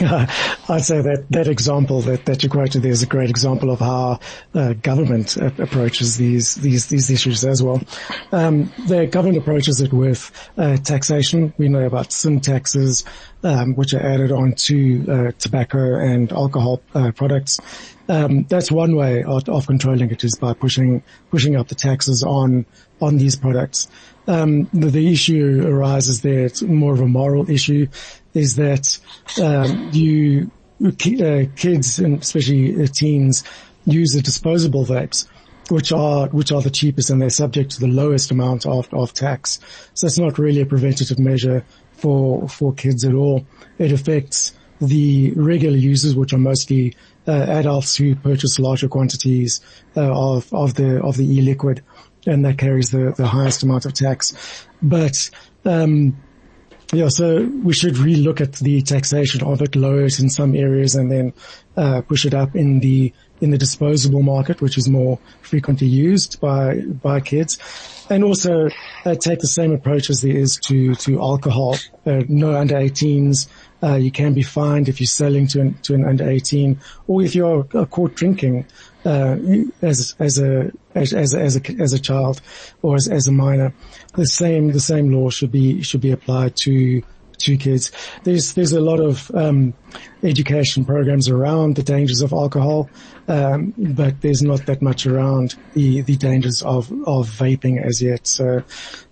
I'd 0.70 0.84
say 0.84 1.02
that 1.02 1.26
that 1.30 1.48
example 1.48 2.02
that, 2.02 2.26
that 2.26 2.44
you 2.44 2.50
quoted 2.50 2.82
there 2.82 2.92
is 2.92 3.04
a 3.04 3.08
great 3.08 3.30
example 3.30 3.72
of 3.72 3.80
how 3.80 4.20
uh, 4.54 4.74
government 4.74 5.38
uh, 5.38 5.52
approaches 5.58 6.18
these 6.18 6.56
these 6.56 6.88
these 6.88 7.10
issues 7.10 7.46
as 7.46 7.64
well. 7.64 7.82
Um, 8.32 8.72
the 8.88 9.08
government 9.08 9.38
approaches 9.38 9.80
it 9.80 9.94
with 9.94 10.32
uh, 10.58 10.78
taxation. 10.78 11.54
We 11.58 11.70
know 11.70 11.86
about 11.86 12.12
sin 12.12 12.42
taxes, 12.42 13.06
um, 13.44 13.76
which 13.76 13.94
are 13.94 14.06
added 14.06 14.32
on 14.32 14.54
to 14.54 15.06
uh, 15.10 15.32
tobacco 15.40 15.96
and 15.96 16.32
alcohol 16.34 16.82
uh, 16.94 17.12
products. 17.12 17.60
Um, 18.10 18.44
that's 18.44 18.72
one 18.72 18.96
way 18.96 19.24
of, 19.24 19.48
of, 19.50 19.68
controlling 19.68 20.12
it 20.12 20.24
is 20.24 20.36
by 20.36 20.54
pushing 20.54 21.04
pushing 21.30 21.56
up 21.56 21.68
the 21.68 21.76
taxes 21.76 22.24
on 22.24 22.66
on 23.02 23.18
these 23.18 23.36
products. 23.36 23.88
Um, 24.28 24.66
the, 24.74 24.88
the, 24.88 25.12
issue 25.12 25.64
arises 25.66 26.22
there. 26.22 26.46
It's 26.46 26.62
more 26.62 26.94
of 26.94 27.00
a 27.00 27.08
moral 27.08 27.50
issue. 27.50 27.88
Is 28.38 28.56
that 28.56 29.00
um, 29.42 29.90
you 29.92 30.52
uh, 30.86 31.46
kids 31.56 32.00
and 32.00 32.22
especially 32.22 32.84
uh, 32.84 32.88
teens 32.88 33.44
use 33.86 34.12
the 34.12 34.22
disposable 34.22 34.86
vapes, 34.86 35.28
which 35.70 35.92
are 35.92 36.28
which 36.28 36.52
are 36.52 36.62
the 36.62 36.70
cheapest 36.70 37.10
and 37.10 37.22
they're 37.22 37.30
subject 37.30 37.72
to 37.72 37.80
the 37.80 37.88
lowest 37.88 38.32
amount 38.32 38.66
of 38.66 38.94
of 38.94 39.14
tax. 39.14 39.60
So 39.94 40.08
it's 40.08 40.20
not 40.20 40.38
really 40.38 40.62
a 40.62 40.66
preventative 40.66 41.20
measure 41.20 41.66
for, 41.94 42.48
for 42.48 42.74
kids 42.74 43.04
at 43.04 43.14
all. 43.14 43.46
It 43.78 43.92
affects 43.92 44.54
the 44.80 45.32
regular 45.36 45.78
users, 45.78 46.16
which 46.16 46.34
are 46.34 46.38
mostly 46.38 46.96
uh, 47.28 47.32
adults 47.32 47.96
who 47.96 48.16
purchase 48.16 48.60
larger 48.60 48.88
quantities 48.88 49.62
uh, 49.96 50.02
of 50.02 50.54
of 50.54 50.76
the 50.76 51.02
of 51.02 51.18
the 51.18 51.26
e-liquid, 51.26 51.84
and 52.28 52.46
that 52.46 52.58
carries 52.60 52.92
the 52.92 53.14
the 53.18 53.28
highest 53.28 53.64
amount 53.64 53.86
of 53.86 53.94
tax. 53.94 54.68
But 54.82 55.30
um, 55.66 56.16
yeah, 56.94 57.10
so 57.10 57.44
we 57.44 57.74
should 57.74 57.96
relook 57.96 58.40
at 58.40 58.54
the 58.54 58.82
taxation 58.82 59.44
of 59.44 59.62
it, 59.62 59.76
lower 59.76 60.06
it 60.06 60.20
in 60.20 60.30
some 60.30 60.56
areas, 60.56 60.96
and 60.96 61.12
then 61.12 61.34
uh, 61.76 62.02
push 62.02 62.26
it 62.26 62.34
up 62.34 62.56
in 62.56 62.80
the 62.80 63.14
in 63.42 63.52
the 63.52 63.58
disposable 63.58 64.22
market, 64.22 64.62
which 64.62 64.78
is 64.78 64.90
more 64.90 65.20
frequently 65.42 65.88
used 65.88 66.40
by 66.40 66.82
by 66.82 67.20
kids, 67.20 67.58
and 68.10 68.24
also 68.24 68.70
uh, 69.06 69.16
take 69.16 69.40
the 69.40 69.48
same 69.48 69.74
approach 69.74 70.10
as 70.10 70.22
there 70.22 70.36
is 70.36 70.58
to 70.58 70.96
to 70.96 71.22
alcohol. 71.22 71.76
Uh, 72.06 72.24
no 72.28 72.56
under 72.56 72.76
18s. 72.76 73.48
Uh, 73.84 73.96
you 73.96 74.10
can 74.10 74.34
be 74.34 74.42
fined 74.42 74.90
if 74.90 75.00
you're 75.00 75.06
selling 75.06 75.46
to 75.46 75.62
an, 75.62 75.74
to 75.84 75.94
an 75.94 76.04
under 76.04 76.28
18, 76.28 76.80
or 77.08 77.22
if 77.22 77.36
you're 77.36 77.64
caught 77.64 78.16
drinking 78.16 78.66
uh, 79.06 79.38
as 79.82 80.16
as 80.20 80.40
a 80.40 80.72
as, 80.96 81.14
as 81.14 81.36
as 81.36 81.56
a 81.56 81.62
as 81.80 81.94
a 81.94 82.00
child 82.00 82.42
or 82.82 82.96
as 82.96 83.08
as 83.08 83.28
a 83.28 83.32
minor. 83.32 83.74
The 84.16 84.26
same 84.26 84.72
the 84.72 84.80
same 84.80 85.12
law 85.12 85.30
should 85.30 85.52
be 85.52 85.82
should 85.84 86.02
be 86.02 86.12
applied 86.12 86.56
to 86.58 87.04
to 87.40 87.58
kids. 87.58 87.92
There's 88.24 88.54
there's 88.54 88.74
a 88.74 88.82
lot 88.82 89.00
of 89.00 89.32
um, 89.34 89.74
education 90.24 90.86
programs 90.86 91.30
around 91.30 91.76
the 91.76 91.84
dangers 91.84 92.22
of 92.22 92.34
alcohol, 92.34 92.90
um, 93.28 93.74
but 93.78 94.22
there's 94.22 94.42
not 94.42 94.66
that 94.66 94.82
much 94.82 95.06
around 95.06 95.56
the 95.74 96.02
the 96.02 96.18
dangers 96.18 96.62
of 96.62 96.92
of 97.06 97.30
vaping 97.30 97.84
as 97.84 98.02
yet. 98.02 98.28
So, 98.28 98.64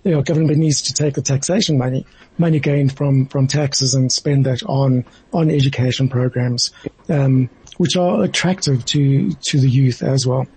you 0.04 0.12
know, 0.12 0.22
government 0.22 0.58
needs 0.58 0.82
to 0.84 0.94
take 0.94 1.16
the 1.16 1.22
taxation 1.22 1.78
money 1.78 2.06
money 2.38 2.60
gained 2.60 2.96
from 2.96 3.26
from 3.28 3.48
taxes 3.48 3.94
and 3.94 4.12
spend 4.12 4.46
that 4.46 4.64
on 4.64 5.06
on 5.34 5.50
education 5.50 6.10
programs. 6.10 6.72
Um, 7.10 7.50
which 7.78 7.98
are 7.98 8.24
attractive 8.24 8.86
to, 8.86 9.32
to 9.34 9.60
the 9.60 9.70
youth 9.70 10.02
as 10.02 10.26
well. 10.26 10.48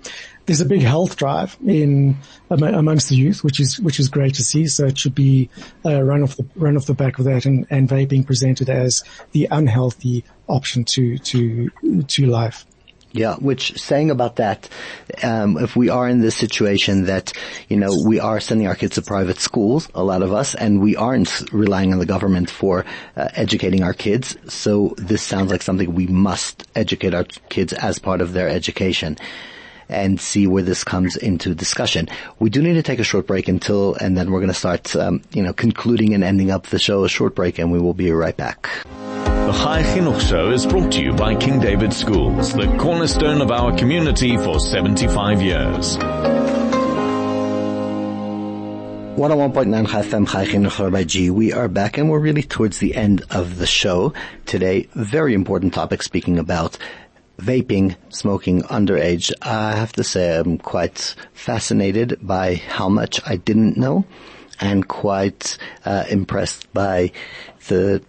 There's 0.49 0.63
a 0.63 0.67
big 0.67 0.81
health 0.81 1.17
drive 1.17 1.59
in 1.67 2.17
amongst 2.49 3.11
the 3.11 3.17
youth, 3.17 3.45
which 3.45 3.61
is 3.61 3.79
which 3.79 4.01
is 4.01 4.09
great 4.09 4.35
to 4.37 4.43
see. 4.43 4.67
So 4.67 4.87
it 4.87 4.97
should 4.97 5.15
be 5.15 5.51
uh, 5.85 6.03
run 6.03 6.23
off 6.23 6.39
the 6.39 6.47
run 6.57 6.75
off 6.75 6.87
the 6.87 6.95
back 6.95 7.19
of 7.19 7.27
that, 7.27 7.45
and 7.45 7.67
and 7.69 7.87
vaping 7.87 8.25
presented 8.25 8.71
as 8.71 9.05
the 9.33 9.47
unhealthy 9.51 10.25
option 10.49 10.85
to 10.85 11.19
to 11.19 11.69
to 12.09 12.27
life. 12.27 12.65
Yeah, 13.13 13.37
which 13.37 13.79
saying 13.79 14.11
about 14.11 14.37
that, 14.37 14.71
um, 15.23 15.59
if 15.59 15.77
we 15.77 15.91
are 15.91 16.09
in 16.09 16.21
this 16.21 16.35
situation 16.35 17.05
that, 17.05 17.35
you 17.69 17.77
know, 17.77 17.95
we 18.07 18.19
are 18.19 18.41
sending 18.41 18.67
our 18.67 18.75
kids 18.75 18.95
to 18.95 19.03
private 19.03 19.39
schools, 19.39 19.89
a 19.95 20.03
lot 20.03 20.23
of 20.23 20.33
us, 20.33 20.55
and 20.55 20.81
we 20.81 20.97
aren't 20.97 21.43
relying 21.53 21.93
on 21.93 21.99
the 21.99 22.07
government 22.07 22.49
for 22.49 22.87
uh, 23.17 23.29
educating 23.35 23.83
our 23.83 23.95
kids. 23.95 24.37
So 24.49 24.95
this 24.97 25.23
sounds 25.23 25.51
like 25.51 25.63
something 25.63 25.95
we 25.95 26.07
must 26.07 26.67
educate 26.75 27.13
our 27.13 27.25
kids 27.51 27.75
as 27.75 27.99
part 27.99 28.23
of 28.23 28.33
their 28.33 28.49
education 28.49 29.19
and 29.89 30.21
see 30.21 30.47
where 30.47 30.63
this 30.63 30.85
comes 30.85 31.17
into 31.17 31.55
discussion. 31.55 32.09
We 32.39 32.51
do 32.51 32.63
need 32.63 32.75
to 32.75 32.83
take 32.83 32.99
a 32.99 33.05
short 33.05 33.27
break 33.27 33.49
until, 33.49 33.95
and 33.95 34.17
then 34.17 34.31
we're 34.31 34.41
going 34.41 34.49
to 34.49 34.55
start, 34.55 34.95
um, 34.97 35.23
you 35.33 35.43
know, 35.43 35.53
concluding 35.53 36.15
and 36.15 36.23
ending 36.23 36.51
up 36.51 36.67
the 36.67 36.79
show 36.79 37.05
a 37.05 37.09
short 37.09 37.35
break, 37.35 37.59
and 37.59 37.73
we 37.73 37.79
will 37.79 37.95
be 37.95 38.11
right 38.13 38.37
back. 38.37 38.69
The 38.85 39.53
Chai 39.53 39.83
Chinuch 39.83 40.21
Show 40.21 40.51
is 40.51 40.67
brought 40.67 40.93
to 40.93 41.03
you 41.03 41.15
by 41.15 41.35
King 41.35 41.59
David 41.61 41.93
Schools, 41.93 42.53
the 42.53 42.67
cornerstone 42.79 43.41
of 43.41 43.51
our 43.51 43.77
community 43.77 44.37
for 44.37 44.61
75 44.61 45.41
years. 45.41 45.97
101.9 49.19 49.87
FM 49.87 50.29
Chai 50.29 50.47
Chinuch 50.47 51.07
G. 51.09 51.29
We 51.29 51.53
are 51.53 51.67
back 51.67 51.99
and 51.99 52.09
we're 52.09 52.21
really 52.21 52.43
towards 52.43 52.79
the 52.79 52.95
end 52.95 53.25
of 53.31 53.59
the 53.59 53.67
show 53.67 54.13
today. 54.47 54.89
Very 54.95 55.35
important 55.35 55.75
topic 55.75 56.05
speaking 56.05 56.39
about 56.39 56.79
vaping, 57.39 57.97
smoking 58.11 58.63
underage. 58.63 59.33
I 59.43 59.77
have 59.77 59.93
to 59.95 60.05
say 60.05 60.37
I'm 60.37 60.59
quite 60.59 61.15
fascinated 61.33 62.19
by 62.21 62.57
how 62.57 62.89
much 62.89 63.21
I 63.27 63.37
didn't 63.37 63.77
know 63.77 64.05
and 64.61 64.87
quite 64.87 65.57
uh, 65.85 66.05
impressed 66.09 66.73
by 66.73 67.13
the 67.69 68.03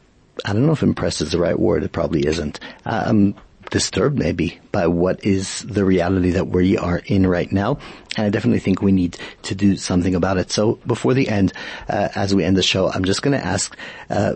I 0.46 0.54
don't 0.54 0.66
know 0.66 0.72
if 0.72 0.84
impressed 0.84 1.22
is 1.22 1.32
the 1.32 1.40
right 1.40 1.60
word. 1.60 1.84
It 1.84 1.92
probably 1.92 2.26
isn't. 2.26 2.60
Um, 2.86 3.36
disturbed 3.70 4.18
maybe 4.18 4.60
by 4.72 4.88
what 4.88 5.24
is 5.24 5.62
the 5.62 5.86
reality 5.86 6.32
that 6.32 6.48
we 6.48 6.78
are 6.78 7.02
in 7.06 7.28
right 7.28 7.52
now. 7.52 7.78
And 8.18 8.26
I 8.26 8.30
definitely 8.30 8.60
think 8.60 8.82
we 8.82 8.92
need 8.92 9.18
to 9.44 9.56
do 9.56 9.78
something 9.78 10.16
about 10.16 10.38
it. 10.38 10.52
So 10.52 10.80
before 10.88 11.14
the 11.14 11.30
end, 11.30 11.54
uh, 11.88 12.10
as 12.16 12.34
we 12.34 12.44
end 12.44 12.58
the 12.58 12.64
show, 12.64 12.90
I'm 12.90 13.04
just 13.04 13.22
going 13.22 13.40
to 13.40 13.46
ask, 13.46 13.78
uh, 14.10 14.36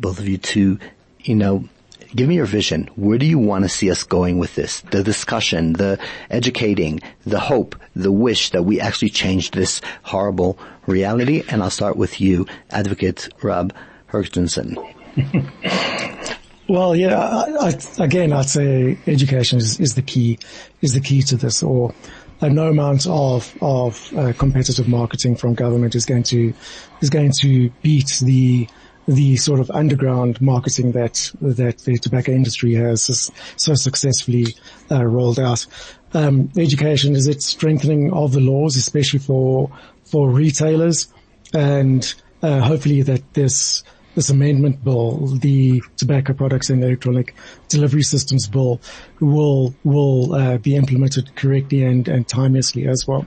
both 0.00 0.18
of 0.18 0.26
you 0.26 0.38
to, 0.38 0.78
you 1.20 1.34
know, 1.34 1.68
give 2.14 2.28
me 2.28 2.36
your 2.36 2.46
vision. 2.46 2.88
Where 2.96 3.18
do 3.18 3.26
you 3.26 3.38
want 3.38 3.64
to 3.64 3.68
see 3.68 3.90
us 3.90 4.04
going 4.04 4.38
with 4.38 4.54
this? 4.54 4.80
The 4.90 5.02
discussion, 5.02 5.74
the 5.74 5.98
educating, 6.30 7.00
the 7.26 7.40
hope, 7.40 7.76
the 7.94 8.12
wish 8.12 8.50
that 8.50 8.64
we 8.64 8.80
actually 8.80 9.10
change 9.10 9.50
this 9.50 9.80
horrible 10.02 10.58
reality. 10.86 11.42
And 11.48 11.62
I'll 11.62 11.70
start 11.70 11.96
with 11.96 12.20
you, 12.20 12.46
Advocate 12.70 13.28
Rob 13.42 13.74
Hutchinson. 14.06 14.76
well, 16.68 16.94
yeah, 16.96 17.18
I, 17.18 17.68
I, 17.68 18.04
again, 18.04 18.32
I'd 18.32 18.48
say 18.48 18.98
education 19.06 19.58
is, 19.58 19.80
is 19.80 19.94
the 19.94 20.02
key, 20.02 20.38
is 20.80 20.94
the 20.94 21.00
key 21.00 21.22
to 21.22 21.36
this, 21.36 21.62
or 21.62 21.94
no 22.42 22.68
amount 22.68 23.06
of 23.06 23.56
of 23.62 24.12
uh, 24.16 24.32
competitive 24.32 24.88
marketing 24.88 25.36
from 25.36 25.54
government 25.54 25.94
is 25.94 26.06
going 26.06 26.24
to 26.24 26.52
is 27.00 27.10
going 27.10 27.32
to 27.40 27.70
beat 27.82 28.20
the 28.22 28.66
the 29.06 29.36
sort 29.36 29.60
of 29.60 29.70
underground 29.70 30.40
marketing 30.40 30.92
that 30.92 31.32
that 31.40 31.78
the 31.78 31.98
tobacco 31.98 32.32
industry 32.32 32.74
has 32.74 33.30
so 33.56 33.74
successfully 33.74 34.54
uh, 34.90 35.04
rolled 35.04 35.40
out. 35.40 35.66
Um, 36.14 36.50
education 36.56 37.16
is 37.16 37.26
its 37.26 37.46
strengthening 37.46 38.12
of 38.12 38.32
the 38.32 38.40
laws, 38.40 38.76
especially 38.76 39.18
for 39.18 39.70
for 40.04 40.30
retailers, 40.30 41.08
and 41.52 42.14
uh, 42.42 42.60
hopefully 42.60 43.02
that 43.02 43.34
this 43.34 43.82
this 44.14 44.28
amendment 44.28 44.84
bill, 44.84 45.26
the 45.26 45.82
Tobacco 45.96 46.34
Products 46.34 46.68
and 46.68 46.84
Electronic 46.84 47.34
Delivery 47.68 48.02
Systems 48.02 48.46
bill, 48.46 48.80
will 49.20 49.74
will 49.84 50.34
uh, 50.34 50.58
be 50.58 50.76
implemented 50.76 51.34
correctly 51.34 51.82
and, 51.84 52.06
and 52.08 52.28
timelessly 52.28 52.86
as 52.86 53.06
well. 53.06 53.26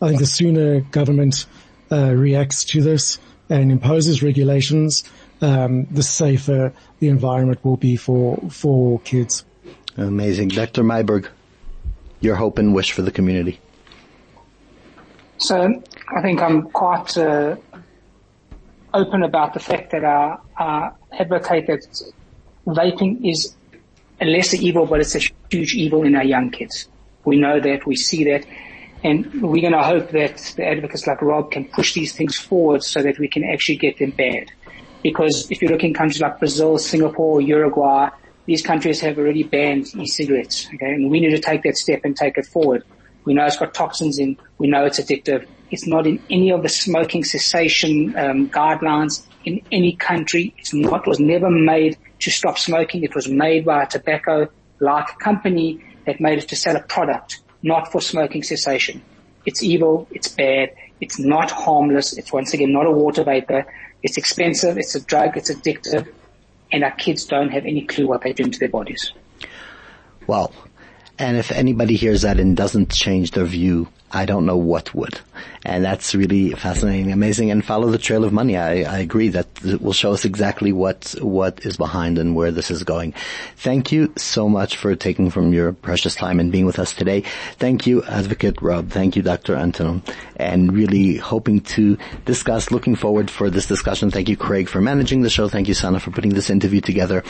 I 0.00 0.08
think 0.08 0.20
the 0.20 0.26
sooner 0.26 0.80
government 0.80 1.46
uh, 1.90 2.14
reacts 2.14 2.64
to 2.66 2.82
this 2.82 3.18
and 3.48 3.72
imposes 3.72 4.22
regulations, 4.22 5.04
um, 5.40 5.86
the 5.86 6.02
safer 6.02 6.72
the 7.00 7.08
environment 7.08 7.64
will 7.64 7.76
be 7.76 7.96
for 7.96 8.38
for 8.50 9.00
kids. 9.00 9.44
Amazing, 9.96 10.48
Dr. 10.48 10.82
Meyberg. 10.82 11.28
Your 12.20 12.36
hope 12.36 12.58
and 12.58 12.74
wish 12.74 12.92
for 12.92 13.02
the 13.02 13.12
community. 13.12 13.60
So 15.38 15.82
I 16.08 16.20
think 16.20 16.40
I'm 16.42 16.62
quite 16.70 17.16
uh, 17.16 17.56
open 18.92 19.22
about 19.22 19.54
the 19.54 19.60
fact 19.60 19.92
that 19.92 20.04
I, 20.04 20.36
I 20.56 20.90
advocate 21.12 21.68
that 21.68 21.86
vaping 22.66 23.24
is 23.28 23.54
a 24.20 24.24
lesser 24.24 24.56
evil, 24.56 24.86
but 24.86 25.00
it's 25.00 25.14
a 25.14 25.20
huge 25.50 25.74
evil 25.74 26.02
in 26.02 26.16
our 26.16 26.24
young 26.24 26.50
kids. 26.50 26.88
We 27.24 27.36
know 27.36 27.60
that, 27.60 27.86
we 27.86 27.94
see 27.94 28.24
that, 28.24 28.46
and 29.04 29.42
we're 29.42 29.60
going 29.60 29.72
to 29.72 29.82
hope 29.82 30.10
that 30.10 30.54
the 30.56 30.66
advocates 30.66 31.06
like 31.06 31.22
Rob 31.22 31.50
can 31.50 31.64
push 31.66 31.94
these 31.94 32.12
things 32.12 32.36
forward 32.36 32.82
so 32.82 33.02
that 33.02 33.18
we 33.18 33.28
can 33.28 33.44
actually 33.44 33.76
get 33.76 33.98
them 33.98 34.10
banned. 34.10 34.50
Because 35.02 35.50
if 35.50 35.62
you 35.62 35.68
look 35.68 35.84
in 35.84 35.94
countries 35.94 36.20
like 36.20 36.38
Brazil, 36.38 36.78
Singapore, 36.78 37.40
Uruguay, 37.40 38.10
these 38.46 38.62
countries 38.62 39.00
have 39.00 39.18
already 39.18 39.42
banned 39.42 39.94
e-cigarettes. 39.94 40.66
Okay, 40.74 40.94
and 40.94 41.10
we 41.10 41.20
need 41.20 41.30
to 41.30 41.38
take 41.38 41.62
that 41.62 41.76
step 41.76 42.00
and 42.04 42.16
take 42.16 42.38
it 42.38 42.46
forward. 42.46 42.82
We 43.24 43.34
know 43.34 43.44
it's 43.44 43.58
got 43.58 43.74
toxins 43.74 44.18
in. 44.18 44.38
We 44.56 44.68
know 44.68 44.86
it's 44.86 44.98
addictive. 44.98 45.46
It's 45.70 45.86
not 45.86 46.06
in 46.06 46.20
any 46.30 46.50
of 46.50 46.62
the 46.62 46.68
smoking 46.70 47.24
cessation 47.24 48.16
um, 48.16 48.48
guidelines 48.48 49.26
in 49.44 49.60
any 49.70 49.96
country. 49.96 50.54
It's 50.56 50.72
not. 50.72 51.06
Was 51.06 51.20
never 51.20 51.50
made 51.50 51.98
to 52.20 52.30
stop 52.30 52.58
smoking. 52.58 53.04
It 53.04 53.14
was 53.14 53.28
made 53.28 53.66
by 53.66 53.82
a 53.82 53.86
tobacco-like 53.86 55.18
company 55.18 55.84
that 56.06 56.20
made 56.20 56.38
it 56.38 56.48
to 56.48 56.56
sell 56.56 56.74
a 56.74 56.82
product, 56.82 57.42
not 57.62 57.90
for 57.90 58.00
smoking 58.00 58.42
cessation. 58.42 59.02
It's 59.46 59.62
evil. 59.62 60.06
It's 60.10 60.28
bad. 60.28 60.74
It's 61.00 61.18
not 61.18 61.50
harmless. 61.50 62.16
It's 62.16 62.32
once 62.32 62.52
again 62.54 62.72
not 62.72 62.86
a 62.86 62.90
water 62.90 63.24
vapor. 63.24 63.66
It's 64.02 64.16
expensive. 64.16 64.78
It's 64.78 64.94
a 64.94 65.00
drug. 65.00 65.36
It's 65.36 65.50
addictive, 65.50 66.08
and 66.70 66.84
our 66.84 66.90
kids 66.92 67.24
don't 67.24 67.50
have 67.50 67.64
any 67.64 67.84
clue 67.86 68.06
what 68.06 68.22
they're 68.22 68.32
doing 68.32 68.50
to 68.50 68.58
their 68.58 68.68
bodies. 68.68 69.12
Well, 70.26 70.52
And 71.18 71.36
if 71.36 71.50
anybody 71.50 71.96
hears 71.96 72.22
that 72.22 72.38
and 72.38 72.56
doesn't 72.56 72.92
change 72.92 73.32
their 73.32 73.44
view, 73.44 73.88
I 74.12 74.24
don't 74.24 74.46
know 74.46 74.56
what 74.56 74.94
would. 74.94 75.20
And 75.64 75.84
that's 75.84 76.14
really 76.14 76.52
fascinating, 76.52 77.12
amazing, 77.12 77.50
and 77.50 77.64
follow 77.64 77.90
the 77.90 77.98
trail 77.98 78.24
of 78.24 78.32
money. 78.32 78.56
I, 78.56 78.82
I 78.82 78.98
agree 78.98 79.28
that 79.28 79.46
it 79.64 79.82
will 79.82 79.92
show 79.92 80.12
us 80.12 80.24
exactly 80.24 80.72
what, 80.72 81.14
what 81.20 81.64
is 81.66 81.76
behind 81.76 82.18
and 82.18 82.34
where 82.34 82.50
this 82.50 82.70
is 82.70 82.84
going. 82.84 83.12
Thank 83.56 83.92
you 83.92 84.12
so 84.16 84.48
much 84.48 84.76
for 84.76 84.94
taking 84.96 85.30
from 85.30 85.52
your 85.52 85.72
precious 85.72 86.14
time 86.14 86.40
and 86.40 86.50
being 86.50 86.64
with 86.64 86.78
us 86.78 86.94
today. 86.94 87.22
Thank 87.56 87.86
you, 87.86 88.02
Advocate 88.04 88.62
Rob. 88.62 88.90
Thank 88.90 89.16
you, 89.16 89.22
Dr. 89.22 89.56
Anton. 89.56 90.02
And 90.36 90.72
really 90.72 91.16
hoping 91.16 91.60
to 91.62 91.98
discuss, 92.24 92.70
looking 92.70 92.96
forward 92.96 93.30
for 93.30 93.50
this 93.50 93.66
discussion. 93.66 94.10
Thank 94.10 94.28
you, 94.28 94.36
Craig, 94.36 94.68
for 94.68 94.80
managing 94.80 95.22
the 95.22 95.30
show. 95.30 95.48
Thank 95.48 95.68
you, 95.68 95.74
Sana, 95.74 96.00
for 96.00 96.10
putting 96.10 96.34
this 96.34 96.50
interview 96.50 96.80
together. 96.80 97.22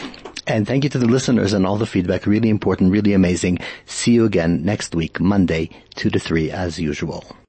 And 0.46 0.66
thank 0.66 0.84
you 0.84 0.90
to 0.90 0.98
the 0.98 1.06
listeners 1.06 1.52
and 1.52 1.66
all 1.66 1.76
the 1.76 1.86
feedback. 1.86 2.26
Really 2.26 2.48
important, 2.48 2.90
really 2.90 3.12
amazing. 3.12 3.58
See 3.84 4.12
you 4.12 4.24
again 4.24 4.64
next 4.64 4.94
week, 4.94 5.20
Monday, 5.20 5.68
2 5.98 6.10
to 6.10 6.18
3 6.20 6.52
as 6.52 6.78
usual. 6.78 7.38